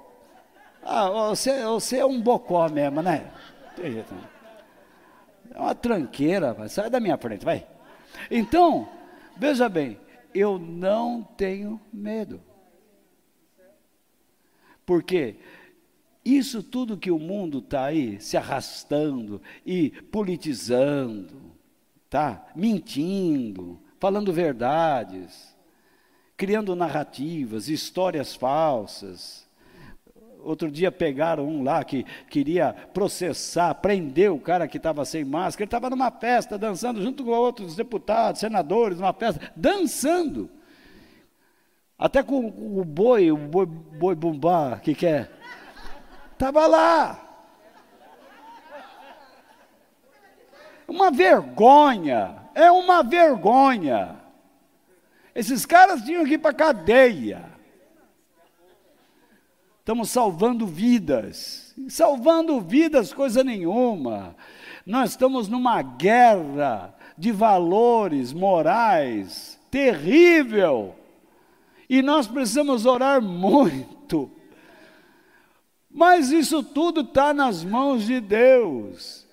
Ah, 0.84 1.10
você, 1.30 1.64
você 1.64 1.98
é 1.98 2.06
um 2.06 2.22
bocó 2.22 2.70
mesmo, 2.70 3.02
né? 3.02 3.32
Tem 3.76 3.92
jeito, 3.92 4.14
né? 4.14 4.22
É 5.54 5.60
uma 5.60 5.74
tranqueira, 5.74 6.54
vai. 6.54 6.70
sai 6.70 6.90
da 6.90 7.00
minha 7.00 7.18
frente, 7.18 7.44
vai. 7.44 7.66
Então, 8.30 8.88
veja 9.36 9.68
bem, 9.68 10.00
eu 10.34 10.60
não 10.60 11.24
tenho 11.24 11.82
medo. 11.92 12.40
Por 14.86 15.04
quê? 15.04 15.36
Isso 16.28 16.62
tudo 16.62 16.98
que 16.98 17.10
o 17.10 17.18
mundo 17.18 17.60
está 17.60 17.86
aí 17.86 18.20
se 18.20 18.36
arrastando 18.36 19.42
e 19.66 19.92
politizando, 20.12 21.54
tá? 22.10 22.46
Mentindo, 22.54 23.80
falando 23.98 24.34
verdades, 24.34 25.56
criando 26.36 26.76
narrativas, 26.76 27.70
histórias 27.70 28.36
falsas. 28.36 29.48
Outro 30.44 30.70
dia 30.70 30.92
pegaram 30.92 31.48
um 31.48 31.64
lá 31.64 31.82
que 31.86 32.06
queria 32.30 32.74
processar, 32.74 33.74
prender 33.76 34.30
o 34.30 34.38
cara 34.38 34.68
que 34.68 34.76
estava 34.76 35.06
sem 35.06 35.24
máscara. 35.24 35.64
Ele 35.64 35.68
estava 35.68 35.90
numa 35.90 36.12
festa, 36.12 36.58
dançando 36.58 37.02
junto 37.02 37.24
com 37.24 37.32
outros 37.32 37.74
deputados, 37.74 38.42
senadores, 38.42 39.00
numa 39.00 39.14
festa, 39.14 39.50
dançando. 39.56 40.50
Até 41.98 42.22
com 42.22 42.48
o 42.48 42.84
boi, 42.84 43.32
o 43.32 43.38
boi, 43.38 43.66
boi 43.66 44.14
bumbá, 44.14 44.78
que 44.84 44.94
quer. 44.94 45.32
É? 45.34 45.37
Estava 46.38 46.68
lá. 46.68 47.20
Uma 50.88 51.10
vergonha, 51.10 52.36
é 52.54 52.70
uma 52.70 53.02
vergonha. 53.02 54.18
Esses 55.34 55.66
caras 55.66 56.04
tinham 56.04 56.24
que 56.26 56.36
ir 56.36 56.38
para 56.38 56.52
a 56.52 56.54
cadeia. 56.54 57.44
estamos 59.80 60.12
salvando 60.12 60.68
vidas. 60.68 61.74
Salvando 61.90 62.62
vidas, 62.62 63.12
coisa 63.12 63.44
nenhuma. 63.44 64.36
Nós 64.86 65.10
estamos 65.10 65.48
numa 65.48 65.82
guerra 65.82 66.94
de 67.18 67.32
valores 67.32 68.32
morais 68.32 69.60
terrível. 69.72 70.94
E 71.90 72.04
nós 72.04 72.28
precisamos 72.28 72.86
orar 72.86 73.20
muito. 73.24 74.37
Mas 75.98 76.32
isso 76.32 76.62
tudo 76.62 77.02
está 77.02 77.34
nas 77.34 77.64
mãos 77.64 78.06
de 78.06 78.20
Deus. 78.22 79.26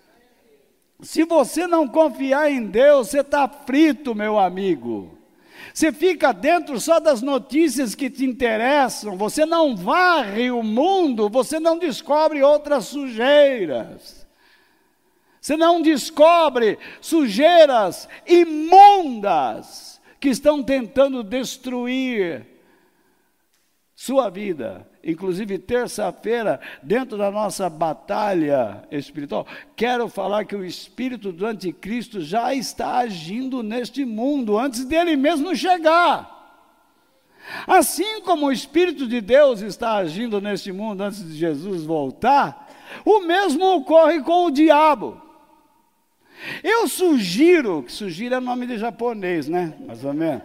Se 1.03 1.23
você 1.23 1.67
não 1.67 1.87
confiar 1.87 2.51
em 2.51 2.65
Deus, 2.65 3.09
você 3.09 3.21
está 3.21 3.47
frito, 3.47 4.15
meu 4.15 4.39
amigo. 4.39 5.19
Você 5.75 5.93
fica 5.93 6.33
dentro 6.33 6.81
só 6.81 6.99
das 6.99 7.21
notícias 7.21 7.95
que 7.95 8.09
te 8.09 8.25
interessam, 8.25 9.15
você 9.15 9.45
não 9.45 9.77
varre 9.77 10.51
o 10.51 10.63
mundo, 10.63 11.29
você 11.29 11.61
não 11.61 11.77
descobre 11.77 12.43
outras 12.43 12.87
sujeiras. 12.87 14.27
Você 15.43 15.59
não 15.59 15.83
descobre 15.83 16.79
sujeiras 16.99 18.09
imundas 18.27 20.01
que 20.19 20.31
estão 20.31 20.63
tentando 20.63 21.23
destruir 21.23 22.47
sua 23.95 24.31
vida. 24.31 24.94
Inclusive, 25.05 25.59
terça-feira, 25.59 26.59
dentro 26.83 27.19
da 27.19 27.31
nossa 27.31 27.69
batalha 27.69 28.83
espiritual, 28.91 29.47
quero 29.77 30.09
falar 30.09 30.47
que 30.47 30.57
o 30.57 30.65
espírito 30.65 31.31
do 31.31 31.45
anticristo 31.45 32.23
já 32.23 32.55
está 32.55 32.99
agindo 32.99 33.63
neste 33.63 34.05
mundo 34.05 34.59
antes 34.59 34.85
dele 34.87 35.15
mesmo 35.15 35.55
chegar. 35.55 36.33
Assim 37.67 38.23
como 38.23 38.47
o 38.47 38.53
espírito 38.53 39.07
de 39.07 39.21
Deus 39.21 39.61
está 39.61 39.97
agindo 39.97 40.41
neste 40.41 40.73
mundo 40.73 41.03
antes 41.03 41.23
de 41.23 41.37
Jesus 41.37 41.85
voltar, 41.85 42.71
o 43.05 43.21
mesmo 43.21 43.77
ocorre 43.77 44.23
com 44.23 44.47
o 44.47 44.51
diabo. 44.51 45.21
Eu 46.63 46.89
sugiro, 46.89 47.85
sugiro 47.89 48.37
é 48.37 48.41
nome 48.41 48.67
de 48.67 48.79
japonês, 48.79 49.49
né? 49.49 49.75
Mais 49.87 50.03
ou 50.03 50.15
menos. 50.15 50.43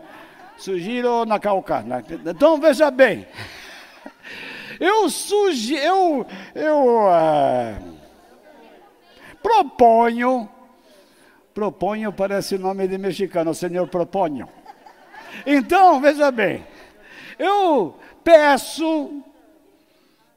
Sugiro 0.57 1.25
Nakauka. 1.25 1.85
Então 2.25 2.59
veja 2.59 2.91
bem. 2.91 3.25
Eu 4.79 5.09
sugiro, 5.09 5.81
eu, 5.81 6.27
eu 6.55 6.97
uh, 7.07 7.97
proponho, 9.41 10.49
proponho 11.53 12.13
parece 12.13 12.57
nome 12.57 12.87
de 12.87 12.97
mexicano, 12.97 13.53
senhor 13.53 13.87
proponho. 13.87 14.47
Então, 15.45 15.99
veja 15.99 16.31
bem, 16.31 16.65
eu 17.37 17.97
peço, 18.23 19.21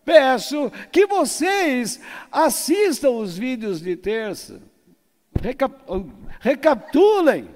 peço 0.05 0.73
que 0.91 1.07
vocês 1.07 2.01
assistam 2.31 3.11
os 3.11 3.39
vídeos 3.39 3.81
de 3.81 3.97
terça, 3.97 4.61
recap, 5.41 5.75
recapitulem 6.41 7.49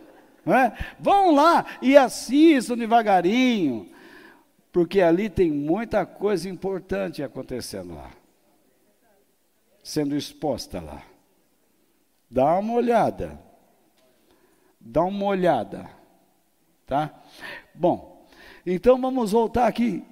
é? 0.54 0.72
Vão 1.00 1.34
lá 1.34 1.66
e 1.82 1.96
assistam 1.96 2.76
devagarinho, 2.76 3.88
porque 4.76 5.00
ali 5.00 5.30
tem 5.30 5.50
muita 5.50 6.04
coisa 6.04 6.50
importante 6.50 7.22
acontecendo 7.22 7.94
lá, 7.94 8.10
sendo 9.82 10.14
exposta 10.14 10.82
lá. 10.82 11.02
Dá 12.30 12.58
uma 12.58 12.74
olhada, 12.74 13.40
dá 14.78 15.02
uma 15.02 15.24
olhada, 15.24 15.88
tá? 16.84 17.10
Bom, 17.74 18.28
então 18.66 19.00
vamos 19.00 19.32
voltar 19.32 19.66
aqui 19.66 20.04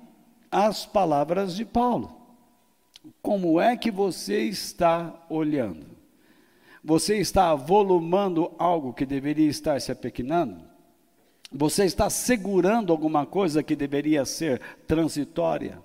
às 0.50 0.86
palavras 0.86 1.54
de 1.54 1.66
Paulo. 1.66 2.16
Como 3.20 3.60
é 3.60 3.76
que 3.76 3.90
você 3.90 4.44
está 4.44 5.26
olhando? 5.28 5.88
Você 6.82 7.18
está 7.18 7.50
avolumando 7.50 8.50
algo 8.58 8.94
que 8.94 9.04
deveria 9.04 9.50
estar 9.50 9.78
se 9.78 9.92
apequenando? 9.92 10.74
Você 11.55 11.84
está 11.84 12.11
segurando 12.11 12.92
alguma 12.92 13.24
coisa 13.24 13.62
que 13.62 13.76
deveria 13.76 14.24
ser 14.24 14.61
transitória? 14.86 15.80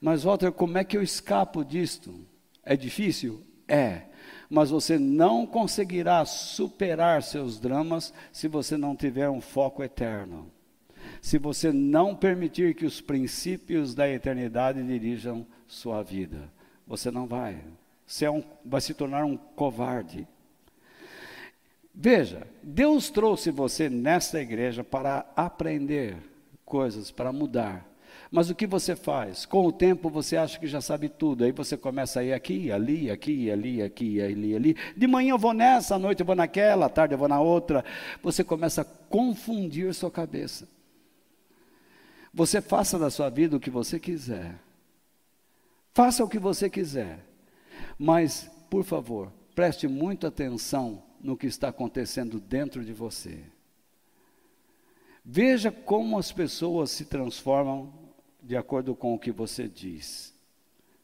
Mas, 0.00 0.24
Walter, 0.24 0.50
como 0.50 0.76
é 0.76 0.84
que 0.84 0.96
eu 0.96 1.02
escapo 1.02 1.64
disto? 1.64 2.12
É 2.64 2.76
difícil? 2.76 3.42
É. 3.68 4.02
Mas 4.50 4.70
você 4.70 4.98
não 4.98 5.46
conseguirá 5.46 6.24
superar 6.24 7.22
seus 7.22 7.60
dramas 7.60 8.12
se 8.32 8.48
você 8.48 8.76
não 8.76 8.96
tiver 8.96 9.30
um 9.30 9.40
foco 9.40 9.82
eterno. 9.82 10.50
Se 11.20 11.38
você 11.38 11.72
não 11.72 12.14
permitir 12.14 12.74
que 12.74 12.84
os 12.84 13.00
princípios 13.00 13.94
da 13.94 14.08
eternidade 14.08 14.82
dirijam 14.82 15.46
sua 15.66 16.02
vida. 16.02 16.52
Você 16.86 17.10
não 17.10 17.26
vai 17.26 17.62
você 18.06 18.24
é 18.24 18.30
um, 18.30 18.42
vai 18.64 18.80
se 18.80 18.94
tornar 18.94 19.24
um 19.24 19.36
covarde. 19.36 20.26
Veja, 21.98 22.46
Deus 22.62 23.08
trouxe 23.08 23.50
você 23.50 23.88
nesta 23.88 24.38
igreja 24.38 24.84
para 24.84 25.24
aprender 25.34 26.18
coisas, 26.62 27.10
para 27.10 27.32
mudar. 27.32 27.88
Mas 28.30 28.50
o 28.50 28.54
que 28.54 28.66
você 28.66 28.94
faz? 28.94 29.46
Com 29.46 29.64
o 29.66 29.72
tempo 29.72 30.10
você 30.10 30.36
acha 30.36 30.58
que 30.58 30.66
já 30.66 30.82
sabe 30.82 31.08
tudo, 31.08 31.42
aí 31.42 31.52
você 31.52 31.74
começa 31.74 32.20
a 32.20 32.24
ir 32.24 32.34
aqui, 32.34 32.70
ali, 32.70 33.10
aqui, 33.10 33.50
ali, 33.50 33.80
aqui, 33.80 34.20
ali, 34.20 34.54
ali. 34.54 34.76
De 34.94 35.06
manhã 35.06 35.30
eu 35.30 35.38
vou 35.38 35.54
nessa, 35.54 35.94
à 35.94 35.98
noite 35.98 36.20
eu 36.20 36.26
vou 36.26 36.36
naquela, 36.36 36.84
à 36.84 36.88
tarde 36.90 37.14
eu 37.14 37.18
vou 37.18 37.28
na 37.28 37.40
outra. 37.40 37.82
Você 38.22 38.44
começa 38.44 38.82
a 38.82 38.84
confundir 38.84 39.94
sua 39.94 40.10
cabeça. 40.10 40.68
Você 42.34 42.60
faça 42.60 42.98
da 42.98 43.08
sua 43.08 43.30
vida 43.30 43.56
o 43.56 43.60
que 43.60 43.70
você 43.70 43.98
quiser. 43.98 44.56
Faça 45.94 46.22
o 46.22 46.28
que 46.28 46.38
você 46.38 46.68
quiser. 46.68 47.24
Mas, 47.98 48.50
por 48.68 48.84
favor, 48.84 49.32
preste 49.54 49.88
muita 49.88 50.28
atenção 50.28 51.05
no 51.20 51.36
que 51.36 51.46
está 51.46 51.68
acontecendo 51.68 52.40
dentro 52.40 52.84
de 52.84 52.92
você. 52.92 53.44
Veja 55.24 55.72
como 55.72 56.18
as 56.18 56.30
pessoas 56.30 56.90
se 56.90 57.04
transformam 57.04 57.92
de 58.42 58.56
acordo 58.56 58.94
com 58.94 59.14
o 59.14 59.18
que 59.18 59.32
você 59.32 59.66
diz. 59.68 60.34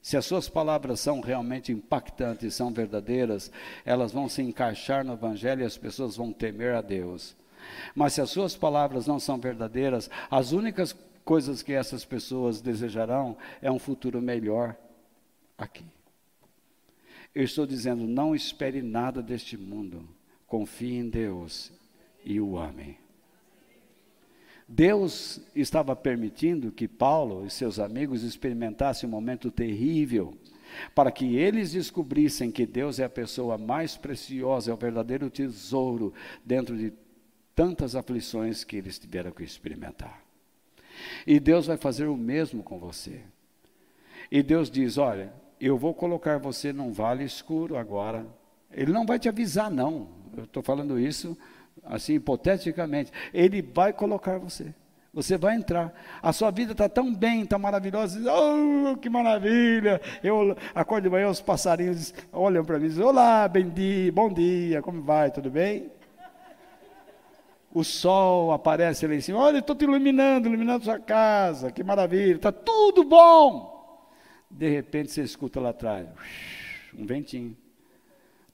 Se 0.00 0.16
as 0.16 0.26
suas 0.26 0.48
palavras 0.48 1.00
são 1.00 1.20
realmente 1.20 1.72
impactantes, 1.72 2.54
são 2.54 2.72
verdadeiras, 2.72 3.50
elas 3.84 4.12
vão 4.12 4.28
se 4.28 4.42
encaixar 4.42 5.04
no 5.04 5.12
Evangelho 5.12 5.62
e 5.62 5.64
as 5.64 5.76
pessoas 5.76 6.16
vão 6.16 6.32
temer 6.32 6.74
a 6.74 6.80
Deus. 6.80 7.36
Mas 7.94 8.14
se 8.14 8.20
as 8.20 8.30
suas 8.30 8.56
palavras 8.56 9.06
não 9.06 9.20
são 9.20 9.38
verdadeiras, 9.38 10.10
as 10.30 10.52
únicas 10.52 10.94
coisas 11.24 11.62
que 11.62 11.72
essas 11.72 12.04
pessoas 12.04 12.60
desejarão 12.60 13.36
é 13.60 13.70
um 13.70 13.78
futuro 13.78 14.20
melhor 14.20 14.76
aqui. 15.56 15.84
Eu 17.34 17.44
estou 17.44 17.66
dizendo, 17.66 18.06
não 18.06 18.34
espere 18.34 18.82
nada 18.82 19.22
deste 19.22 19.56
mundo. 19.56 20.06
Confie 20.46 20.96
em 20.96 21.08
Deus 21.08 21.72
e 22.24 22.40
o 22.40 22.58
ame. 22.58 22.98
Deus 24.68 25.40
estava 25.54 25.94
permitindo 25.96 26.70
que 26.70 26.86
Paulo 26.86 27.44
e 27.46 27.50
seus 27.50 27.78
amigos 27.78 28.22
experimentassem 28.22 29.08
um 29.08 29.12
momento 29.12 29.50
terrível, 29.50 30.34
para 30.94 31.10
que 31.10 31.36
eles 31.36 31.72
descobrissem 31.72 32.50
que 32.50 32.64
Deus 32.64 32.98
é 32.98 33.04
a 33.04 33.10
pessoa 33.10 33.58
mais 33.58 33.96
preciosa, 33.96 34.70
é 34.70 34.74
o 34.74 34.76
verdadeiro 34.76 35.28
tesouro 35.28 36.14
dentro 36.44 36.76
de 36.76 36.92
tantas 37.54 37.94
aflições 37.94 38.64
que 38.64 38.76
eles 38.76 38.98
tiveram 38.98 39.30
que 39.30 39.42
experimentar. 39.42 40.22
E 41.26 41.38
Deus 41.38 41.66
vai 41.66 41.76
fazer 41.76 42.06
o 42.06 42.16
mesmo 42.16 42.62
com 42.62 42.78
você. 42.78 43.20
E 44.30 44.42
Deus 44.42 44.70
diz: 44.70 44.96
Olha, 44.96 45.32
eu 45.66 45.78
vou 45.78 45.94
colocar 45.94 46.38
você 46.38 46.72
num 46.72 46.92
vale 46.92 47.24
escuro 47.24 47.76
agora. 47.76 48.26
Ele 48.70 48.92
não 48.92 49.06
vai 49.06 49.18
te 49.18 49.28
avisar, 49.28 49.70
não. 49.70 50.08
Eu 50.36 50.44
estou 50.44 50.62
falando 50.62 50.98
isso 50.98 51.36
assim, 51.84 52.14
hipoteticamente. 52.14 53.12
Ele 53.32 53.62
vai 53.62 53.92
colocar 53.92 54.38
você. 54.38 54.74
Você 55.14 55.36
vai 55.36 55.56
entrar. 55.56 55.92
A 56.22 56.32
sua 56.32 56.50
vida 56.50 56.72
está 56.72 56.88
tão 56.88 57.14
bem, 57.14 57.44
tão 57.44 57.58
maravilhosa. 57.58 58.18
Oh, 58.32 58.96
que 58.96 59.10
maravilha! 59.10 60.00
Eu 60.24 60.56
acordo 60.74 61.04
de 61.04 61.10
manhã, 61.10 61.28
os 61.28 61.40
passarinhos 61.40 62.14
olham 62.32 62.64
para 62.64 62.78
mim 62.78 62.86
e 62.86 62.88
dizem: 62.88 63.04
Olá, 63.04 63.46
bem 63.46 63.68
dia, 63.68 64.10
bom 64.10 64.32
dia, 64.32 64.80
como 64.80 65.02
vai? 65.02 65.30
Tudo 65.30 65.50
bem? 65.50 65.90
O 67.74 67.84
sol 67.84 68.52
aparece 68.52 69.06
lá 69.06 69.14
em 69.14 69.20
cima. 69.20 69.38
Olha, 69.38 69.58
estou 69.58 69.76
te 69.76 69.84
iluminando, 69.84 70.48
iluminando 70.48 70.84
sua 70.84 70.98
casa. 70.98 71.70
Que 71.70 71.84
maravilha! 71.84 72.36
Está 72.36 72.50
tudo 72.50 73.04
bom. 73.04 73.71
De 74.52 74.68
repente 74.68 75.10
você 75.10 75.22
escuta 75.22 75.60
lá 75.60 75.70
atrás 75.70 76.08
um 76.96 77.06
ventinho. 77.06 77.56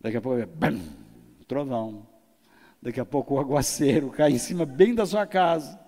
Daqui 0.01 0.17
a 0.17 0.21
pouco, 0.21 0.47
bam, 0.55 0.81
trovão. 1.47 2.07
Daqui 2.81 3.01
a 3.01 3.05
pouco 3.05 3.35
o 3.35 3.41
aguaceiro 3.41 4.11
cai 4.15 4.33
em 4.33 4.39
cima 4.39 4.65
bem 4.65 4.95
da 4.95 5.05
sua 5.05 5.27
casa. 5.27 5.79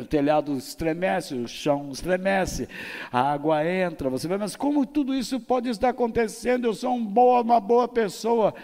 O 0.00 0.04
telhado 0.06 0.56
estremece, 0.56 1.34
o 1.34 1.46
chão 1.46 1.90
estremece, 1.90 2.68
a 3.12 3.32
água 3.32 3.66
entra. 3.66 4.08
Você 4.08 4.28
vai, 4.28 4.38
mas 4.38 4.56
como 4.56 4.86
tudo 4.86 5.14
isso 5.14 5.40
pode 5.40 5.68
estar 5.68 5.90
acontecendo? 5.90 6.66
Eu 6.66 6.74
sou 6.74 6.94
um 6.94 7.04
boa, 7.04 7.42
uma 7.42 7.60
boa 7.60 7.88
pessoa. 7.88 8.54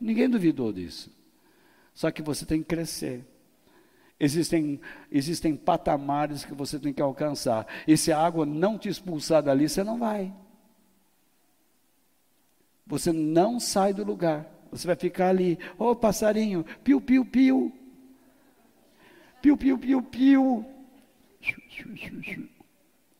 Ninguém 0.00 0.28
duvidou 0.28 0.72
disso. 0.72 1.10
Só 1.92 2.10
que 2.10 2.22
você 2.22 2.44
tem 2.44 2.60
que 2.60 2.66
crescer. 2.66 3.24
Existem, 4.24 4.80
existem 5.12 5.54
patamares 5.54 6.46
que 6.46 6.54
você 6.54 6.78
tem 6.78 6.94
que 6.94 7.02
alcançar. 7.02 7.66
E 7.86 7.94
se 7.94 8.10
a 8.10 8.18
água 8.18 8.46
não 8.46 8.78
te 8.78 8.88
expulsar 8.88 9.42
dali, 9.42 9.68
você 9.68 9.84
não 9.84 9.98
vai. 9.98 10.32
Você 12.86 13.12
não 13.12 13.60
sai 13.60 13.92
do 13.92 14.02
lugar. 14.02 14.46
Você 14.70 14.86
vai 14.86 14.96
ficar 14.96 15.28
ali. 15.28 15.58
Ô 15.78 15.90
oh, 15.90 15.96
passarinho, 15.96 16.64
piu, 16.82 17.02
piu, 17.02 17.22
piu. 17.22 17.70
Piu, 19.42 19.58
piu, 19.58 19.78
piu, 19.78 20.02
piu. 20.02 20.66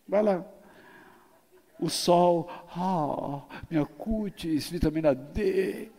Vai 0.09 0.22
lá. 0.22 0.42
O 1.78 1.90
sol, 1.90 2.48
ah, 2.74 3.42
minha 3.70 3.84
cutis, 3.84 4.70
vitamina 4.70 5.14
D. 5.14 5.90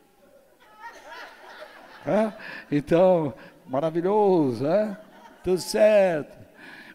É? 2.08 2.34
Então, 2.72 3.36
maravilhoso, 3.68 4.66
é? 4.66 4.98
Tudo 5.44 5.60
certo. 5.60 6.38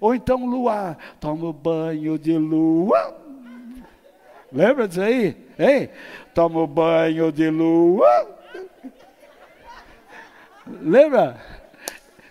Ou 0.00 0.14
então 0.14 0.46
luar, 0.46 0.96
toma 1.20 1.52
banho 1.52 2.18
de 2.18 2.36
lua. 2.36 3.16
Lembra 4.52 4.88
disso 4.88 5.02
aí? 5.02 5.36
Hein? 5.58 5.90
Toma 6.34 6.66
banho 6.66 7.30
de 7.30 7.50
lua. 7.50 8.38
Lembra? 10.66 11.40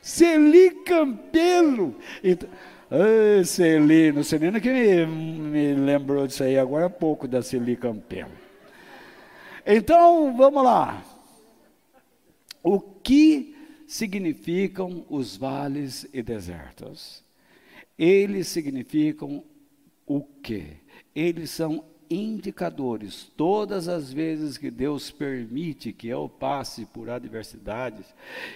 Celi 0.01 0.71
Campelo. 0.83 1.95
Então, 2.23 2.49
Ai, 2.91 3.45
Celino 3.45 4.23
que 4.59 4.69
me, 4.71 5.05
me 5.05 5.73
lembrou 5.75 6.25
disso 6.25 6.43
aí 6.43 6.57
agora 6.57 6.87
há 6.87 6.89
pouco 6.89 7.27
da 7.27 7.43
Celi 7.43 7.75
Campelo. 7.75 8.31
Então, 9.63 10.35
vamos 10.35 10.63
lá. 10.63 11.03
O 12.63 12.79
que 12.79 13.48
significam 13.89 15.03
os 15.09 15.35
vales 15.35 16.07
e 16.13 16.21
desertos? 16.21 17.23
Eles 17.97 18.47
significam 18.47 19.43
o 20.05 20.21
quê? 20.21 20.77
Eles 21.15 21.49
são 21.49 21.83
indicadores. 22.07 23.31
Todas 23.35 23.87
as 23.87 24.13
vezes 24.13 24.59
que 24.59 24.69
Deus 24.69 25.09
permite 25.09 25.91
que 25.91 26.07
eu 26.07 26.29
passe 26.29 26.85
por 26.85 27.09
adversidades, 27.09 28.05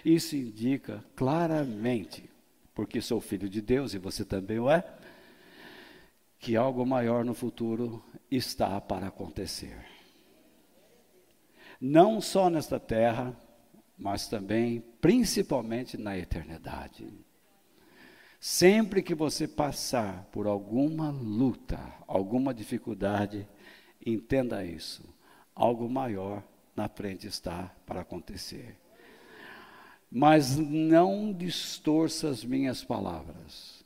isso 0.05 0.35
indica 0.35 1.03
claramente, 1.15 2.29
porque 2.75 3.01
sou 3.01 3.19
filho 3.19 3.49
de 3.49 3.59
Deus 3.59 3.95
e 3.95 3.97
você 3.97 4.23
também 4.23 4.59
o 4.59 4.69
é, 4.69 4.85
que 6.37 6.55
algo 6.55 6.85
maior 6.85 7.25
no 7.25 7.33
futuro 7.33 8.03
está 8.29 8.79
para 8.79 9.07
acontecer. 9.07 9.83
Não 11.81 12.21
só 12.21 12.51
nesta 12.51 12.79
terra, 12.79 13.35
mas 13.97 14.27
também, 14.27 14.83
principalmente 14.99 15.97
na 15.97 16.17
eternidade. 16.17 17.07
Sempre 18.39 19.01
que 19.01 19.15
você 19.15 19.47
passar 19.47 20.25
por 20.31 20.47
alguma 20.47 21.09
luta, 21.09 21.79
alguma 22.07 22.53
dificuldade, 22.53 23.47
entenda 24.05 24.65
isso. 24.65 25.03
Algo 25.55 25.87
maior 25.87 26.43
na 26.75 26.89
frente 26.89 27.27
está 27.27 27.71
para 27.85 28.01
acontecer. 28.01 28.77
Mas 30.11 30.57
não 30.57 31.31
distorça 31.31 32.27
as 32.27 32.43
minhas 32.43 32.83
palavras. 32.83 33.85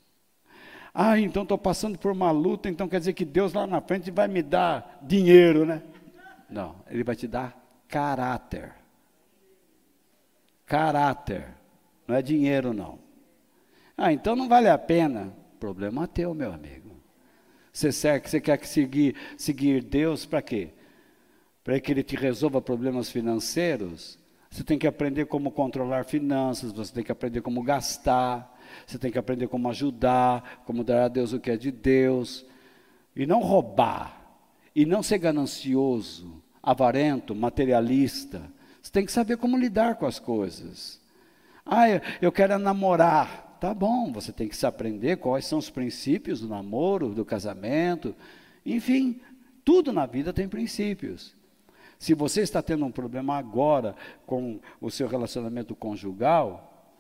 Ah, 0.94 1.20
então 1.20 1.44
estou 1.44 1.60
passando 1.60 2.00
por 2.00 2.12
uma 2.12 2.32
luta, 2.32 2.68
então 2.68 2.90
quer 2.90 2.98
dizer 2.98 3.14
que 3.14 3.24
Deus 3.24 3.54
lá 3.54 3.68
na 3.68 3.80
frente 3.80 4.10
vai 4.10 4.28
me 4.28 4.42
dar 4.42 5.00
dinheiro, 5.04 5.64
né? 5.66 5.84
Não, 6.50 6.76
Ele 6.90 7.04
vai 7.04 7.16
te 7.16 7.28
dar 7.28 7.56
caráter 7.88 8.77
caráter, 10.68 11.48
não 12.08 12.16
é 12.16 12.22
dinheiro 12.22 12.74
não. 12.74 13.00
Ah, 13.98 14.14
então 14.14 14.36
não 14.36 14.48
vale 14.48 14.70
a 14.70 14.78
pena. 14.78 15.34
Problema 15.60 16.08
teu, 16.08 16.36
meu 16.36 16.54
amigo. 16.54 16.96
Você, 17.74 18.20
quer 18.40 18.64
seguir, 18.66 19.16
seguir 19.36 19.84
Deus 19.84 20.26
para 20.26 20.42
quê? 20.42 20.70
Para 21.64 21.80
que 21.80 21.92
Ele 21.92 22.04
te 22.04 22.16
resolva 22.16 22.62
problemas 22.62 23.10
financeiros? 23.10 24.20
Você 24.50 24.64
tem 24.64 24.78
que 24.78 24.88
aprender 24.88 25.26
como 25.26 25.52
controlar 25.52 26.06
finanças, 26.06 26.72
você 26.72 26.94
tem 26.94 27.04
que 27.04 27.12
aprender 27.12 27.42
como 27.42 27.62
gastar, 27.64 28.56
você 28.86 28.98
tem 28.98 29.12
que 29.12 29.18
aprender 29.18 29.48
como 29.48 29.70
ajudar, 29.70 30.64
como 30.66 30.84
dar 30.84 31.06
a 31.06 31.08
Deus 31.08 31.34
o 31.34 31.40
que 31.40 31.52
é 31.52 31.58
de 31.58 31.72
Deus, 31.72 32.46
e 33.16 33.26
não 33.26 33.42
roubar, 33.42 34.40
e 34.76 34.86
não 34.86 35.04
ser 35.04 35.18
ganancioso, 35.18 36.42
avarento, 36.62 37.36
materialista. 37.36 38.57
Você 38.88 38.94
tem 38.94 39.06
que 39.06 39.12
saber 39.12 39.36
como 39.36 39.58
lidar 39.58 39.96
com 39.96 40.06
as 40.06 40.18
coisas. 40.18 40.98
Ah, 41.66 41.90
eu, 42.22 42.32
quero 42.32 42.58
namorar. 42.58 43.58
Tá 43.60 43.74
bom, 43.74 44.14
você 44.14 44.32
tem 44.32 44.48
que 44.48 44.56
se 44.56 44.66
aprender 44.66 45.18
quais 45.18 45.46
são 45.46 45.60
os 45.60 45.70
princípios 45.70 46.40
do 46.40 46.48
namoro, 46.48 47.10
do 47.10 47.26
casamento. 47.26 48.16
Enfim, 48.66 49.20
tudo 49.66 49.92
na 49.92 50.06
vida 50.06 50.32
tem 50.32 50.48
princípios. 50.48 51.36
Se 52.00 52.14
você 52.14 52.40
está 52.40 52.62
tendo 52.62 52.86
um 52.86 52.92
problema 52.92 53.36
agora 53.36 53.94
com 54.26 54.58
o 54.80 54.90
seu 54.90 55.10
relacionamento 55.10 55.76
conjugal, 55.76 56.96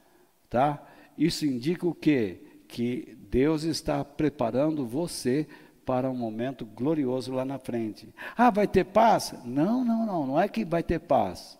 tá? 0.49 0.85
Isso 1.17 1.45
indica 1.45 1.87
o 1.87 1.95
quê? 1.95 2.41
Que 2.67 3.17
Deus 3.29 3.63
está 3.63 4.03
preparando 4.03 4.85
você 4.85 5.47
para 5.85 6.11
um 6.11 6.17
momento 6.17 6.65
glorioso 6.65 7.31
lá 7.31 7.45
na 7.45 7.57
frente. 7.57 8.13
Ah, 8.35 8.49
vai 8.49 8.67
ter 8.67 8.83
paz? 8.83 9.33
Não, 9.45 9.85
não, 9.85 10.05
não, 10.05 10.27
não 10.27 10.41
é 10.41 10.49
que 10.49 10.65
vai 10.65 10.83
ter 10.83 10.99
paz 10.99 11.56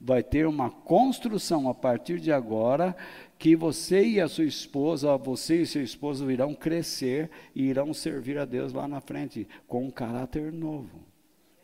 vai 0.00 0.22
ter 0.22 0.46
uma 0.46 0.70
construção 0.70 1.68
a 1.68 1.74
partir 1.74 2.20
de 2.20 2.30
agora 2.30 2.96
que 3.38 3.56
você 3.56 4.04
e 4.06 4.20
a 4.20 4.28
sua 4.28 4.44
esposa, 4.44 5.16
você 5.16 5.62
e 5.62 5.66
seu 5.66 5.82
esposo 5.82 6.30
irão 6.30 6.54
crescer 6.54 7.30
e 7.54 7.64
irão 7.64 7.92
servir 7.92 8.38
a 8.38 8.44
Deus 8.44 8.72
lá 8.72 8.86
na 8.86 9.00
frente 9.00 9.46
com 9.66 9.84
um 9.84 9.90
caráter 9.90 10.52
novo. 10.52 11.00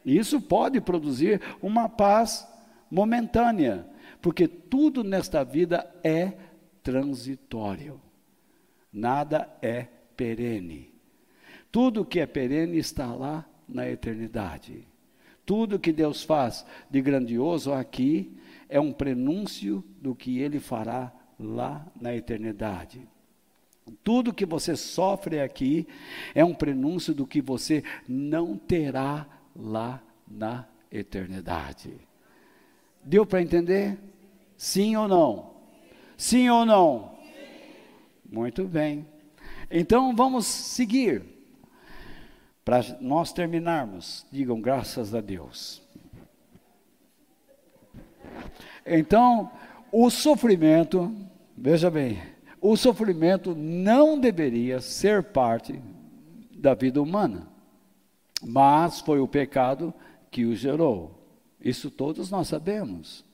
Isso 0.04 0.40
pode 0.40 0.80
produzir 0.80 1.40
uma 1.62 1.88
paz 1.88 2.46
momentânea, 2.90 3.86
porque 4.20 4.48
tudo 4.48 5.04
nesta 5.04 5.44
vida 5.44 5.88
é 6.02 6.32
transitório. 6.82 8.00
Nada 8.92 9.48
é 9.62 9.86
perene. 10.16 10.92
Tudo 11.70 12.04
que 12.04 12.20
é 12.20 12.26
perene 12.26 12.76
está 12.76 13.14
lá 13.14 13.46
na 13.66 13.88
eternidade. 13.88 14.86
Tudo 15.44 15.78
que 15.78 15.92
Deus 15.92 16.22
faz 16.22 16.64
de 16.90 17.00
grandioso 17.00 17.72
aqui 17.72 18.36
é 18.68 18.80
um 18.80 18.92
prenúncio 18.92 19.84
do 20.00 20.14
que 20.14 20.38
ele 20.38 20.60
fará 20.60 21.12
lá 21.38 21.86
na 22.00 22.14
eternidade. 22.14 23.06
Tudo 24.04 24.32
que 24.32 24.46
você 24.46 24.76
sofre 24.76 25.40
aqui 25.40 25.86
é 26.34 26.44
um 26.44 26.54
prenúncio 26.54 27.12
do 27.12 27.26
que 27.26 27.40
você 27.40 27.82
não 28.08 28.56
terá 28.56 29.26
lá 29.54 30.00
na 30.26 30.66
eternidade. 30.90 31.92
Deu 33.02 33.26
para 33.26 33.42
entender? 33.42 33.98
Sim 34.56 34.96
ou 34.96 35.08
não? 35.08 35.54
Sim 36.16 36.48
ou 36.48 36.64
não? 36.64 37.18
Muito 38.30 38.64
bem. 38.64 39.06
Então 39.70 40.14
vamos 40.14 40.46
seguir. 40.46 41.31
Para 42.64 42.80
nós 43.00 43.32
terminarmos, 43.32 44.26
digam 44.30 44.60
graças 44.60 45.14
a 45.14 45.20
Deus. 45.20 45.82
Então, 48.86 49.50
o 49.90 50.10
sofrimento, 50.10 51.14
veja 51.56 51.90
bem, 51.90 52.22
o 52.60 52.76
sofrimento 52.76 53.54
não 53.54 54.18
deveria 54.18 54.80
ser 54.80 55.22
parte 55.22 55.82
da 56.56 56.74
vida 56.74 57.02
humana, 57.02 57.48
mas 58.40 59.00
foi 59.00 59.18
o 59.18 59.28
pecado 59.28 59.92
que 60.30 60.44
o 60.44 60.54
gerou. 60.54 61.18
Isso 61.60 61.90
todos 61.90 62.30
nós 62.30 62.48
sabemos. 62.48 63.24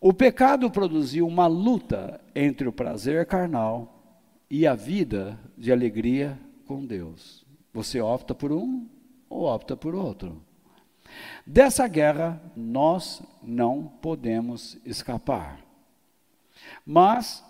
O 0.00 0.12
pecado 0.12 0.68
produziu 0.68 1.26
uma 1.26 1.46
luta 1.46 2.20
entre 2.34 2.66
o 2.66 2.72
prazer 2.72 3.24
carnal 3.24 4.02
e 4.50 4.66
a 4.66 4.74
vida 4.74 5.38
de 5.56 5.70
alegria 5.70 6.36
com 6.66 6.84
Deus. 6.84 7.41
Você 7.72 8.00
opta 8.00 8.34
por 8.34 8.52
um 8.52 8.86
ou 9.28 9.44
opta 9.44 9.76
por 9.76 9.94
outro. 9.94 10.42
Dessa 11.46 11.86
guerra 11.88 12.40
nós 12.56 13.22
não 13.42 13.84
podemos 14.00 14.78
escapar. 14.84 15.60
Mas, 16.84 17.44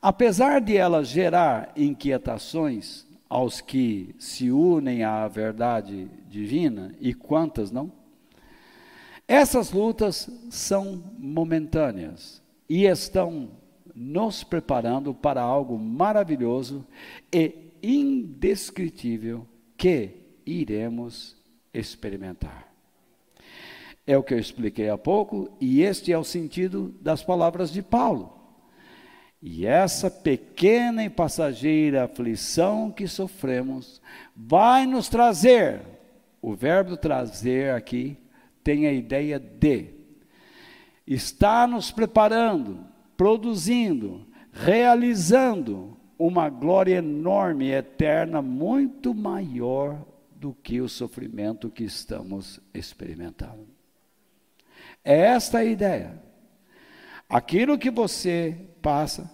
apesar 0.00 0.60
de 0.60 0.76
ela 0.76 1.04
gerar 1.04 1.72
inquietações 1.76 3.06
aos 3.28 3.60
que 3.60 4.14
se 4.18 4.50
unem 4.50 5.04
à 5.04 5.26
verdade 5.28 6.08
divina, 6.28 6.94
e 7.00 7.14
quantas 7.14 7.70
não? 7.70 7.92
Essas 9.26 9.70
lutas 9.70 10.28
são 10.50 11.04
momentâneas 11.16 12.42
e 12.68 12.86
estão 12.86 13.50
nos 13.94 14.42
preparando 14.42 15.14
para 15.14 15.40
algo 15.40 15.78
maravilhoso 15.78 16.84
e 17.32 17.69
indescritível 17.82 19.46
que 19.76 20.10
iremos 20.44 21.36
experimentar. 21.72 22.70
É 24.06 24.16
o 24.16 24.22
que 24.22 24.34
eu 24.34 24.38
expliquei 24.38 24.88
há 24.88 24.98
pouco, 24.98 25.50
e 25.60 25.82
este 25.82 26.12
é 26.12 26.18
o 26.18 26.24
sentido 26.24 26.94
das 27.00 27.22
palavras 27.22 27.72
de 27.72 27.82
Paulo. 27.82 28.40
E 29.42 29.66
essa 29.66 30.10
pequena 30.10 31.04
e 31.04 31.08
passageira 31.08 32.04
aflição 32.04 32.90
que 32.90 33.06
sofremos 33.06 34.02
vai 34.36 34.84
nos 34.84 35.08
trazer, 35.08 35.80
o 36.42 36.54
verbo 36.54 36.96
trazer 36.96 37.72
aqui 37.72 38.18
tem 38.62 38.86
a 38.86 38.92
ideia 38.92 39.38
de, 39.38 39.86
está 41.06 41.66
nos 41.66 41.90
preparando, 41.90 42.84
produzindo, 43.16 44.26
realizando 44.52 45.96
uma 46.20 46.50
glória 46.50 46.98
enorme, 46.98 47.70
eterna, 47.70 48.42
muito 48.42 49.14
maior 49.14 50.04
do 50.36 50.52
que 50.52 50.78
o 50.78 50.88
sofrimento 50.88 51.70
que 51.70 51.82
estamos 51.82 52.60
experimentando. 52.74 53.66
É 55.02 55.18
esta 55.18 55.58
a 55.58 55.64
ideia. 55.64 56.22
Aquilo 57.26 57.78
que 57.78 57.90
você 57.90 58.54
passa, 58.82 59.30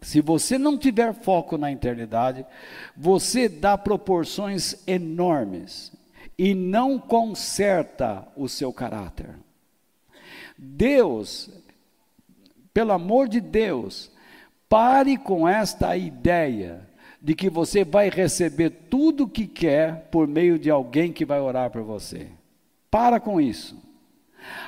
se 0.00 0.22
você 0.22 0.56
não 0.56 0.78
tiver 0.78 1.12
foco 1.12 1.58
na 1.58 1.70
eternidade, 1.70 2.46
você 2.96 3.46
dá 3.46 3.76
proporções 3.76 4.82
enormes 4.86 5.92
e 6.38 6.54
não 6.54 6.98
conserta 6.98 8.26
o 8.34 8.48
seu 8.48 8.72
caráter. 8.72 9.34
Deus, 10.56 11.50
pelo 12.72 12.92
amor 12.92 13.28
de 13.28 13.42
Deus, 13.42 14.10
pare 14.68 15.16
com 15.16 15.48
esta 15.48 15.96
ideia 15.96 16.88
de 17.20 17.34
que 17.34 17.50
você 17.50 17.84
vai 17.84 18.08
receber 18.08 18.70
tudo 18.70 19.24
o 19.24 19.28
que 19.28 19.46
quer 19.46 20.08
por 20.10 20.28
meio 20.28 20.58
de 20.58 20.70
alguém 20.70 21.12
que 21.12 21.24
vai 21.24 21.40
orar 21.40 21.70
por 21.70 21.82
você. 21.82 22.28
Para 22.90 23.18
com 23.18 23.40
isso. 23.40 23.76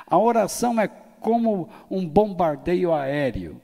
A 0.05 0.17
oração 0.17 0.79
é 0.79 0.87
como 0.87 1.69
um 1.89 2.07
bombardeio 2.07 2.93
aéreo. 2.93 3.61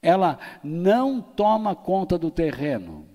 Ela 0.00 0.38
não 0.62 1.20
toma 1.20 1.74
conta 1.74 2.18
do 2.18 2.30
terreno. 2.30 3.06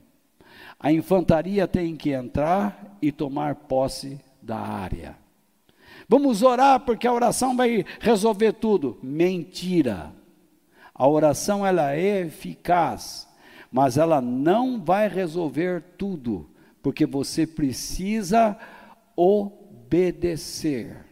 A 0.79 0.91
infantaria 0.91 1.67
tem 1.67 1.95
que 1.95 2.11
entrar 2.11 2.97
e 3.01 3.11
tomar 3.11 3.55
posse 3.55 4.19
da 4.41 4.57
área. 4.57 5.17
Vamos 6.07 6.43
orar 6.43 6.79
porque 6.81 7.07
a 7.07 7.13
oração 7.13 7.55
vai 7.55 7.83
resolver 7.99 8.53
tudo. 8.53 8.97
Mentira. 9.01 10.13
A 10.97 11.07
oração 11.07 11.65
ela 11.65 11.93
é 11.93 12.21
eficaz, 12.21 13.27
mas 13.71 13.97
ela 13.97 14.19
não 14.19 14.81
vai 14.83 15.07
resolver 15.07 15.83
tudo, 15.97 16.49
porque 16.81 17.05
você 17.05 17.45
precisa 17.45 18.57
obedecer. 19.15 21.05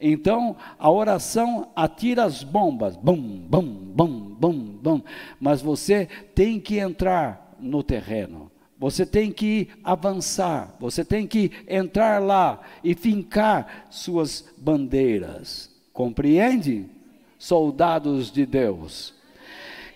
Então, 0.00 0.56
a 0.78 0.90
oração 0.90 1.70
atira 1.74 2.24
as 2.24 2.44
bombas, 2.44 2.96
bum, 2.96 3.16
bum, 3.16 3.62
bum, 3.62 4.36
bum, 4.38 4.52
bum, 4.80 5.02
mas 5.40 5.60
você 5.60 6.06
tem 6.34 6.60
que 6.60 6.78
entrar 6.78 7.56
no 7.58 7.82
terreno. 7.82 8.50
Você 8.78 9.04
tem 9.04 9.32
que 9.32 9.68
avançar, 9.82 10.76
você 10.78 11.04
tem 11.04 11.26
que 11.26 11.50
entrar 11.66 12.22
lá 12.22 12.60
e 12.84 12.94
fincar 12.94 13.88
suas 13.90 14.48
bandeiras. 14.56 15.68
Compreende? 15.92 16.97
Soldados 17.38 18.30
de 18.30 18.44
Deus. 18.44 19.14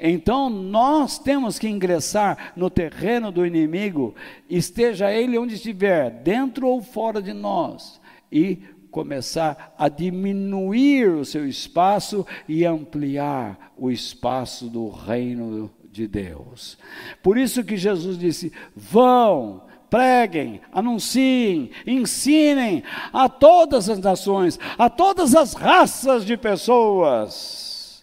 Então 0.01 0.51
nós 0.51 1.19
temos 1.19 1.59
que 1.59 1.69
ingressar 1.69 2.53
no 2.57 2.69
terreno 2.69 3.31
do 3.31 3.47
inimigo, 3.47 4.15
esteja 4.51 5.13
ele 5.13 5.39
onde 5.39 5.55
estiver, 5.55 6.11
dentro 6.11 6.67
ou 6.67 6.83
fora 6.83 7.23
de 7.23 7.33
nós, 7.33 8.01
e 8.31 8.59
começar 8.91 9.75
a 9.79 9.89
diminuir 9.89 11.09
o 11.09 11.25
seu 11.25 11.49
espaço 11.49 12.27
e 12.49 12.65
ampliar 12.65 13.73
o 13.77 13.91
espaço 13.91 14.69
do 14.69 14.89
reino 14.89 15.71
de 15.91 16.09
Deus. 16.09 16.79
Por 17.23 17.39
isso 17.39 17.63
que 17.63 17.77
Jesus 17.77 18.19
disse: 18.19 18.53
vão, 18.75 19.63
preguem, 19.93 20.59
anunciem, 20.73 21.71
ensinem 21.87 22.83
a 23.13 23.29
todas 23.29 23.91
as 23.91 23.99
nações, 23.99 24.59
a 24.79 24.89
todas 24.89 25.35
as 25.35 25.53
raças 25.53 26.25
de 26.25 26.35
pessoas. 26.35 28.03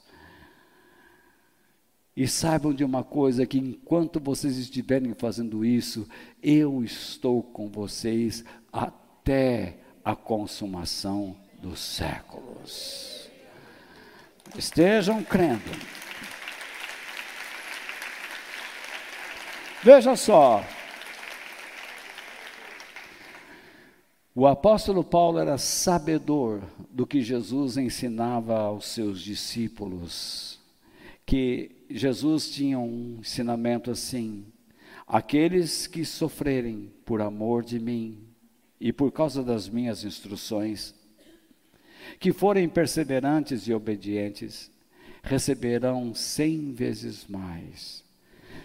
E 2.15 2.27
saibam 2.27 2.71
de 2.71 2.83
uma 2.83 3.03
coisa: 3.03 3.43
que 3.43 3.57
enquanto 3.57 4.19
vocês 4.19 4.59
estiverem 4.59 5.15
fazendo 5.15 5.65
isso, 5.65 6.07
eu 6.43 6.83
estou 6.83 7.41
com 7.41 7.67
vocês 7.67 8.45
até 8.71 9.79
a 10.05 10.15
consumação 10.15 11.35
dos 11.59 11.79
séculos. 11.79 13.27
Estejam 14.55 15.23
crendo. 15.23 15.71
Veja 19.81 20.15
só. 20.15 20.63
O 24.39 24.47
apóstolo 24.47 25.03
Paulo 25.03 25.37
era 25.37 25.57
sabedor 25.57 26.61
do 26.89 27.05
que 27.05 27.21
Jesus 27.21 27.75
ensinava 27.75 28.57
aos 28.57 28.85
seus 28.85 29.19
discípulos, 29.19 30.57
que 31.25 31.71
Jesus 31.89 32.49
tinha 32.49 32.79
um 32.79 33.17
ensinamento 33.19 33.91
assim: 33.91 34.45
aqueles 35.05 35.87
que 35.87 36.05
sofrerem 36.05 36.89
por 37.03 37.19
amor 37.19 37.65
de 37.65 37.81
mim 37.81 38.17
e 38.79 38.93
por 38.93 39.11
causa 39.11 39.43
das 39.43 39.67
minhas 39.67 40.05
instruções, 40.05 40.95
que 42.17 42.31
forem 42.31 42.69
perseverantes 42.69 43.67
e 43.67 43.73
obedientes, 43.73 44.71
receberão 45.21 46.15
cem 46.15 46.71
vezes 46.71 47.27
mais. 47.27 48.05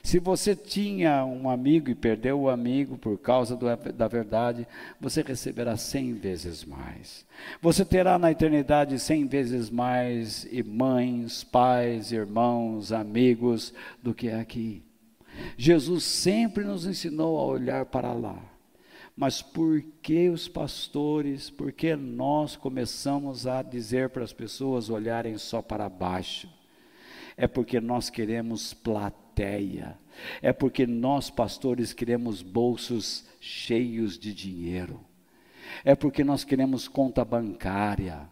Se 0.05 0.19
você 0.19 0.55
tinha 0.55 1.25
um 1.25 1.49
amigo 1.49 1.91
e 1.91 1.95
perdeu 1.95 2.39
o 2.39 2.51
amigo 2.51 2.99
por 2.99 3.19
causa 3.19 3.57
do, 3.57 3.65
da 3.95 4.07
verdade, 4.07 4.69
você 5.01 5.23
receberá 5.23 5.79
cem 5.79 6.13
vezes 6.13 6.63
mais. 6.63 7.27
Você 7.63 7.87
terá 7.87 8.19
na 8.19 8.31
eternidade 8.31 8.99
cem 8.99 9.27
vezes 9.27 9.71
mais 9.71 10.47
mães, 10.67 11.43
pais, 11.43 12.13
irmãos, 12.13 12.93
amigos 12.93 13.73
do 14.03 14.13
que 14.13 14.29
aqui. 14.29 14.83
Jesus 15.57 16.05
sempre 16.05 16.65
nos 16.65 16.85
ensinou 16.85 17.39
a 17.39 17.47
olhar 17.47 17.87
para 17.87 18.13
lá 18.13 18.39
mas 19.17 19.41
por 19.41 19.81
que 20.03 20.29
os 20.29 20.49
pastores, 20.49 21.49
por 21.49 21.71
que 21.71 21.95
nós 21.95 22.57
começamos 22.57 23.47
a 23.47 23.63
dizer 23.63 24.11
para 24.11 24.25
as 24.25 24.33
pessoas 24.33 24.91
olharem 24.91 25.39
só 25.39 25.63
para 25.63 25.89
baixo? 25.89 26.49
É 27.37 27.47
porque 27.47 27.80
nós 27.80 28.11
queremos 28.11 28.72
plateia, 28.72 29.99
é 30.41 30.53
porque 30.53 30.87
nós 30.87 31.30
pastores 31.30 31.93
queremos 31.93 32.43
bolsos 32.43 33.24
cheios 33.41 34.18
de 34.18 34.32
dinheiro, 34.32 35.01
é 35.85 35.95
porque 35.95 36.22
nós 36.22 36.45
queremos 36.45 36.87
conta 36.87 37.24
bancária, 37.24 38.28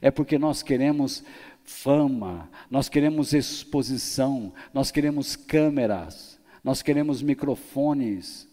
é 0.00 0.10
porque 0.10 0.38
nós 0.38 0.62
queremos 0.62 1.24
fama, 1.64 2.48
nós 2.70 2.88
queremos 2.88 3.32
exposição, 3.32 4.52
nós 4.72 4.90
queremos 4.90 5.34
câmeras, 5.34 6.40
nós 6.62 6.82
queremos 6.82 7.22
microfones, 7.22 8.48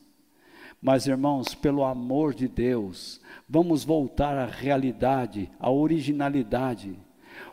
mas, 0.81 1.07
irmãos, 1.07 1.55
pelo 1.55 1.83
amor 1.83 2.33
de 2.33 2.47
Deus, 2.47 3.19
vamos 3.49 3.83
voltar 3.83 4.37
à 4.37 4.45
realidade, 4.45 5.49
à 5.59 5.71
originalidade. 5.71 6.97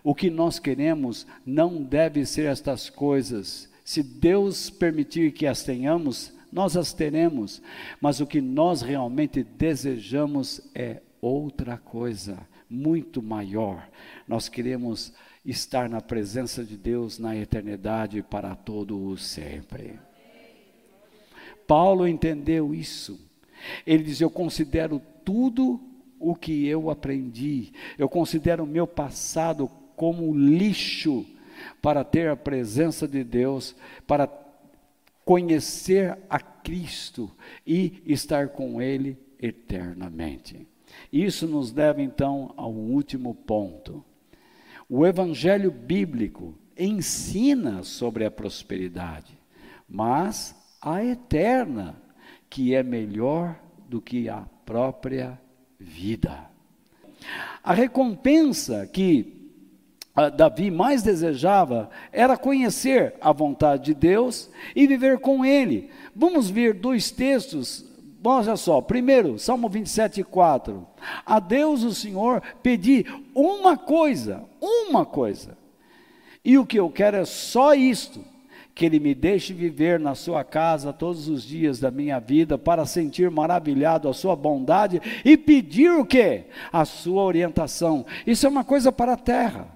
O 0.02 0.14
que 0.14 0.30
nós 0.30 0.58
queremos 0.58 1.26
não 1.44 1.82
deve 1.82 2.24
ser 2.26 2.46
estas 2.46 2.88
coisas. 2.90 3.68
Se 3.84 4.02
Deus 4.02 4.70
permitir 4.70 5.32
que 5.32 5.46
as 5.46 5.62
tenhamos, 5.62 6.32
nós 6.52 6.76
as 6.76 6.92
teremos, 6.92 7.60
mas 8.00 8.20
o 8.20 8.26
que 8.26 8.40
nós 8.40 8.80
realmente 8.80 9.42
desejamos 9.42 10.60
é 10.74 11.02
outra 11.20 11.76
coisa, 11.76 12.38
muito 12.68 13.22
maior. 13.22 13.88
Nós 14.28 14.48
queremos 14.48 15.12
estar 15.44 15.88
na 15.88 16.00
presença 16.00 16.64
de 16.64 16.76
Deus 16.76 17.18
na 17.18 17.36
eternidade 17.36 18.22
para 18.22 18.54
todo 18.54 18.98
o 18.98 19.16
sempre. 19.18 19.98
Paulo 21.66 22.06
entendeu 22.06 22.74
isso. 22.74 23.20
Ele 23.86 24.04
diz: 24.04 24.20
Eu 24.20 24.30
considero 24.30 25.00
tudo 25.24 25.80
o 26.24 26.34
que 26.34 26.66
eu 26.66 26.90
aprendi, 26.90 27.72
eu 27.98 28.08
considero 28.08 28.64
o 28.64 28.66
meu 28.66 28.86
passado 28.86 29.70
como 29.96 30.34
lixo 30.34 31.24
para 31.80 32.02
ter 32.02 32.28
a 32.28 32.36
presença 32.36 33.06
de 33.06 33.22
Deus, 33.22 33.76
para 34.06 34.28
conhecer 35.24 36.18
a 36.28 36.38
Cristo 36.38 37.30
e 37.66 38.02
estar 38.06 38.48
com 38.48 38.80
Ele 38.80 39.16
eternamente. 39.40 40.66
Isso 41.12 41.46
nos 41.46 41.72
leva 41.72 42.02
então 42.02 42.52
ao 42.56 42.72
último 42.72 43.34
ponto. 43.34 44.04
O 44.88 45.06
Evangelho 45.06 45.70
bíblico 45.70 46.54
ensina 46.76 47.82
sobre 47.82 48.24
a 48.24 48.30
prosperidade, 48.30 49.38
mas 49.88 50.54
a 50.80 51.04
eterna, 51.04 51.96
que 52.50 52.74
é 52.74 52.82
melhor 52.82 53.58
do 53.88 54.00
que 54.00 54.28
a 54.28 54.42
própria 54.66 55.40
vida. 55.84 56.50
A 57.62 57.72
recompensa 57.72 58.86
que 58.86 59.32
Davi 60.36 60.70
mais 60.70 61.02
desejava 61.02 61.90
era 62.12 62.36
conhecer 62.36 63.14
a 63.20 63.32
vontade 63.32 63.84
de 63.86 63.94
Deus 63.94 64.50
e 64.74 64.86
viver 64.86 65.18
com 65.18 65.44
Ele. 65.44 65.90
Vamos 66.14 66.48
ver 66.48 66.74
dois 66.74 67.10
textos. 67.10 67.84
Olha 68.22 68.56
só, 68.56 68.80
primeiro, 68.80 69.38
Salmo 69.38 69.68
27, 69.68 70.22
4. 70.24 70.86
A 71.26 71.38
Deus 71.38 71.82
o 71.82 71.94
Senhor 71.94 72.42
pedi 72.62 73.04
uma 73.34 73.76
coisa, 73.76 74.42
uma 74.60 75.04
coisa. 75.04 75.58
E 76.44 76.56
o 76.56 76.64
que 76.64 76.78
eu 76.78 76.90
quero 76.90 77.18
é 77.18 77.24
só 77.24 77.74
isto: 77.74 78.24
que 78.74 78.84
Ele 78.84 78.98
me 78.98 79.14
deixe 79.14 79.52
viver 79.52 80.00
na 80.00 80.14
Sua 80.14 80.42
casa 80.42 80.92
todos 80.92 81.28
os 81.28 81.44
dias 81.44 81.78
da 81.78 81.90
minha 81.90 82.18
vida, 82.18 82.58
para 82.58 82.84
sentir 82.84 83.30
maravilhado 83.30 84.08
a 84.08 84.14
Sua 84.14 84.34
bondade 84.34 85.00
e 85.24 85.36
pedir 85.36 85.90
o 85.92 86.04
que? 86.04 86.44
A 86.72 86.84
Sua 86.84 87.22
orientação. 87.22 88.04
Isso 88.26 88.46
é 88.46 88.48
uma 88.48 88.64
coisa 88.64 88.90
para 88.90 89.12
a 89.12 89.16
terra. 89.16 89.68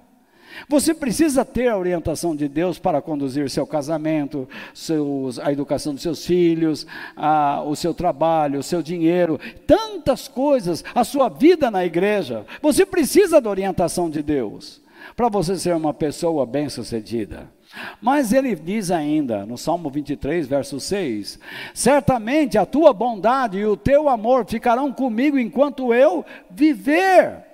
Você 0.67 0.93
precisa 0.93 1.45
ter 1.45 1.69
a 1.69 1.77
orientação 1.77 2.35
de 2.35 2.47
Deus 2.47 2.79
para 2.79 3.01
conduzir 3.01 3.49
seu 3.49 3.65
casamento, 3.65 4.49
seus, 4.73 5.39
a 5.39 5.51
educação 5.51 5.93
dos 5.93 6.01
seus 6.01 6.25
filhos, 6.25 6.85
a, 7.15 7.63
o 7.63 7.75
seu 7.75 7.93
trabalho, 7.93 8.59
o 8.59 8.63
seu 8.63 8.81
dinheiro, 8.81 9.39
tantas 9.65 10.27
coisas, 10.27 10.83
a 10.93 11.03
sua 11.03 11.29
vida 11.29 11.71
na 11.71 11.85
igreja. 11.85 12.45
Você 12.61 12.85
precisa 12.85 13.39
da 13.39 13.49
orientação 13.49 14.09
de 14.09 14.21
Deus 14.21 14.81
para 15.15 15.29
você 15.29 15.55
ser 15.57 15.75
uma 15.75 15.93
pessoa 15.93 16.45
bem-sucedida. 16.45 17.58
Mas 18.01 18.33
ele 18.33 18.55
diz 18.55 18.89
ainda, 18.89 19.45
no 19.45 19.57
Salmo 19.57 19.89
23, 19.89 20.47
verso 20.47 20.79
6: 20.79 21.39
Certamente 21.73 22.57
a 22.57 22.65
tua 22.65 22.93
bondade 22.93 23.59
e 23.59 23.65
o 23.65 23.77
teu 23.77 24.09
amor 24.09 24.45
ficarão 24.47 24.91
comigo 24.91 25.37
enquanto 25.37 25.93
eu 25.93 26.25
viver. 26.49 27.49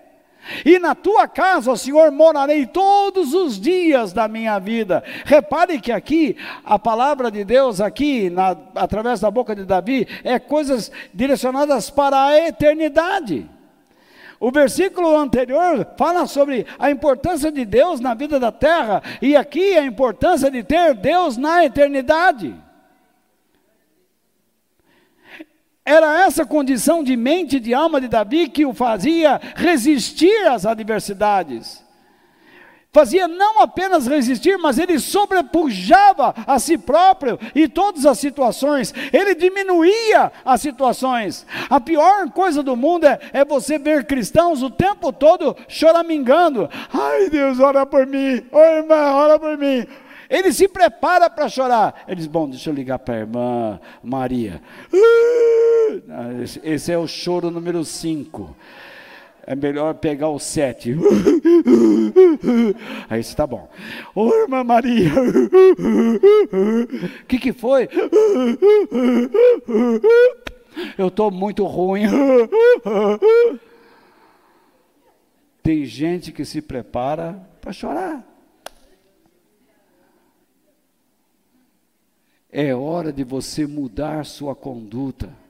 E 0.63 0.77
na 0.77 0.93
tua 0.93 1.27
casa, 1.27 1.75
Senhor, 1.75 2.11
morarei 2.11 2.67
todos 2.67 3.33
os 3.33 3.59
dias 3.59 4.13
da 4.13 4.27
minha 4.27 4.59
vida. 4.59 5.03
Repare 5.25 5.81
que 5.81 5.91
aqui, 5.91 6.37
a 6.63 6.77
palavra 6.77 7.31
de 7.31 7.43
Deus, 7.43 7.81
aqui, 7.81 8.29
na, 8.29 8.55
através 8.75 9.19
da 9.19 9.31
boca 9.31 9.55
de 9.55 9.65
Davi, 9.65 10.07
é 10.23 10.37
coisas 10.37 10.91
direcionadas 11.13 11.89
para 11.89 12.25
a 12.25 12.47
eternidade. 12.47 13.49
O 14.39 14.51
versículo 14.51 15.15
anterior 15.15 15.87
fala 15.97 16.27
sobre 16.27 16.65
a 16.77 16.91
importância 16.91 17.51
de 17.51 17.63
Deus 17.63 17.99
na 17.99 18.13
vida 18.13 18.39
da 18.39 18.51
terra, 18.51 19.01
e 19.21 19.35
aqui 19.35 19.77
a 19.77 19.85
importância 19.85 20.51
de 20.51 20.63
ter 20.63 20.93
Deus 20.93 21.37
na 21.37 21.63
eternidade. 21.63 22.55
Era 25.85 26.25
essa 26.25 26.45
condição 26.45 27.03
de 27.03 27.15
mente 27.15 27.57
e 27.57 27.59
de 27.59 27.73
alma 27.73 28.01
de 28.01 28.07
Davi 28.07 28.49
que 28.49 28.65
o 28.65 28.73
fazia 28.73 29.39
resistir 29.55 30.47
às 30.47 30.65
adversidades. 30.65 31.84
Fazia 32.95 33.27
não 33.27 33.59
apenas 33.59 34.07
resistir, 34.07 34.57
mas 34.57 34.79
ele 34.79 34.99
sobrepujava 34.99 36.33
a 36.47 36.57
si 36.57 36.77
próprio 36.77 37.37
e 37.53 37.67
todas 37.67 38.05
as 38.05 38.17
situações, 38.17 38.93
ele 39.11 39.35
diminuía 39.35 40.31
as 40.45 40.61
situações. 40.61 41.45
A 41.69 41.81
pior 41.81 42.31
coisa 42.31 42.63
do 42.63 42.73
mundo 42.73 43.05
é, 43.05 43.19
é 43.33 43.43
você 43.43 43.77
ver 43.77 44.05
cristãos 44.05 44.63
o 44.63 44.69
tempo 44.69 45.11
todo 45.11 45.57
choramingando. 45.67 46.69
Ai 46.93 47.29
Deus, 47.29 47.59
ora 47.59 47.85
por 47.85 48.07
mim, 48.07 48.41
ô 48.49 48.59
irmã, 48.59 49.11
ora 49.11 49.37
por 49.37 49.57
mim. 49.57 49.85
Ele 50.29 50.53
se 50.53 50.65
prepara 50.65 51.29
para 51.29 51.49
chorar. 51.49 52.05
Ele 52.07 52.15
diz: 52.15 52.27
Bom, 52.27 52.47
deixa 52.49 52.69
eu 52.69 52.73
ligar 52.73 52.99
para 52.99 53.15
a 53.15 53.19
irmã 53.19 53.79
Maria. 54.01 54.61
Esse 56.63 56.93
é 56.93 56.97
o 56.97 57.07
choro 57.07 57.51
número 57.51 57.83
5. 57.83 58.55
É 59.47 59.55
melhor 59.55 59.93
pegar 59.95 60.29
o 60.29 60.39
7. 60.39 60.95
Aí 63.07 63.19
está 63.19 63.45
bom. 63.45 63.69
Ô 64.15 64.33
irmã 64.33 64.63
Maria. 64.63 65.11
O 67.21 67.25
que, 67.27 67.37
que 67.37 67.53
foi? 67.53 67.87
Eu 70.97 71.07
estou 71.07 71.29
muito 71.29 71.63
ruim. 71.63 72.05
Tem 75.61 75.85
gente 75.85 76.31
que 76.31 76.43
se 76.43 76.61
prepara 76.61 77.39
para 77.61 77.71
chorar. 77.71 78.25
É 82.51 82.73
hora 82.73 83.13
de 83.13 83.23
você 83.23 83.67
mudar 83.67 84.25
sua 84.25 84.55
conduta. 84.55 85.44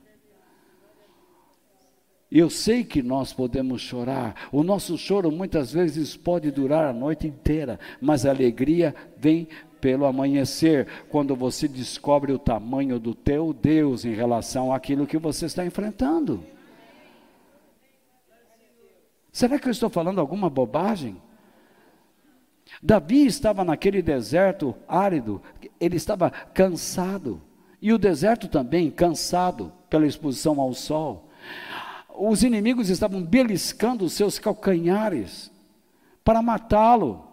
Eu 2.31 2.49
sei 2.49 2.83
que 2.83 3.03
nós 3.03 3.31
podemos 3.31 3.81
chorar. 3.81 4.49
O 4.51 4.63
nosso 4.63 4.97
choro 4.97 5.31
muitas 5.31 5.71
vezes 5.71 6.17
pode 6.17 6.51
durar 6.51 6.85
a 6.85 6.93
noite 6.93 7.27
inteira, 7.27 7.79
mas 8.01 8.25
a 8.25 8.31
alegria 8.31 8.95
vem 9.17 9.47
pelo 9.79 10.05
amanhecer, 10.05 10.87
quando 11.09 11.35
você 11.35 11.67
descobre 11.67 12.31
o 12.31 12.39
tamanho 12.39 12.99
do 12.99 13.13
teu 13.13 13.53
Deus 13.53 14.03
em 14.03 14.15
relação 14.15 14.73
àquilo 14.73 15.05
que 15.05 15.17
você 15.17 15.45
está 15.45 15.63
enfrentando. 15.63 16.43
Será 19.31 19.59
que 19.59 19.67
eu 19.67 19.71
estou 19.71 19.89
falando 19.89 20.19
alguma 20.19 20.49
bobagem? 20.49 21.21
Davi 22.81 23.27
estava 23.27 23.63
naquele 23.63 24.01
deserto 24.01 24.75
árido, 24.87 25.39
ele 25.79 25.97
estava 25.97 26.31
cansado. 26.31 27.41
E 27.81 27.93
o 27.93 27.97
deserto 27.99 28.47
também 28.47 28.89
cansado 28.89 29.71
pela 29.87 30.07
exposição 30.07 30.59
ao 30.59 30.73
sol. 30.73 31.24
Os 32.17 32.43
inimigos 32.43 32.89
estavam 32.89 33.23
beliscando 33.23 34.05
os 34.05 34.13
seus 34.13 34.39
calcanhares 34.39 35.51
para 36.23 36.41
matá-lo. 36.41 37.27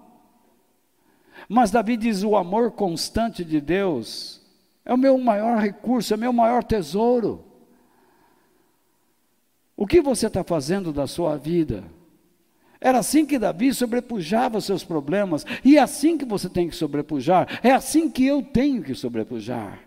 Mas 1.49 1.71
Davi 1.71 1.97
diz: 1.97 2.23
o 2.23 2.37
amor 2.37 2.73
constante 2.73 3.45
de 3.45 3.61
Deus 3.61 4.41
é 4.85 4.93
o 4.93 4.99
meu 4.99 5.17
maior 5.19 5.59
recurso, 5.59 6.13
é 6.13 6.17
o 6.17 6.21
meu 6.21 6.33
maior 6.33 6.63
tesouro. 6.63 7.45
O 9.77 9.87
que 9.87 10.01
você 10.01 10.27
está 10.27 10.45
fazendo 10.45 10.93
da 10.93 11.07
sua 11.07 11.37
vida? 11.37 11.85
Era 12.81 12.99
assim 12.99 13.25
que 13.25 13.39
Davi 13.39 13.73
sobrepujava 13.73 14.59
os 14.59 14.65
seus 14.65 14.83
problemas, 14.83 15.47
e 15.65 15.77
é 15.77 15.81
assim 15.81 16.19
que 16.19 16.25
você 16.25 16.49
tem 16.49 16.69
que 16.69 16.75
sobrepujar, 16.75 17.61
é 17.63 17.71
assim 17.71 18.11
que 18.11 18.27
eu 18.27 18.43
tenho 18.43 18.83
que 18.83 18.95
sobrepujar. 18.95 19.81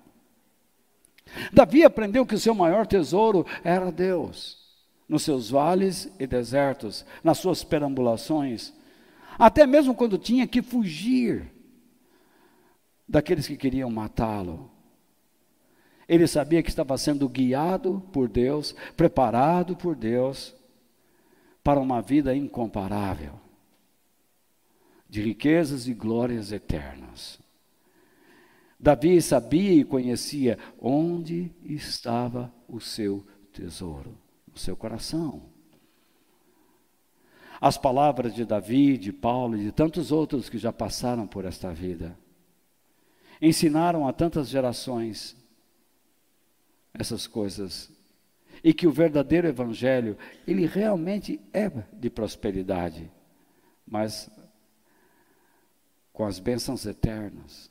Davi 1.52 1.84
aprendeu 1.84 2.26
que 2.26 2.36
o 2.36 2.40
seu 2.40 2.56
maior 2.56 2.88
tesouro 2.88 3.46
era 3.64 3.92
Deus, 3.92 4.65
nos 5.08 5.24
seus 5.24 5.50
vales 5.50 6.12
e 6.20 6.26
desertos, 6.26 7.06
nas 7.24 7.38
suas 7.38 7.64
perambulações, 7.64 8.74
até 9.38 9.68
mesmo 9.68 9.94
quando 9.94 10.18
tinha 10.18 10.48
que 10.48 10.62
fugir 10.62 11.52
daqueles 13.08 13.48
que 13.48 13.58
queriam 13.58 13.90
matá-lo. 13.90 14.72
Ele 16.08 16.28
sabia 16.28 16.62
que 16.62 16.70
estava 16.70 16.98
sendo 16.98 17.28
guiado 17.28 18.04
por 18.12 18.28
Deus, 18.28 18.76
preparado 18.96 19.76
por 19.76 19.96
Deus, 19.96 20.56
para 21.64 21.80
uma 21.80 22.00
vida 22.02 22.36
incomparável, 22.36 23.34
de 25.10 25.22
riquezas 25.22 25.88
e 25.88 25.94
glórias 25.94 26.52
eternas. 26.52 27.40
Davi 28.80 29.20
sabia 29.20 29.74
e 29.74 29.84
conhecia 29.84 30.60
onde 30.80 31.52
estava 31.64 32.54
o 32.68 32.80
seu 32.80 33.26
tesouro, 33.52 34.16
o 34.56 34.60
seu 34.60 34.76
coração. 34.76 35.44
As 37.60 37.78
palavras 37.78 38.34
de 38.34 38.46
Davi, 38.46 38.98
de 38.98 39.12
Paulo 39.12 39.58
e 39.58 39.64
de 39.64 39.72
tantos 39.72 40.12
outros 40.12 40.50
que 40.50 40.58
já 40.58 40.72
passaram 40.72 41.28
por 41.28 41.46
esta 41.46 41.74
vida 41.74 42.18
ensinaram 43.42 44.08
a 44.08 44.14
tantas 44.14 44.48
gerações 44.48 45.36
essas 46.94 47.28
coisas 47.28 47.92
e 48.64 48.74
que 48.74 48.88
o 48.88 48.92
verdadeiro 48.92 49.48
evangelho, 49.48 50.18
ele 50.48 50.66
realmente 50.66 51.40
é 51.54 51.70
de 51.70 52.10
prosperidade, 52.10 53.12
mas 53.86 54.30
com 56.14 56.26
as 56.26 56.40
bênçãos 56.40 56.86
eternas. 56.86 57.70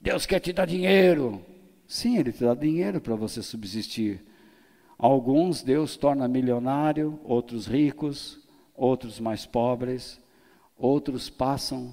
Deus 0.00 0.24
quer 0.24 0.40
te 0.40 0.52
dar 0.52 0.66
dinheiro. 0.66 1.44
Sim, 1.86 2.16
Ele 2.16 2.32
te 2.32 2.44
dá 2.44 2.54
dinheiro 2.54 3.00
para 3.00 3.14
você 3.16 3.42
subsistir. 3.42 4.24
Alguns 5.00 5.62
Deus 5.62 5.96
torna 5.96 6.28
milionário, 6.28 7.18
outros 7.24 7.66
ricos, 7.66 8.38
outros 8.74 9.18
mais 9.18 9.46
pobres, 9.46 10.20
outros 10.76 11.28
passam 11.28 11.92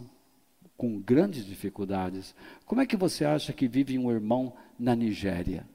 com 0.75 0.99
grandes 0.99 1.45
dificuldades. 1.45 2.35
Como 2.65 2.81
é 2.81 2.85
que 2.85 2.97
você 2.97 3.25
acha 3.25 3.53
que 3.53 3.67
vive 3.67 3.97
um 3.97 4.11
irmão 4.11 4.53
na 4.77 4.95
Nigéria? 4.95 5.65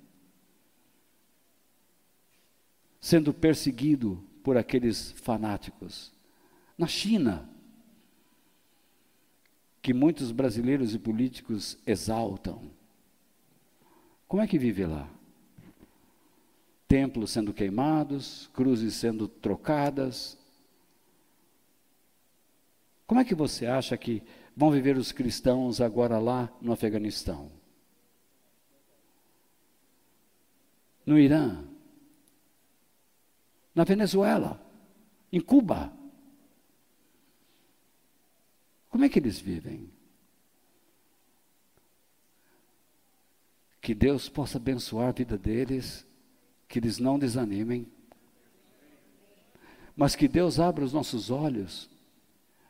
sendo 3.02 3.34
perseguido 3.34 4.24
por 4.44 4.56
aqueles 4.56 5.10
fanáticos. 5.10 6.12
Na 6.78 6.86
China, 6.86 7.50
que 9.82 9.92
muitos 9.92 10.30
brasileiros 10.30 10.94
e 10.94 10.98
políticos 11.00 11.76
exaltam. 11.84 12.70
Como 14.28 14.40
é 14.40 14.46
que 14.46 14.56
vive 14.56 14.86
lá? 14.86 15.10
Templos 16.92 17.30
sendo 17.30 17.54
queimados, 17.54 18.50
cruzes 18.52 18.92
sendo 18.92 19.26
trocadas, 19.26 20.36
Como 23.06 23.20
é 23.20 23.24
que 23.24 23.34
você 23.34 23.66
acha 23.66 23.96
que 23.96 24.22
vão 24.54 24.70
viver 24.70 24.96
os 24.96 25.10
cristãos 25.10 25.80
agora 25.80 26.18
lá 26.18 26.50
no 26.60 26.72
Afeganistão? 26.72 27.50
No 31.04 31.18
Irã? 31.18 31.64
Na 33.74 33.84
Venezuela? 33.84 34.60
Em 35.30 35.40
Cuba? 35.40 35.92
Como 38.90 39.04
é 39.04 39.08
que 39.08 39.18
eles 39.18 39.38
vivem? 39.38 39.90
Que 43.80 43.94
Deus 43.94 44.28
possa 44.28 44.58
abençoar 44.58 45.08
a 45.08 45.12
vida 45.12 45.36
deles, 45.36 46.06
que 46.72 46.78
eles 46.78 46.98
não 46.98 47.18
desanimem, 47.18 47.86
mas 49.94 50.16
que 50.16 50.26
Deus 50.26 50.58
abra 50.58 50.82
os 50.82 50.90
nossos 50.94 51.30
olhos, 51.30 51.90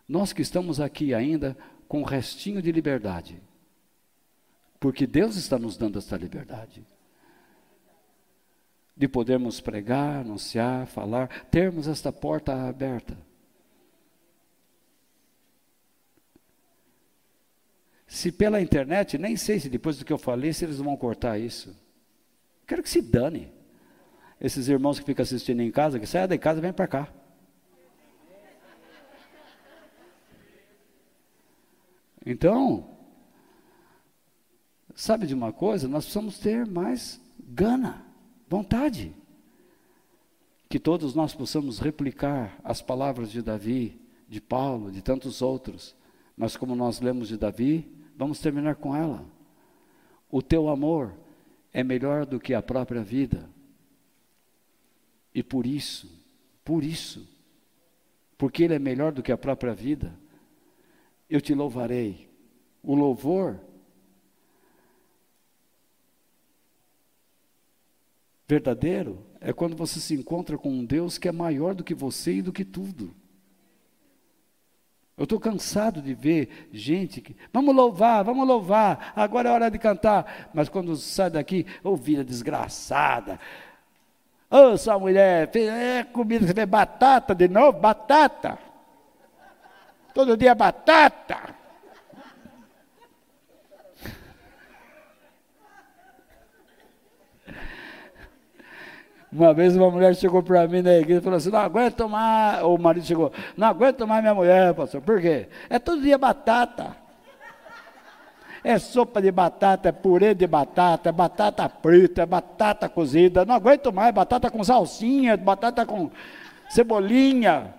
nós 0.09 0.33
que 0.33 0.43
estamos 0.43 0.81
aqui 0.81 1.15
ainda 1.15 1.57
com 1.87 2.01
um 2.01 2.05
restinho 2.05 2.61
de 2.61 2.73
liberdade, 2.73 3.41
porque 4.81 5.07
Deus 5.07 5.37
está 5.37 5.57
nos 5.57 5.77
dando 5.77 6.01
esta 6.01 6.17
liberdade 6.17 6.85
de 8.97 9.07
podermos 9.07 9.61
pregar, 9.61 10.23
anunciar, 10.23 10.89
falar, 10.89 11.29
termos 11.45 11.87
esta 11.87 12.13
porta 12.13 12.69
aberta. 12.69 13.17
Se 18.09 18.33
pela 18.33 18.61
internet, 18.61 19.17
nem 19.17 19.37
sei 19.37 19.61
se 19.61 19.69
depois 19.69 19.97
do 19.97 20.05
que 20.05 20.13
eu 20.13 20.19
falei, 20.19 20.53
se 20.53 20.65
eles 20.65 20.79
vão 20.79 20.97
cortar 20.97 21.39
isso. 21.39 21.75
Quero 22.67 22.83
que 22.83 22.91
se 22.91 23.01
dane. 23.01 23.62
Esses 24.43 24.67
irmãos 24.67 24.99
que 24.99 25.07
ficam 25.07 25.23
assistindo 25.23 25.63
em 25.63 25.71
casa, 25.71 26.01
que 26.01 26.07
saia 26.07 26.27
de 26.27 26.37
casa 26.37 26.59
e 26.59 26.63
vem 26.63 26.73
para 26.73 26.89
cá. 26.89 27.09
Então, 32.27 32.89
sabe 34.95 35.27
de 35.27 35.35
uma 35.35 35.53
coisa? 35.53 35.87
Nós 35.87 36.05
precisamos 36.05 36.39
ter 36.39 36.67
mais 36.67 37.21
gana, 37.39 38.05
vontade. 38.49 39.15
Que 40.69 40.81
todos 40.81 41.15
nós 41.15 41.35
possamos 41.35 41.79
replicar 41.79 42.59
as 42.65 42.83
palavras 42.83 43.31
de 43.31 43.41
Davi, 43.41 44.01
de 44.29 44.41
Paulo, 44.41 44.91
de 44.91 45.03
tantos 45.03 45.41
outros. 45.41 45.95
Mas 46.37 46.57
como 46.57 46.75
nós 46.75 47.01
lemos 47.01 47.29
de 47.29 47.37
Davi, 47.37 48.03
Vamos 48.17 48.41
terminar 48.41 48.77
com 48.77 48.95
ela. 48.95 49.25
O 50.31 50.43
teu 50.43 50.69
amor 50.69 51.13
é 51.73 51.83
melhor 51.83 52.27
do 52.27 52.39
que 52.39 52.55
a 52.55 52.63
própria 52.63 53.03
vida. 53.03 53.49
E 55.35 55.43
por 55.43 55.67
isso, 55.67 56.11
por 56.65 56.85
isso, 56.85 57.29
porque 58.37 58.65
ele 58.65 58.75
é 58.75 58.79
melhor 58.79 59.13
do 59.13 59.23
que 59.23 59.33
a 59.33 59.39
própria 59.39 59.75
vida, 59.75 60.13
eu 61.29 61.41
te 61.41 61.55
louvarei. 61.55 62.29
O 62.83 62.95
louvor 62.95 63.59
verdadeiro 68.47 69.25
é 69.41 69.53
quando 69.53 69.75
você 69.75 69.99
se 69.99 70.15
encontra 70.15 70.59
com 70.59 70.71
um 70.71 70.85
Deus 70.85 71.17
que 71.17 71.29
é 71.29 71.33
maior 71.33 71.75
do 71.75 71.85
que 71.85 71.95
você 71.95 72.35
e 72.35 72.43
do 72.43 72.53
que 72.53 72.65
tudo. 72.65 73.15
Eu 75.17 75.25
estou 75.25 75.39
cansado 75.39 76.03
de 76.03 76.15
ver 76.15 76.69
gente 76.73 77.21
que, 77.21 77.37
vamos 77.53 77.75
louvar, 77.75 78.25
vamos 78.25 78.47
louvar, 78.47 79.13
agora 79.15 79.49
é 79.49 79.53
hora 79.53 79.71
de 79.71 79.79
cantar. 79.79 80.51
Mas 80.53 80.69
quando 80.69 80.97
sai 80.97 81.31
daqui, 81.31 81.65
ouvida 81.85 82.25
desgraçada. 82.25 83.39
Ô, 84.53 84.73
oh, 84.73 84.77
sua 84.77 84.99
mulher, 84.99 85.51
é 85.57 86.05
comida, 86.05 86.47
você 86.47 86.53
vê 86.53 86.67
batata 86.67 87.35
de 87.35 87.49
novo? 87.49 87.81
Batata. 87.81 88.59
Todo 90.13 90.37
dia 90.37 90.55
batata. 90.55 91.55
Uma 99.33 99.55
vez 99.55 99.75
uma 99.75 99.91
mulher 99.91 100.15
chegou 100.15 100.43
para 100.43 100.69
mim 100.69 100.83
na 100.83 100.99
igreja 100.99 101.21
e 101.21 101.25
falou 101.25 101.39
assim: 101.39 101.51
não 101.51 101.61
aguento 101.61 102.07
mais. 102.07 102.63
O 102.63 102.77
marido 102.77 103.07
chegou: 103.07 103.33
não 103.57 103.69
aguento 103.69 104.07
mais 104.07 104.21
minha 104.21 104.35
mulher, 104.35 104.75
pastor. 104.75 105.01
Por 105.01 105.19
quê? 105.23 105.49
É 105.71 105.79
todo 105.79 106.03
dia 106.03 106.19
batata. 106.19 106.95
É 108.65 108.79
sopa 108.79 109.21
de 109.21 109.33
batata, 109.33 109.89
é 109.89 109.93
purê 109.93 110.35
de 110.35 110.47
batata, 110.47 111.09
é 111.09 111.13
batata 111.13 111.69
frita, 111.69 112.23
é 112.23 112.27
batata 112.27 112.89
cozida. 112.89 113.45
Não 113.45 113.55
aguento 113.55 113.93
mais 113.93 114.15
batata 114.15 114.51
com 114.51 114.63
salsinha, 114.63 115.37
batata 115.37 115.85
com 115.85 116.11
cebolinha. 116.71 117.75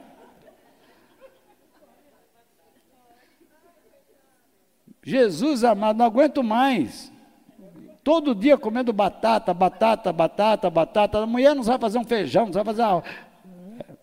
Jesus 5.04 5.64
amado, 5.64 5.98
não 5.98 6.06
aguento 6.06 6.44
mais. 6.44 7.12
Todo 8.04 8.36
dia 8.36 8.58
comendo 8.58 8.92
batata, 8.92 9.54
batata, 9.54 10.12
batata, 10.12 10.70
batata. 10.70 11.20
A 11.20 11.26
mulher 11.26 11.56
não 11.56 11.64
sabe 11.64 11.82
fazer 11.82 11.98
um 11.98 12.04
feijão, 12.04 12.48
não 12.48 12.54
sabe 12.54 12.74
fazer. 12.74 13.04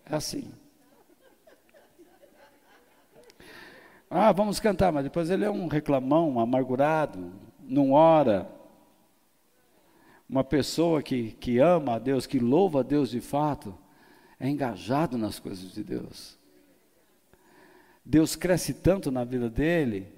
É 0.09 0.15
assim. 0.15 0.60
Ah, 4.13 4.33
vamos 4.33 4.59
cantar, 4.59 4.91
mas 4.91 5.05
depois 5.05 5.29
ele 5.29 5.45
é 5.45 5.49
um 5.49 5.67
reclamão, 5.67 6.31
um 6.31 6.39
amargurado, 6.41 7.31
não 7.61 7.93
ora. 7.93 8.51
Uma 10.27 10.43
pessoa 10.43 11.01
que, 11.01 11.31
que 11.31 11.59
ama 11.59 11.95
a 11.95 11.99
Deus, 11.99 12.27
que 12.27 12.37
louva 12.37 12.81
a 12.81 12.83
Deus 12.83 13.09
de 13.09 13.21
fato, 13.21 13.73
é 14.37 14.49
engajado 14.49 15.17
nas 15.17 15.39
coisas 15.39 15.71
de 15.71 15.81
Deus. 15.81 16.37
Deus 18.03 18.35
cresce 18.35 18.73
tanto 18.73 19.09
na 19.09 19.23
vida 19.23 19.49
dele. 19.49 20.11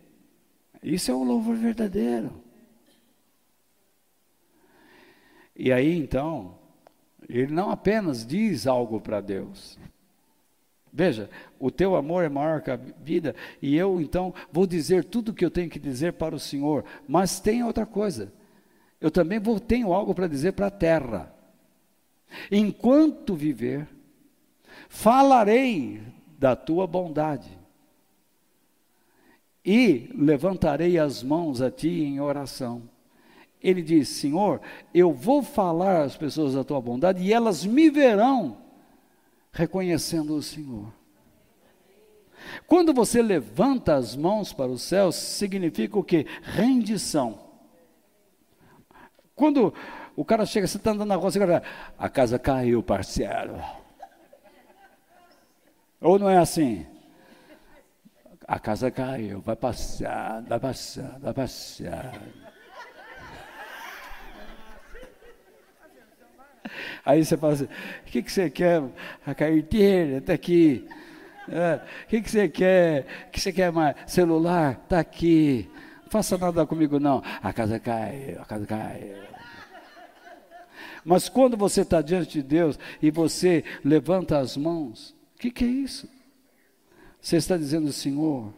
Isso 0.81 1.11
é 1.11 1.13
o 1.13 1.23
louvor 1.23 1.55
verdadeiro. 1.55 2.33
E 5.55 5.71
aí 5.71 5.95
então, 5.95 6.57
ele 7.29 7.53
não 7.53 7.69
apenas 7.69 8.25
diz 8.25 8.65
algo 8.65 8.99
para 8.99 9.21
Deus. 9.21 9.77
Veja, 10.95 11.27
o 11.59 11.71
teu 11.71 11.95
amor 11.95 12.23
é 12.23 12.29
maior 12.29 12.61
que 12.61 12.69
a 12.69 12.75
vida, 12.75 13.35
e 13.59 13.75
eu 13.75 13.99
então 13.99 14.31
vou 14.51 14.67
dizer 14.67 15.03
tudo 15.03 15.29
o 15.29 15.33
que 15.33 15.43
eu 15.43 15.49
tenho 15.49 15.67
que 15.67 15.79
dizer 15.79 16.13
para 16.13 16.35
o 16.35 16.39
Senhor, 16.39 16.85
mas 17.07 17.39
tem 17.39 17.63
outra 17.63 17.83
coisa. 17.83 18.31
Eu 19.01 19.09
também 19.09 19.39
vou 19.39 19.59
tenho 19.59 19.91
algo 19.91 20.13
para 20.13 20.27
dizer 20.27 20.51
para 20.53 20.67
a 20.67 20.71
terra. 20.71 21.33
Enquanto 22.51 23.33
viver, 23.33 23.87
falarei 24.87 25.99
da 26.37 26.55
tua 26.55 26.85
bondade 26.85 27.49
e 29.65 30.11
levantarei 30.15 30.99
as 30.99 31.23
mãos 31.23 31.59
a 31.59 31.71
ti 31.71 31.89
em 31.89 32.19
oração. 32.19 32.83
Ele 33.59 33.81
diz: 33.81 34.09
Senhor, 34.09 34.61
eu 34.93 35.11
vou 35.11 35.41
falar 35.41 36.03
às 36.03 36.15
pessoas 36.15 36.53
da 36.53 36.63
tua 36.63 36.79
bondade 36.79 37.23
e 37.23 37.33
elas 37.33 37.65
me 37.65 37.89
verão 37.89 38.62
reconhecendo 39.53 40.35
o 40.35 40.41
Senhor. 40.41 40.91
Quando 42.67 42.93
você 42.93 43.21
levanta 43.21 43.95
as 43.95 44.15
mãos 44.15 44.51
para 44.51 44.69
os 44.69 44.81
céus, 44.81 45.15
significa 45.15 45.97
o 45.97 46.03
que? 46.03 46.25
Rendição. 46.41 47.39
Quando 49.35 49.73
o 50.15 50.25
cara 50.25 50.45
chega, 50.45 50.67
você 50.67 50.77
está 50.77 50.91
andando 50.91 51.07
na 51.07 51.15
rua, 51.15 51.31
você 51.31 51.39
fala, 51.39 51.63
a 51.97 52.09
casa 52.09 52.37
caiu, 52.37 52.83
parceiro. 52.83 53.61
Ou 56.01 56.19
não 56.19 56.29
é 56.29 56.37
assim? 56.37 56.85
A 58.45 58.59
casa 58.59 58.91
caiu, 58.91 59.39
vai 59.39 59.55
passar, 59.55 60.41
vai 60.41 60.59
passar, 60.59 61.17
vai 61.19 61.33
passar. 61.33 62.42
Aí 67.05 67.23
você 67.23 67.37
fala 67.37 67.53
assim: 67.53 67.65
o 67.65 68.05
que, 68.05 68.23
que 68.23 68.31
você 68.31 68.49
quer? 68.49 68.83
A 69.25 69.33
carteira 69.33 70.17
está 70.17 70.33
aqui. 70.33 70.87
É, 71.49 71.81
o 72.05 72.07
que, 72.07 72.21
que 72.21 72.31
você 72.31 72.47
quer? 72.47 73.05
O 73.27 73.31
que 73.31 73.41
você 73.41 73.51
quer 73.51 73.71
mais? 73.71 73.95
Celular? 74.07 74.79
Está 74.83 74.99
aqui. 74.99 75.69
Não 76.03 76.09
faça 76.09 76.37
nada 76.37 76.65
comigo, 76.65 76.99
não. 76.99 77.21
A 77.41 77.51
casa 77.51 77.79
caiu, 77.79 78.41
a 78.41 78.45
casa 78.45 78.65
caiu. 78.65 79.23
Mas 81.03 81.27
quando 81.27 81.57
você 81.57 81.81
está 81.81 82.01
diante 82.01 82.33
de 82.33 82.43
Deus 82.43 82.79
e 83.01 83.11
você 83.11 83.63
levanta 83.83 84.39
as 84.39 84.55
mãos, 84.55 85.13
o 85.35 85.39
que, 85.39 85.51
que 85.51 85.65
é 85.65 85.67
isso? 85.67 86.07
Você 87.19 87.37
está 87.37 87.57
dizendo, 87.57 87.91
Senhor, 87.91 88.53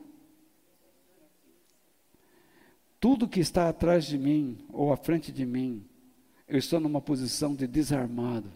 tudo 2.99 3.27
que 3.27 3.39
está 3.39 3.69
atrás 3.69 4.05
de 4.05 4.17
mim 4.17 4.63
ou 4.71 4.93
à 4.93 4.97
frente 4.97 5.31
de 5.31 5.45
mim, 5.45 5.87
eu 6.47 6.57
estou 6.57 6.79
numa 6.79 7.01
posição 7.01 7.55
de 7.55 7.65
desarmado, 7.65 8.51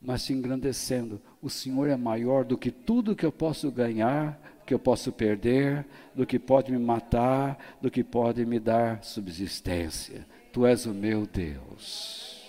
mas 0.00 0.24
te 0.24 0.32
engrandecendo. 0.32 1.20
O 1.40 1.48
Senhor 1.48 1.88
é 1.88 1.96
maior 1.96 2.44
do 2.44 2.58
que 2.58 2.70
tudo 2.70 3.14
que 3.14 3.24
eu 3.24 3.32
posso 3.32 3.70
ganhar, 3.70 4.40
que 4.66 4.74
eu 4.74 4.78
posso 4.78 5.12
perder, 5.12 5.86
do 6.14 6.26
que 6.26 6.38
pode 6.38 6.72
me 6.72 6.78
matar, 6.78 7.76
do 7.80 7.90
que 7.90 8.02
pode 8.02 8.44
me 8.44 8.58
dar 8.58 9.02
subsistência. 9.04 10.26
Tu 10.52 10.66
és 10.66 10.86
o 10.86 10.92
meu 10.92 11.26
Deus. 11.26 12.44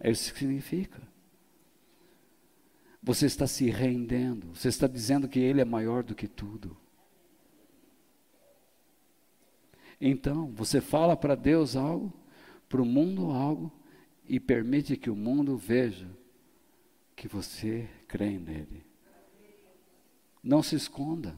É 0.00 0.10
isso 0.10 0.32
que 0.32 0.40
significa. 0.40 1.00
Você 3.02 3.26
está 3.26 3.46
se 3.46 3.68
rendendo, 3.68 4.54
você 4.54 4.68
está 4.68 4.86
dizendo 4.86 5.28
que 5.28 5.40
Ele 5.40 5.60
é 5.60 5.64
maior 5.64 6.02
do 6.02 6.14
que 6.14 6.28
tudo. 6.28 6.76
Então, 10.00 10.50
você 10.52 10.80
fala 10.80 11.16
para 11.16 11.34
Deus 11.34 11.76
algo, 11.76 12.12
para 12.72 12.80
o 12.80 12.86
mundo 12.86 13.30
algo, 13.30 13.70
e 14.26 14.40
permite 14.40 14.96
que 14.96 15.10
o 15.10 15.14
mundo 15.14 15.58
veja 15.58 16.08
que 17.14 17.28
você 17.28 17.86
crê 18.08 18.38
nele. 18.38 18.82
Não 20.42 20.62
se 20.62 20.74
esconda 20.74 21.36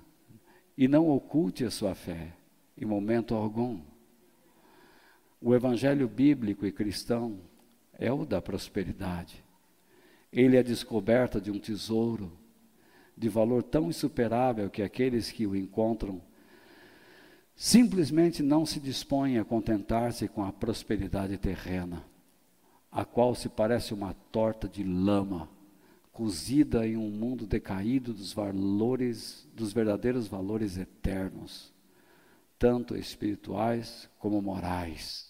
e 0.79 0.87
não 0.87 1.09
oculte 1.11 1.65
a 1.65 1.73
sua 1.73 1.93
fé 1.93 2.37
em 2.79 2.85
momento 2.85 3.35
algum. 3.35 3.81
O 5.41 5.53
evangelho 5.53 6.07
bíblico 6.07 6.65
e 6.65 6.71
cristão 6.71 7.41
é 7.95 8.13
o 8.13 8.25
da 8.25 8.41
prosperidade. 8.41 9.45
Ele 10.33 10.57
é 10.57 10.61
a 10.61 10.63
descoberta 10.63 11.41
de 11.41 11.51
um 11.51 11.59
tesouro 11.59 12.31
de 13.17 13.29
valor 13.29 13.65
tão 13.65 13.89
insuperável 13.89 14.71
que 14.71 14.83
aqueles 14.83 15.33
que 15.33 15.49
o 15.49 15.57
encontram 15.57 16.23
simplesmente 17.55 18.43
não 18.43 18.67
se 18.67 18.81
dispõem 18.81 19.39
a 19.39 19.45
contentar-se 19.45 20.29
com 20.29 20.45
a 20.45 20.53
prosperidade 20.53 21.39
terrena, 21.39 22.05
a 22.91 23.05
qual 23.05 23.35
se 23.35 23.49
parece 23.49 23.95
uma 23.95 24.15
torta 24.33 24.69
de 24.69 24.83
lama 24.83 25.49
cozida 26.13 26.87
em 26.87 26.97
um 26.97 27.11
mundo 27.11 27.45
decaído 27.45 28.13
dos 28.13 28.33
valores, 28.33 29.49
dos 29.53 29.73
verdadeiros 29.73 30.29
valores 30.29 30.79
eternos, 30.79 31.73
tanto 32.57 32.97
espirituais 32.97 34.09
como 34.19 34.41
morais. 34.41 35.29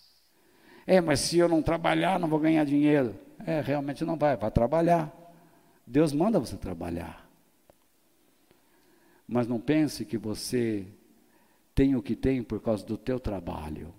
É, 0.87 1.01
mas 1.01 1.21
se 1.21 1.39
eu 1.39 1.49
não 1.49 1.63
trabalhar, 1.63 2.21
não 2.21 2.29
vou 2.29 2.39
ganhar 2.39 2.65
dinheiro. 2.65 3.19
É, 3.47 3.63
realmente 3.63 4.05
não 4.05 4.17
vai, 4.17 4.37
vai 4.37 4.51
trabalhar. 4.51 5.13
Deus 5.87 6.13
manda 6.13 6.39
você 6.39 6.57
trabalhar. 6.57 7.27
Mas 9.27 9.49
não 9.49 9.59
pense 9.59 10.05
que 10.05 10.19
você 10.19 10.87
tem 11.75 11.97
o 11.97 12.03
que 12.03 12.15
tem 12.15 12.43
por 12.43 12.61
causa 12.61 12.85
do 12.85 12.97
teu 12.97 13.19
trabalho. 13.19 13.93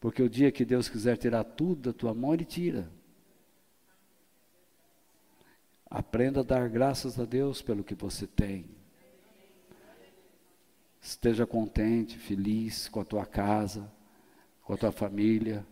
Porque 0.00 0.22
o 0.22 0.28
dia 0.28 0.50
que 0.50 0.64
Deus 0.64 0.88
quiser 0.88 1.16
tirar 1.16 1.44
tudo 1.44 1.92
da 1.92 1.92
tua 1.92 2.14
mão, 2.14 2.34
Ele 2.34 2.44
tira. 2.44 2.90
Aprenda 5.88 6.40
a 6.40 6.42
dar 6.42 6.68
graças 6.68 7.20
a 7.20 7.24
Deus 7.24 7.60
pelo 7.60 7.84
que 7.84 7.94
você 7.94 8.26
tem. 8.26 8.64
Esteja 11.00 11.46
contente, 11.46 12.18
feliz 12.18 12.88
com 12.88 13.00
a 13.00 13.04
tua 13.04 13.26
casa, 13.26 13.92
com 14.64 14.72
a 14.72 14.76
tua 14.76 14.90
família, 14.90 15.66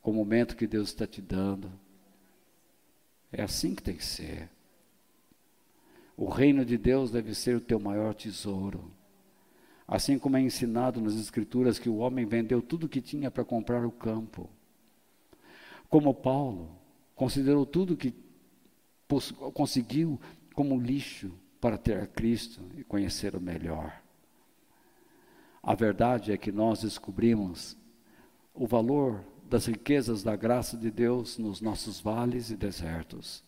com 0.00 0.12
o 0.12 0.14
momento 0.14 0.56
que 0.56 0.66
Deus 0.66 0.88
está 0.88 1.06
te 1.06 1.20
dando. 1.20 1.72
É 3.32 3.42
assim 3.42 3.74
que 3.74 3.82
tem 3.82 3.96
que 3.96 4.04
ser. 4.04 4.48
O 6.16 6.28
reino 6.28 6.64
de 6.64 6.78
Deus 6.78 7.10
deve 7.10 7.34
ser 7.34 7.56
o 7.56 7.60
teu 7.60 7.78
maior 7.78 8.14
tesouro. 8.14 8.97
Assim 9.88 10.18
como 10.18 10.36
é 10.36 10.40
ensinado 10.42 11.00
nas 11.00 11.14
Escrituras 11.14 11.78
que 11.78 11.88
o 11.88 11.96
homem 11.96 12.26
vendeu 12.26 12.60
tudo 12.60 12.86
que 12.86 13.00
tinha 13.00 13.30
para 13.30 13.42
comprar 13.42 13.86
o 13.86 13.90
campo. 13.90 14.50
Como 15.88 16.12
Paulo 16.12 16.68
considerou 17.16 17.64
tudo 17.64 17.96
que 17.96 18.14
conseguiu 19.54 20.20
como 20.54 20.78
lixo 20.78 21.32
para 21.58 21.78
ter 21.78 21.98
a 21.98 22.06
Cristo 22.06 22.60
e 22.76 22.84
conhecer 22.84 23.34
o 23.34 23.40
melhor. 23.40 24.02
A 25.62 25.74
verdade 25.74 26.32
é 26.32 26.36
que 26.36 26.52
nós 26.52 26.82
descobrimos 26.82 27.74
o 28.52 28.66
valor 28.66 29.24
das 29.48 29.64
riquezas 29.64 30.22
da 30.22 30.36
graça 30.36 30.76
de 30.76 30.90
Deus 30.90 31.38
nos 31.38 31.62
nossos 31.62 31.98
vales 31.98 32.50
e 32.50 32.56
desertos, 32.56 33.42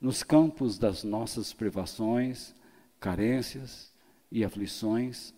nos 0.00 0.24
campos 0.24 0.76
das 0.76 1.04
nossas 1.04 1.52
privações, 1.52 2.54
carências 2.98 3.92
e 4.30 4.44
aflições, 4.44 5.32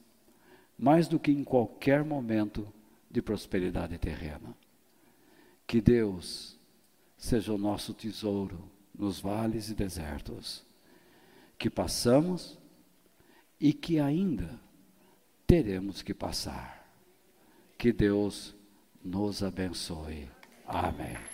mais 0.80 1.06
do 1.06 1.20
que 1.20 1.30
em 1.30 1.44
qualquer 1.44 2.02
momento 2.02 2.66
de 3.10 3.20
prosperidade 3.20 3.98
terrena. 3.98 4.56
Que 5.66 5.78
Deus 5.78 6.58
seja 7.18 7.52
o 7.52 7.58
nosso 7.58 7.92
tesouro 7.92 8.64
nos 8.98 9.20
vales 9.20 9.68
e 9.68 9.74
desertos 9.74 10.64
que 11.58 11.68
passamos 11.68 12.58
e 13.60 13.74
que 13.74 14.00
ainda 14.00 14.58
teremos 15.46 16.00
que 16.00 16.14
passar. 16.14 16.90
Que 17.76 17.92
Deus 17.92 18.56
nos 19.04 19.42
abençoe. 19.42 20.30
Amém. 20.66 21.29